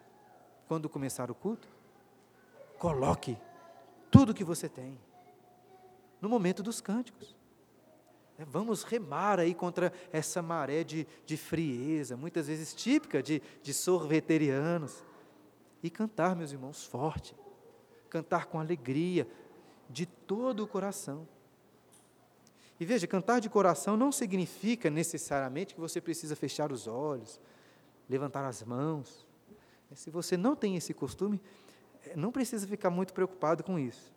quando 0.67 0.87
começar 0.87 1.31
o 1.31 1.33
culto, 1.33 1.67
coloque 2.77 3.35
tudo 4.11 4.31
que 4.31 4.43
você 4.43 4.69
tem 4.69 4.95
no 6.21 6.29
momento 6.29 6.61
dos 6.61 6.81
cânticos. 6.81 7.35
É, 8.37 8.45
vamos 8.45 8.83
remar 8.83 9.39
aí 9.39 9.55
contra 9.55 9.91
essa 10.13 10.39
maré 10.39 10.83
de, 10.83 11.07
de 11.25 11.35
frieza, 11.35 12.15
muitas 12.15 12.45
vezes 12.45 12.75
típica 12.75 13.23
de, 13.23 13.41
de 13.63 13.73
sorveterianos, 13.73 15.03
e 15.81 15.89
cantar, 15.89 16.35
meus 16.35 16.51
irmãos, 16.51 16.83
forte, 16.85 17.35
cantar 18.07 18.45
com 18.45 18.59
alegria, 18.59 19.27
de 19.89 20.05
todo 20.05 20.63
o 20.63 20.67
coração. 20.67 21.27
E 22.79 22.85
veja, 22.85 23.07
cantar 23.07 23.39
de 23.39 23.49
coração 23.49 23.95
não 23.95 24.11
significa 24.11 24.89
necessariamente 24.89 25.73
que 25.73 25.79
você 25.79 26.01
precisa 26.01 26.35
fechar 26.35 26.71
os 26.71 26.87
olhos, 26.87 27.39
levantar 28.09 28.45
as 28.45 28.63
mãos. 28.63 29.25
Se 29.93 30.09
você 30.09 30.35
não 30.35 30.55
tem 30.55 30.75
esse 30.75 30.93
costume, 30.93 31.39
eh, 32.05 32.13
não 32.15 32.31
precisa 32.31 32.67
ficar 32.67 32.89
muito 32.89 33.13
preocupado 33.13 33.63
com 33.63 33.79
isso. 33.79 34.13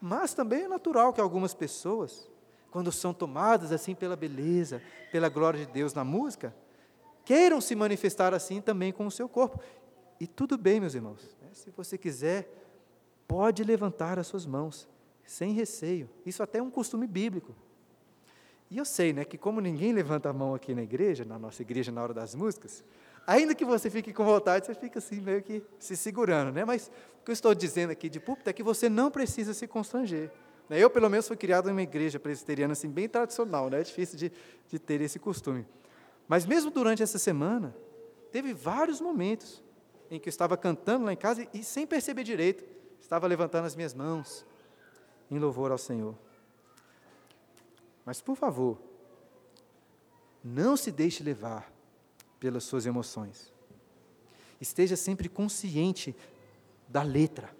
Mas 0.00 0.34
também 0.34 0.64
é 0.64 0.68
natural 0.68 1.14
que 1.14 1.20
algumas 1.20 1.54
pessoas, 1.54 2.28
quando 2.70 2.92
são 2.92 3.14
tomadas 3.14 3.72
assim 3.72 3.94
pela 3.94 4.16
beleza, 4.16 4.82
pela 5.10 5.30
glória 5.30 5.64
de 5.64 5.72
Deus 5.72 5.94
na 5.94 6.04
música, 6.04 6.54
queiram 7.24 7.58
se 7.58 7.74
manifestar 7.74 8.34
assim 8.34 8.60
também 8.60 8.92
com 8.92 9.06
o 9.06 9.10
seu 9.10 9.28
corpo. 9.28 9.60
E 10.20 10.26
tudo 10.26 10.58
bem, 10.58 10.78
meus 10.78 10.94
irmãos. 10.94 11.36
Né? 11.40 11.48
Se 11.52 11.70
você 11.70 11.96
quiser, 11.96 12.48
pode 13.26 13.64
levantar 13.64 14.18
as 14.18 14.26
suas 14.26 14.44
mãos 14.44 14.86
sem 15.26 15.52
receio. 15.52 16.08
Isso 16.24 16.42
até 16.42 16.58
é 16.58 16.62
um 16.62 16.70
costume 16.70 17.06
bíblico. 17.06 17.54
E 18.70 18.78
eu 18.78 18.84
sei, 18.84 19.12
né, 19.12 19.24
que 19.24 19.38
como 19.38 19.60
ninguém 19.60 19.92
levanta 19.92 20.28
a 20.28 20.32
mão 20.32 20.54
aqui 20.54 20.74
na 20.74 20.82
igreja, 20.82 21.24
na 21.24 21.38
nossa 21.38 21.62
igreja 21.62 21.92
na 21.92 22.02
hora 22.02 22.14
das 22.14 22.34
músicas, 22.34 22.82
ainda 23.26 23.54
que 23.54 23.64
você 23.64 23.90
fique 23.90 24.12
com 24.12 24.24
vontade, 24.24 24.66
você 24.66 24.74
fica 24.74 24.98
assim 24.98 25.20
meio 25.20 25.42
que 25.42 25.62
se 25.78 25.96
segurando, 25.96 26.52
né? 26.52 26.64
Mas 26.64 26.90
o 27.20 27.24
que 27.24 27.30
eu 27.30 27.32
estou 27.32 27.54
dizendo 27.54 27.90
aqui 27.90 28.08
de 28.08 28.18
púlpito 28.18 28.50
é 28.50 28.52
que 28.52 28.62
você 28.62 28.88
não 28.88 29.10
precisa 29.10 29.54
se 29.54 29.66
constranger. 29.66 30.30
Né? 30.68 30.78
Eu, 30.78 30.90
pelo 30.90 31.08
menos, 31.08 31.28
fui 31.28 31.36
criado 31.36 31.68
em 31.68 31.72
uma 31.72 31.82
igreja 31.82 32.18
presbiteriana 32.18 32.72
assim, 32.72 32.88
bem 32.88 33.08
tradicional, 33.08 33.68
né? 33.70 33.80
É 33.80 33.82
difícil 33.82 34.18
de, 34.18 34.32
de 34.68 34.78
ter 34.78 35.00
esse 35.00 35.18
costume. 35.18 35.66
Mas 36.26 36.46
mesmo 36.46 36.70
durante 36.70 37.02
essa 37.02 37.18
semana, 37.18 37.76
teve 38.32 38.52
vários 38.52 39.00
momentos 39.00 39.62
em 40.10 40.18
que 40.18 40.28
eu 40.28 40.30
estava 40.30 40.56
cantando 40.56 41.04
lá 41.04 41.12
em 41.12 41.16
casa 41.16 41.42
e, 41.42 41.60
e 41.60 41.64
sem 41.64 41.86
perceber 41.86 42.24
direito, 42.24 42.64
estava 43.00 43.26
levantando 43.26 43.66
as 43.66 43.76
minhas 43.76 43.94
mãos, 43.94 44.44
em 45.30 45.38
louvor 45.38 45.70
ao 45.72 45.78
Senhor. 45.78 46.14
Mas, 48.04 48.20
por 48.20 48.36
favor, 48.36 48.78
não 50.42 50.76
se 50.76 50.92
deixe 50.92 51.22
levar 51.22 51.72
pelas 52.38 52.64
suas 52.64 52.84
emoções. 52.84 53.52
Esteja 54.60 54.96
sempre 54.96 55.28
consciente 55.28 56.14
da 56.88 57.02
letra. 57.02 57.54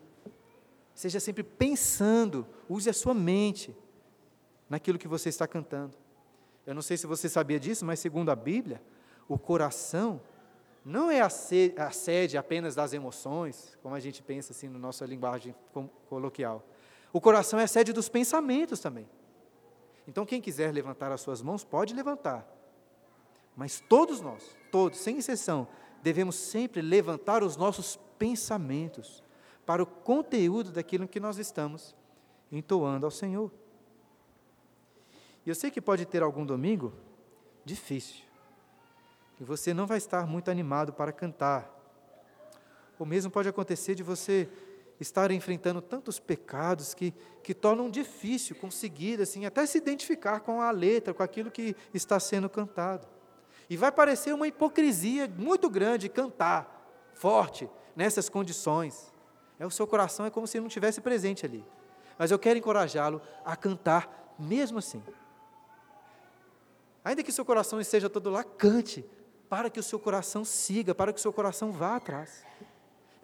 Esteja 0.94 1.18
sempre 1.18 1.42
pensando, 1.42 2.46
use 2.68 2.88
a 2.88 2.92
sua 2.92 3.14
mente 3.14 3.74
naquilo 4.68 4.98
que 4.98 5.08
você 5.08 5.28
está 5.28 5.46
cantando. 5.46 5.96
Eu 6.66 6.74
não 6.74 6.82
sei 6.82 6.96
se 6.96 7.06
você 7.06 7.28
sabia 7.28 7.58
disso, 7.58 7.84
mas 7.84 8.00
segundo 8.00 8.30
a 8.30 8.36
Bíblia, 8.36 8.82
o 9.28 9.38
coração 9.38 10.20
não 10.84 11.10
é 11.10 11.20
a 11.20 11.30
sede 11.90 12.36
apenas 12.36 12.74
das 12.74 12.92
emoções, 12.92 13.76
como 13.82 13.94
a 13.94 14.00
gente 14.00 14.22
pensa 14.22 14.52
assim 14.52 14.68
na 14.68 14.78
nossa 14.78 15.06
linguagem 15.06 15.54
coloquial. 16.08 16.62
O 17.14 17.20
coração 17.20 17.60
é 17.60 17.66
sede 17.68 17.92
dos 17.92 18.08
pensamentos 18.08 18.80
também. 18.80 19.08
Então, 20.04 20.26
quem 20.26 20.40
quiser 20.40 20.74
levantar 20.74 21.12
as 21.12 21.20
suas 21.20 21.40
mãos, 21.40 21.62
pode 21.62 21.94
levantar. 21.94 22.44
Mas 23.56 23.78
todos 23.88 24.20
nós, 24.20 24.56
todos, 24.72 24.98
sem 24.98 25.18
exceção, 25.18 25.68
devemos 26.02 26.34
sempre 26.34 26.82
levantar 26.82 27.44
os 27.44 27.56
nossos 27.56 28.00
pensamentos 28.18 29.22
para 29.64 29.80
o 29.80 29.86
conteúdo 29.86 30.72
daquilo 30.72 31.06
que 31.06 31.20
nós 31.20 31.38
estamos 31.38 31.94
entoando 32.50 33.06
ao 33.06 33.12
Senhor. 33.12 33.48
E 35.46 35.48
eu 35.48 35.54
sei 35.54 35.70
que 35.70 35.80
pode 35.80 36.04
ter 36.04 36.20
algum 36.20 36.44
domingo 36.44 36.92
difícil, 37.64 38.24
que 39.36 39.44
você 39.44 39.72
não 39.72 39.86
vai 39.86 39.98
estar 39.98 40.26
muito 40.26 40.50
animado 40.50 40.92
para 40.92 41.12
cantar. 41.12 41.70
Ou 42.98 43.06
mesmo 43.06 43.30
pode 43.30 43.48
acontecer 43.48 43.94
de 43.94 44.02
você 44.02 44.50
estar 45.04 45.30
enfrentando 45.30 45.80
tantos 45.80 46.18
pecados 46.18 46.94
que, 46.94 47.14
que 47.42 47.54
tornam 47.54 47.88
difícil 47.88 48.56
conseguir, 48.56 49.20
assim, 49.20 49.46
até 49.46 49.64
se 49.66 49.78
identificar 49.78 50.40
com 50.40 50.60
a 50.60 50.70
letra, 50.70 51.14
com 51.14 51.22
aquilo 51.22 51.50
que 51.50 51.76
está 51.92 52.18
sendo 52.18 52.48
cantado. 52.48 53.06
E 53.68 53.76
vai 53.76 53.92
parecer 53.92 54.34
uma 54.34 54.48
hipocrisia 54.48 55.28
muito 55.28 55.70
grande 55.70 56.08
cantar 56.08 57.10
forte 57.14 57.68
nessas 57.94 58.28
condições. 58.28 59.12
É 59.58 59.66
o 59.66 59.70
seu 59.70 59.86
coração 59.86 60.26
é 60.26 60.30
como 60.30 60.46
se 60.46 60.58
não 60.58 60.68
tivesse 60.68 61.00
presente 61.00 61.46
ali. 61.46 61.64
Mas 62.18 62.30
eu 62.30 62.38
quero 62.38 62.58
encorajá-lo 62.58 63.20
a 63.44 63.56
cantar 63.56 64.34
mesmo 64.38 64.78
assim. 64.78 65.02
Ainda 67.04 67.22
que 67.22 67.32
seu 67.32 67.44
coração 67.44 67.80
esteja 67.80 68.08
todo 68.08 68.30
lá, 68.30 68.42
cante, 68.42 69.04
para 69.48 69.68
que 69.68 69.78
o 69.78 69.82
seu 69.82 69.98
coração 69.98 70.44
siga, 70.44 70.94
para 70.94 71.12
que 71.12 71.18
o 71.18 71.22
seu 71.22 71.32
coração 71.32 71.70
vá 71.70 71.96
atrás. 71.96 72.44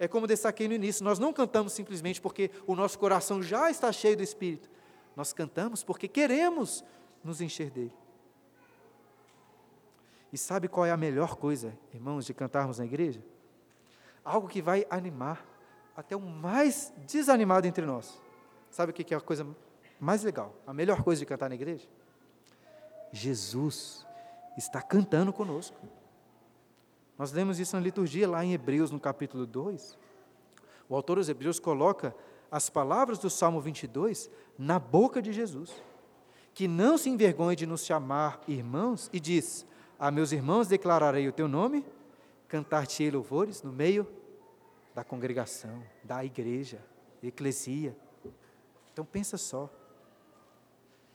É 0.01 0.07
como 0.07 0.25
destaquei 0.25 0.67
no 0.67 0.73
início, 0.73 1.03
nós 1.03 1.19
não 1.19 1.31
cantamos 1.31 1.73
simplesmente 1.73 2.19
porque 2.19 2.49
o 2.65 2.75
nosso 2.75 2.97
coração 2.97 3.39
já 3.39 3.69
está 3.69 3.91
cheio 3.91 4.17
do 4.17 4.23
Espírito, 4.23 4.67
Nós 5.15 5.31
cantamos 5.31 5.83
porque 5.83 6.07
queremos 6.07 6.83
nos 7.23 7.39
encher 7.39 7.69
dele. 7.69 7.93
E 10.33 10.39
sabe 10.39 10.67
qual 10.67 10.87
é 10.87 10.91
a 10.91 10.97
melhor 10.97 11.35
coisa, 11.35 11.77
irmãos, 11.93 12.25
de 12.25 12.33
cantarmos 12.33 12.79
na 12.79 12.85
igreja? 12.85 13.21
Algo 14.25 14.47
que 14.47 14.59
vai 14.59 14.87
animar 14.89 15.45
até 15.95 16.15
o 16.15 16.19
mais 16.19 16.91
desanimado 17.05 17.67
entre 17.67 17.85
nós. 17.85 18.19
Sabe 18.71 18.91
o 18.91 18.95
que 18.95 19.13
é 19.13 19.17
a 19.17 19.21
coisa 19.21 19.45
mais 19.99 20.23
legal? 20.23 20.55
A 20.65 20.73
melhor 20.73 21.03
coisa 21.03 21.19
de 21.19 21.27
cantar 21.27 21.47
na 21.47 21.53
igreja? 21.53 21.87
Jesus 23.11 24.03
está 24.57 24.81
cantando 24.81 25.31
conosco. 25.31 25.77
Nós 27.21 27.31
lemos 27.31 27.59
isso 27.59 27.75
na 27.75 27.81
liturgia 27.83 28.27
lá 28.27 28.43
em 28.43 28.51
Hebreus, 28.51 28.89
no 28.89 28.99
capítulo 28.99 29.45
2. 29.45 29.95
O 30.89 30.95
autor 30.95 31.17
dos 31.17 31.29
Hebreus 31.29 31.59
coloca 31.59 32.15
as 32.49 32.67
palavras 32.67 33.19
do 33.19 33.29
Salmo 33.29 33.61
22 33.61 34.27
na 34.57 34.79
boca 34.79 35.21
de 35.21 35.31
Jesus, 35.31 35.71
que 36.51 36.67
não 36.67 36.97
se 36.97 37.11
envergonhe 37.11 37.55
de 37.55 37.67
nos 37.67 37.85
chamar 37.85 38.41
irmãos, 38.47 39.07
e 39.13 39.19
diz: 39.19 39.67
A 39.99 40.09
meus 40.09 40.31
irmãos 40.31 40.67
declararei 40.67 41.27
o 41.27 41.31
teu 41.31 41.47
nome, 41.47 41.85
cantar-te-ei 42.47 43.11
louvores 43.11 43.61
no 43.61 43.71
meio 43.71 44.07
da 44.95 45.03
congregação, 45.03 45.83
da 46.03 46.25
igreja, 46.25 46.83
eclesia. 47.21 47.95
Então 48.91 49.05
pensa 49.05 49.37
só. 49.37 49.69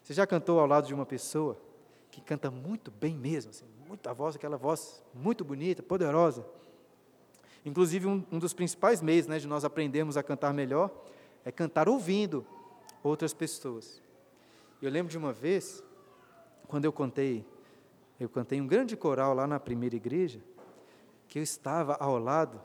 Você 0.04 0.14
já 0.14 0.24
cantou 0.24 0.60
ao 0.60 0.68
lado 0.68 0.86
de 0.86 0.94
uma 0.94 1.04
pessoa 1.04 1.60
que 2.12 2.20
canta 2.20 2.48
muito 2.48 2.92
bem 2.92 3.16
mesmo, 3.16 3.50
assim, 3.50 3.66
muita 3.86 4.12
voz, 4.12 4.36
aquela 4.36 4.56
voz 4.56 5.02
muito 5.14 5.44
bonita, 5.44 5.82
poderosa. 5.82 6.44
Inclusive, 7.64 8.06
um, 8.06 8.24
um 8.30 8.38
dos 8.38 8.52
principais 8.52 9.00
meios 9.00 9.26
né, 9.26 9.38
de 9.38 9.46
nós 9.46 9.64
aprendermos 9.64 10.16
a 10.16 10.22
cantar 10.22 10.52
melhor 10.52 10.90
é 11.44 11.52
cantar 11.52 11.88
ouvindo 11.88 12.46
outras 13.02 13.32
pessoas. 13.32 14.02
Eu 14.80 14.90
lembro 14.90 15.10
de 15.10 15.18
uma 15.18 15.32
vez, 15.32 15.82
quando 16.68 16.84
eu 16.84 16.92
contei, 16.92 17.46
eu 18.18 18.28
cantei 18.28 18.60
um 18.60 18.66
grande 18.66 18.96
coral 18.96 19.34
lá 19.34 19.46
na 19.46 19.58
primeira 19.58 19.96
igreja, 19.96 20.40
que 21.28 21.38
eu 21.38 21.42
estava 21.42 21.96
ao 22.00 22.18
lado 22.18 22.60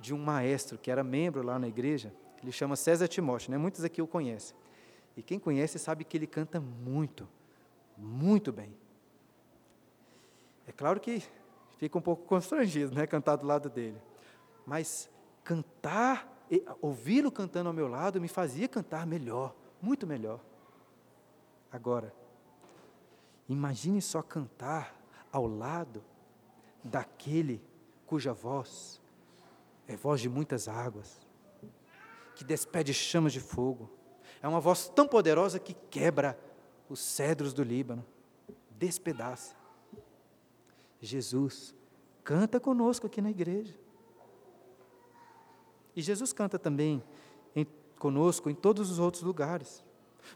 de 0.00 0.12
um 0.12 0.18
maestro 0.18 0.78
que 0.78 0.90
era 0.90 1.04
membro 1.04 1.42
lá 1.42 1.58
na 1.58 1.68
igreja, 1.68 2.12
ele 2.42 2.50
chama 2.50 2.74
César 2.74 3.06
Timóteo, 3.06 3.52
né? 3.52 3.58
muitos 3.58 3.84
aqui 3.84 4.02
o 4.02 4.06
conhecem. 4.06 4.56
E 5.16 5.22
quem 5.22 5.38
conhece 5.38 5.78
sabe 5.78 6.04
que 6.04 6.16
ele 6.16 6.26
canta 6.26 6.58
muito, 6.60 7.28
muito 7.96 8.50
bem. 8.52 8.74
É 10.66 10.72
claro 10.72 11.00
que 11.00 11.22
fica 11.78 11.98
um 11.98 12.00
pouco 12.00 12.24
constrangido, 12.24 12.94
né, 12.94 13.06
cantar 13.06 13.36
do 13.36 13.46
lado 13.46 13.68
dele. 13.68 14.00
Mas 14.66 15.10
cantar, 15.42 16.46
ouvi-lo 16.80 17.30
cantando 17.30 17.68
ao 17.68 17.74
meu 17.74 17.88
lado, 17.88 18.20
me 18.20 18.28
fazia 18.28 18.68
cantar 18.68 19.06
melhor, 19.06 19.54
muito 19.80 20.06
melhor. 20.06 20.40
Agora, 21.70 22.14
imagine 23.48 24.00
só 24.00 24.22
cantar 24.22 24.94
ao 25.32 25.46
lado 25.46 26.04
daquele 26.84 27.62
cuja 28.06 28.32
voz 28.32 29.02
é 29.86 29.96
voz 29.96 30.20
de 30.20 30.28
muitas 30.28 30.68
águas, 30.68 31.20
que 32.34 32.44
despede 32.44 32.94
chamas 32.94 33.32
de 33.32 33.40
fogo. 33.40 33.90
É 34.40 34.48
uma 34.48 34.60
voz 34.60 34.88
tão 34.88 35.06
poderosa 35.06 35.58
que 35.58 35.74
quebra 35.74 36.38
os 36.88 37.00
cedros 37.00 37.52
do 37.52 37.62
Líbano, 37.62 38.04
despedaça. 38.70 39.54
Jesus 41.02 41.74
canta 42.22 42.60
conosco 42.60 43.08
aqui 43.08 43.20
na 43.20 43.30
igreja. 43.30 43.74
E 45.94 46.00
Jesus 46.00 46.32
canta 46.32 46.58
também 46.58 47.02
em, 47.54 47.66
conosco 47.98 48.48
em 48.48 48.54
todos 48.54 48.90
os 48.90 48.98
outros 48.98 49.22
lugares. 49.22 49.84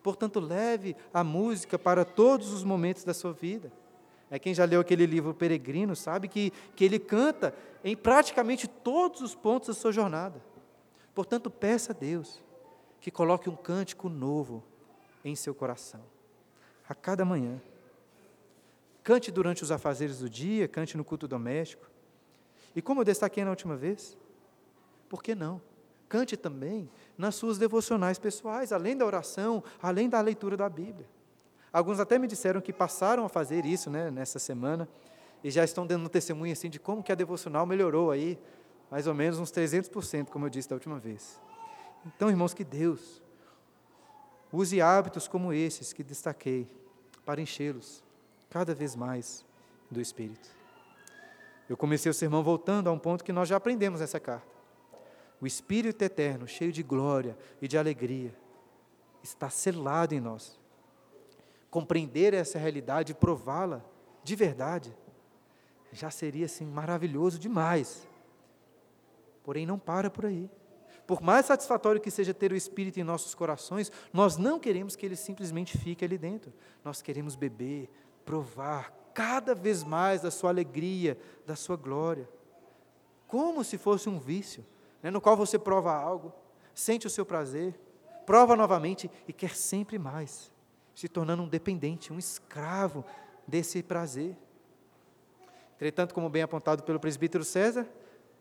Portanto, 0.02 0.40
leve 0.40 0.96
a 1.14 1.22
música 1.22 1.78
para 1.78 2.04
todos 2.04 2.52
os 2.52 2.64
momentos 2.64 3.04
da 3.04 3.14
sua 3.14 3.32
vida. 3.32 3.72
É, 4.28 4.40
quem 4.40 4.52
já 4.52 4.64
leu 4.64 4.80
aquele 4.80 5.06
livro 5.06 5.32
Peregrino 5.32 5.94
sabe 5.94 6.26
que, 6.26 6.52
que 6.74 6.84
ele 6.84 6.98
canta 6.98 7.54
em 7.84 7.96
praticamente 7.96 8.66
todos 8.66 9.20
os 9.20 9.36
pontos 9.36 9.68
da 9.68 9.74
sua 9.74 9.92
jornada. 9.92 10.42
Portanto, 11.14 11.48
peça 11.48 11.92
a 11.92 11.94
Deus 11.94 12.42
que 13.00 13.10
coloque 13.10 13.48
um 13.48 13.54
cântico 13.54 14.08
novo 14.08 14.64
em 15.24 15.36
seu 15.36 15.54
coração, 15.54 16.02
a 16.88 16.94
cada 16.94 17.24
manhã. 17.24 17.60
Cante 19.06 19.30
durante 19.30 19.62
os 19.62 19.70
afazeres 19.70 20.18
do 20.18 20.28
dia, 20.28 20.66
cante 20.66 20.96
no 20.96 21.04
culto 21.04 21.28
doméstico. 21.28 21.88
E 22.74 22.82
como 22.82 23.02
eu 23.02 23.04
destaquei 23.04 23.44
na 23.44 23.50
última 23.50 23.76
vez, 23.76 24.18
por 25.08 25.22
que 25.22 25.32
não? 25.32 25.62
Cante 26.08 26.36
também 26.36 26.90
nas 27.16 27.36
suas 27.36 27.56
devocionais 27.56 28.18
pessoais, 28.18 28.72
além 28.72 28.96
da 28.96 29.06
oração, 29.06 29.62
além 29.80 30.08
da 30.08 30.20
leitura 30.20 30.56
da 30.56 30.68
Bíblia. 30.68 31.06
Alguns 31.72 32.00
até 32.00 32.18
me 32.18 32.26
disseram 32.26 32.60
que 32.60 32.72
passaram 32.72 33.24
a 33.24 33.28
fazer 33.28 33.64
isso 33.64 33.88
né, 33.88 34.10
nessa 34.10 34.40
semana 34.40 34.88
e 35.44 35.52
já 35.52 35.62
estão 35.62 35.86
dando 35.86 36.08
testemunho 36.08 36.52
assim 36.52 36.68
de 36.68 36.80
como 36.80 37.00
que 37.00 37.12
a 37.12 37.14
devocional 37.14 37.64
melhorou 37.64 38.10
aí, 38.10 38.36
mais 38.90 39.06
ou 39.06 39.14
menos 39.14 39.38
uns 39.38 39.52
300%, 39.52 40.30
como 40.30 40.46
eu 40.46 40.50
disse 40.50 40.68
da 40.68 40.74
última 40.74 40.98
vez. 40.98 41.40
Então, 42.04 42.28
irmãos, 42.28 42.52
que 42.52 42.64
Deus 42.64 43.22
use 44.52 44.80
hábitos 44.80 45.28
como 45.28 45.52
esses 45.52 45.92
que 45.92 46.02
destaquei 46.02 46.68
para 47.24 47.40
enchê-los 47.40 48.04
cada 48.56 48.74
vez 48.74 48.96
mais 48.96 49.44
do 49.90 50.00
Espírito. 50.00 50.48
Eu 51.68 51.76
comecei 51.76 52.08
o 52.08 52.14
sermão 52.14 52.42
voltando 52.42 52.88
a 52.88 52.92
um 52.92 52.98
ponto 52.98 53.22
que 53.22 53.30
nós 53.30 53.50
já 53.50 53.56
aprendemos 53.56 54.00
nessa 54.00 54.18
carta. 54.18 54.48
O 55.38 55.46
Espírito 55.46 56.02
eterno, 56.02 56.48
cheio 56.48 56.72
de 56.72 56.82
glória 56.82 57.36
e 57.60 57.68
de 57.68 57.76
alegria, 57.76 58.34
está 59.22 59.50
selado 59.50 60.14
em 60.14 60.20
nós. 60.20 60.58
Compreender 61.70 62.32
essa 62.32 62.58
realidade 62.58 63.12
e 63.12 63.14
prová-la 63.14 63.84
de 64.24 64.34
verdade 64.34 64.96
já 65.92 66.10
seria 66.10 66.46
assim 66.46 66.64
maravilhoso 66.64 67.38
demais. 67.38 68.08
Porém, 69.44 69.66
não 69.66 69.78
para 69.78 70.08
por 70.08 70.24
aí. 70.24 70.50
Por 71.06 71.20
mais 71.20 71.44
satisfatório 71.44 72.00
que 72.00 72.10
seja 72.10 72.32
ter 72.32 72.52
o 72.52 72.56
Espírito 72.56 72.98
em 72.98 73.04
nossos 73.04 73.34
corações, 73.34 73.92
nós 74.14 74.38
não 74.38 74.58
queremos 74.58 74.96
que 74.96 75.04
ele 75.04 75.14
simplesmente 75.14 75.76
fique 75.76 76.06
ali 76.06 76.16
dentro. 76.16 76.54
Nós 76.82 77.02
queremos 77.02 77.36
beber, 77.36 77.90
provar 78.26 78.92
cada 79.14 79.54
vez 79.54 79.82
mais 79.82 80.20
da 80.20 80.30
sua 80.30 80.50
alegria, 80.50 81.16
da 81.46 81.56
sua 81.56 81.76
glória. 81.76 82.28
Como 83.26 83.64
se 83.64 83.78
fosse 83.78 84.10
um 84.10 84.18
vício, 84.18 84.66
né, 85.02 85.10
no 85.10 85.20
qual 85.22 85.36
você 85.36 85.58
prova 85.58 85.94
algo, 85.94 86.32
sente 86.74 87.06
o 87.06 87.10
seu 87.10 87.24
prazer, 87.24 87.78
prova 88.26 88.54
novamente 88.54 89.10
e 89.26 89.32
quer 89.32 89.56
sempre 89.56 89.98
mais, 89.98 90.52
se 90.94 91.08
tornando 91.08 91.44
um 91.44 91.48
dependente, 91.48 92.12
um 92.12 92.18
escravo 92.18 93.04
desse 93.46 93.82
prazer. 93.82 94.36
Entretanto, 95.76 96.12
como 96.12 96.28
bem 96.28 96.42
apontado 96.42 96.82
pelo 96.82 97.00
presbítero 97.00 97.44
César, 97.44 97.86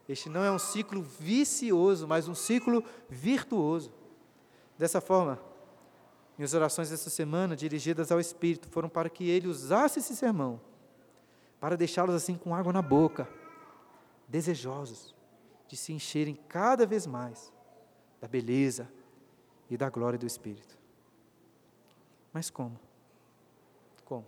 este 0.08 0.30
não 0.30 0.44
é 0.44 0.52
um 0.52 0.60
ciclo 0.60 1.02
vicioso, 1.02 2.08
mas 2.08 2.28
um 2.28 2.36
ciclo 2.36 2.84
virtuoso. 3.10 3.94
Dessa 4.78 5.00
forma, 5.00 5.40
minhas 6.38 6.54
orações 6.54 6.92
essa 6.92 7.10
semana, 7.10 7.56
dirigidas 7.56 8.12
ao 8.12 8.20
Espírito, 8.20 8.68
foram 8.70 8.90
para 8.90 9.10
que 9.10 9.30
ele 9.30 9.48
usasse 9.48 10.00
esse 10.00 10.16
sermão, 10.16 10.60
para 11.60 11.78
deixá-los 11.78 12.16
assim 12.16 12.36
com 12.36 12.54
água 12.54 12.74
na 12.74 12.82
boca, 12.82 13.28
desejosos 14.28 15.16
de 15.68 15.78
se 15.78 15.94
encherem 15.94 16.36
cada 16.48 16.86
vez 16.86 17.08
mais 17.08 17.52
da 18.20 18.28
beleza 18.28 18.90
e 19.70 19.78
da 19.78 19.90
glória 19.90 20.20
do 20.20 20.28
Espírito. 20.28 20.78
Mas 22.34 22.50
como? 22.50 22.80
Como? 24.04 24.26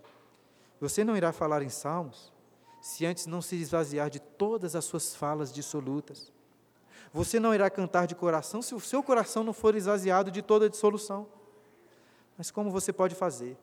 Você 0.80 1.04
não 1.04 1.16
irá 1.16 1.32
falar 1.32 1.62
em 1.62 1.68
salmos 1.68 2.32
se 2.80 3.04
antes 3.04 3.26
não 3.26 3.42
se 3.42 3.56
esvaziar 3.56 4.08
de 4.08 4.20
todas 4.20 4.74
as 4.74 4.84
suas 4.84 5.14
falas 5.14 5.52
dissolutas. 5.52 6.32
Você 7.12 7.40
não 7.40 7.54
irá 7.54 7.68
cantar 7.68 8.06
de 8.06 8.14
coração 8.14 8.62
se 8.62 8.74
o 8.74 8.80
seu 8.80 9.02
coração 9.02 9.42
não 9.42 9.52
for 9.52 9.74
esvaziado 9.74 10.30
de 10.30 10.42
toda 10.42 10.70
dissolução. 10.70 11.26
Mas 12.38 12.52
como 12.52 12.70
você 12.70 12.92
pode 12.92 13.16
fazer 13.16 13.58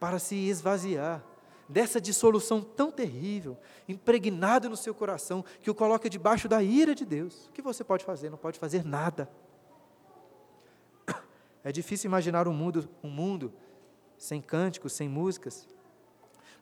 para 0.00 0.18
se 0.18 0.34
esvaziar 0.34 1.24
dessa 1.68 2.00
dissolução 2.00 2.60
tão 2.60 2.90
terrível, 2.90 3.56
impregnada 3.88 4.68
no 4.68 4.76
seu 4.76 4.92
coração, 4.92 5.44
que 5.60 5.70
o 5.70 5.74
coloca 5.74 6.10
debaixo 6.10 6.48
da 6.48 6.60
ira 6.60 6.92
de 6.92 7.04
Deus? 7.04 7.46
O 7.46 7.52
que 7.52 7.62
você 7.62 7.84
pode 7.84 8.04
fazer? 8.04 8.28
Não 8.28 8.36
pode 8.36 8.58
fazer 8.58 8.84
nada. 8.84 9.30
É 11.64 11.70
difícil 11.70 12.08
imaginar 12.08 12.48
um 12.48 12.52
mundo, 12.52 12.88
um 13.02 13.08
mundo 13.08 13.52
sem 14.18 14.42
cânticos, 14.42 14.92
sem 14.92 15.08
músicas, 15.08 15.68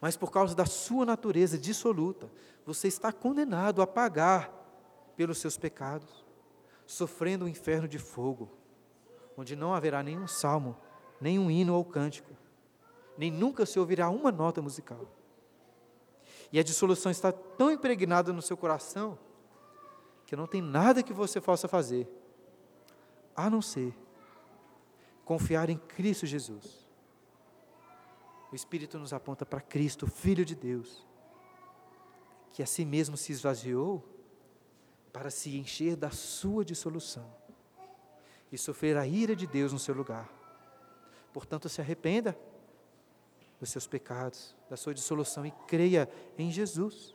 mas 0.00 0.16
por 0.16 0.30
causa 0.30 0.54
da 0.54 0.66
sua 0.66 1.04
natureza 1.04 1.58
dissoluta, 1.58 2.30
você 2.64 2.88
está 2.88 3.12
condenado 3.12 3.82
a 3.82 3.86
pagar 3.86 4.50
pelos 5.16 5.38
seus 5.38 5.56
pecados, 5.56 6.24
sofrendo 6.86 7.44
um 7.44 7.48
inferno 7.48 7.88
de 7.88 7.98
fogo, 7.98 8.50
onde 9.36 9.56
não 9.56 9.74
haverá 9.74 10.02
nenhum 10.02 10.26
salmo, 10.26 10.76
nenhum 11.20 11.50
hino 11.50 11.74
ou 11.74 11.84
cântico, 11.84 12.30
nem 13.16 13.30
nunca 13.30 13.66
se 13.66 13.78
ouvirá 13.78 14.08
uma 14.08 14.32
nota 14.32 14.62
musical. 14.62 15.06
E 16.52 16.58
a 16.58 16.62
dissolução 16.62 17.12
está 17.12 17.30
tão 17.30 17.70
impregnada 17.70 18.32
no 18.32 18.42
seu 18.42 18.56
coração 18.56 19.18
que 20.26 20.34
não 20.34 20.46
tem 20.46 20.62
nada 20.62 21.02
que 21.02 21.12
você 21.12 21.40
possa 21.40 21.68
fazer, 21.68 22.08
a 23.36 23.50
não 23.50 23.60
ser 23.60 23.94
confiar 25.24 25.68
em 25.70 25.76
Cristo 25.76 26.26
Jesus. 26.26 26.88
O 28.50 28.54
Espírito 28.54 28.98
nos 28.98 29.12
aponta 29.12 29.46
para 29.46 29.60
Cristo, 29.60 30.06
Filho 30.06 30.44
de 30.44 30.54
Deus, 30.54 31.06
que 32.52 32.62
a 32.62 32.66
si 32.66 32.84
mesmo 32.84 33.16
se 33.16 33.30
esvaziou 33.32 34.04
para 35.12 35.30
se 35.30 35.56
encher 35.56 35.94
da 35.96 36.10
sua 36.10 36.64
dissolução 36.64 37.32
e 38.50 38.58
sofrer 38.58 38.96
a 38.96 39.06
ira 39.06 39.36
de 39.36 39.46
Deus 39.46 39.72
no 39.72 39.78
seu 39.78 39.94
lugar. 39.94 40.39
Portanto, 41.32 41.68
se 41.68 41.80
arrependa 41.80 42.36
dos 43.58 43.70
seus 43.70 43.86
pecados, 43.86 44.56
da 44.68 44.76
sua 44.76 44.94
dissolução 44.94 45.44
e 45.44 45.52
creia 45.66 46.08
em 46.38 46.50
Jesus. 46.50 47.14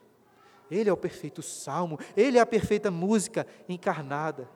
Ele 0.70 0.90
é 0.90 0.94
o 0.94 0.98
perfeito 0.98 1.42
salmo, 1.42 2.00
ele 2.16 2.38
é 2.38 2.42
a 2.42 2.46
perfeita 2.46 2.92
música 2.92 3.46
encarnada. 3.68 4.50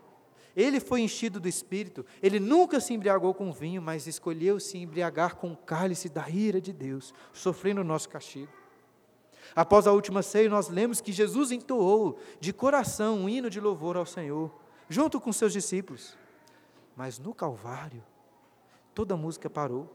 Ele 0.56 0.80
foi 0.80 1.02
enchido 1.02 1.40
do 1.40 1.48
Espírito, 1.48 2.06
ele 2.22 2.40
nunca 2.40 2.80
se 2.80 2.94
embriagou 2.94 3.34
com 3.34 3.52
vinho, 3.52 3.82
mas 3.82 4.08
escolheu 4.08 4.60
se 4.60 4.78
embriagar 4.78 5.36
com 5.36 5.54
o 5.54 5.58
cálice 5.58 6.10
da 6.10 6.28
ira 6.30 6.60
de 6.60 6.74
Deus, 6.74 7.14
sofrendo 7.32 7.82
o 7.82 7.84
nosso 7.84 8.10
castigo. 8.10 8.52
Após 9.56 9.88
a 9.88 9.92
última 9.92 10.22
ceia, 10.22 10.50
nós 10.50 10.70
lemos 10.70 11.02
que 11.02 11.12
Jesus 11.12 11.52
entoou 11.52 12.20
de 12.40 12.52
coração 12.52 13.20
um 13.20 13.30
hino 13.30 13.50
de 13.50 13.60
louvor 13.60 13.98
ao 13.98 14.06
Senhor, 14.06 14.52
junto 14.88 15.20
com 15.20 15.32
seus 15.32 15.54
discípulos. 15.54 16.18
Mas 16.96 17.18
no 17.18 17.34
Calvário, 17.34 18.04
toda 19.00 19.16
música 19.16 19.50
parou. 19.50 19.90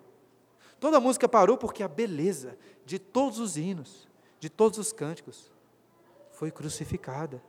Toda 0.80 0.98
música 0.98 1.28
parou 1.28 1.59
porque 1.59 1.82
a 1.82 1.88
beleza 1.88 2.57
de 2.86 2.98
todos 2.98 3.38
os 3.38 3.59
hinos, 3.59 4.09
de 4.40 4.48
todos 4.48 4.78
os 4.78 4.94
cânticos, 4.94 5.52
foi 6.32 6.50
crucificada. 6.50 7.42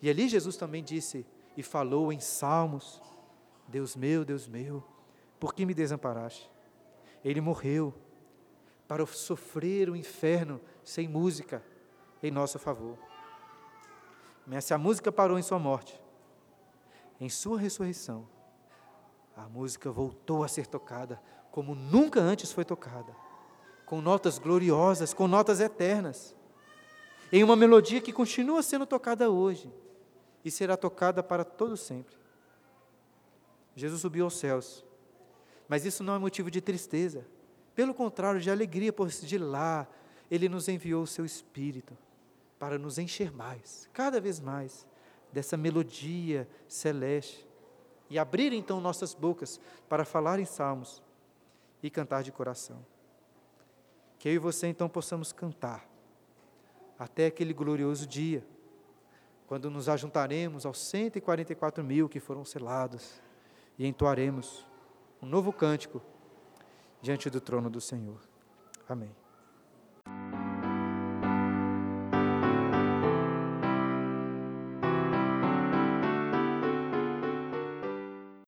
E 0.00 0.08
ali 0.08 0.30
Jesus 0.30 0.56
também 0.56 0.82
disse 0.82 1.26
e 1.58 1.62
falou 1.62 2.10
em 2.10 2.20
salmos: 2.20 3.02
Deus 3.68 3.94
meu, 3.94 4.24
Deus 4.24 4.48
meu, 4.48 4.82
por 5.38 5.54
que 5.54 5.66
me 5.66 5.74
desamparaste? 5.74 6.50
Ele 7.22 7.42
morreu 7.42 7.92
para 8.88 9.04
sofrer 9.04 9.90
o 9.90 9.96
inferno 9.96 10.58
sem 10.82 11.06
música 11.06 11.62
em 12.22 12.30
nosso 12.30 12.58
favor. 12.58 12.96
Mas 14.46 14.64
se 14.64 14.72
a 14.72 14.78
música 14.78 15.12
parou 15.12 15.38
em 15.38 15.42
sua 15.42 15.58
morte, 15.58 16.00
em 17.20 17.28
sua 17.28 17.58
ressurreição, 17.58 18.26
a 19.36 19.48
música 19.48 19.90
voltou 19.90 20.44
a 20.44 20.48
ser 20.48 20.66
tocada 20.66 21.20
como 21.50 21.74
nunca 21.74 22.20
antes 22.20 22.50
foi 22.50 22.64
tocada, 22.64 23.14
com 23.84 24.00
notas 24.00 24.38
gloriosas, 24.38 25.12
com 25.12 25.28
notas 25.28 25.60
eternas, 25.60 26.34
em 27.30 27.44
uma 27.44 27.54
melodia 27.54 28.00
que 28.00 28.12
continua 28.12 28.62
sendo 28.62 28.86
tocada 28.86 29.30
hoje 29.30 29.70
e 30.44 30.50
será 30.50 30.76
tocada 30.76 31.22
para 31.22 31.44
todo 31.44 31.76
sempre. 31.76 32.16
Jesus 33.76 34.00
subiu 34.00 34.24
aos 34.24 34.38
céus, 34.38 34.84
mas 35.68 35.84
isso 35.84 36.02
não 36.02 36.14
é 36.14 36.18
motivo 36.18 36.50
de 36.50 36.60
tristeza, 36.60 37.26
pelo 37.74 37.94
contrário, 37.94 38.40
de 38.40 38.50
alegria, 38.50 38.92
pois 38.92 39.20
de 39.20 39.38
lá 39.38 39.86
ele 40.30 40.48
nos 40.48 40.68
enviou 40.68 41.02
o 41.02 41.06
seu 41.06 41.24
Espírito 41.24 41.96
para 42.58 42.78
nos 42.78 42.98
encher 42.98 43.30
mais, 43.30 43.88
cada 43.92 44.20
vez 44.20 44.40
mais, 44.40 44.86
dessa 45.32 45.56
melodia 45.56 46.48
celeste 46.68 47.46
e 48.12 48.18
abrir 48.18 48.52
então 48.52 48.78
nossas 48.78 49.14
bocas 49.14 49.58
para 49.88 50.04
falar 50.04 50.38
em 50.38 50.44
salmos 50.44 51.02
e 51.82 51.88
cantar 51.88 52.22
de 52.22 52.30
coração. 52.30 52.84
Que 54.18 54.28
eu 54.28 54.34
e 54.34 54.38
você 54.38 54.66
então 54.66 54.86
possamos 54.86 55.32
cantar 55.32 55.88
até 56.98 57.24
aquele 57.24 57.54
glorioso 57.54 58.06
dia, 58.06 58.46
quando 59.46 59.70
nos 59.70 59.88
ajuntaremos 59.88 60.66
aos 60.66 60.78
144 60.78 61.82
mil 61.82 62.06
que 62.06 62.20
foram 62.20 62.44
selados 62.44 63.22
e 63.78 63.86
entoaremos 63.86 64.66
um 65.22 65.26
novo 65.26 65.50
cântico 65.50 66.02
diante 67.00 67.30
do 67.30 67.40
trono 67.40 67.70
do 67.70 67.80
Senhor. 67.80 68.20
Amém. 68.86 69.21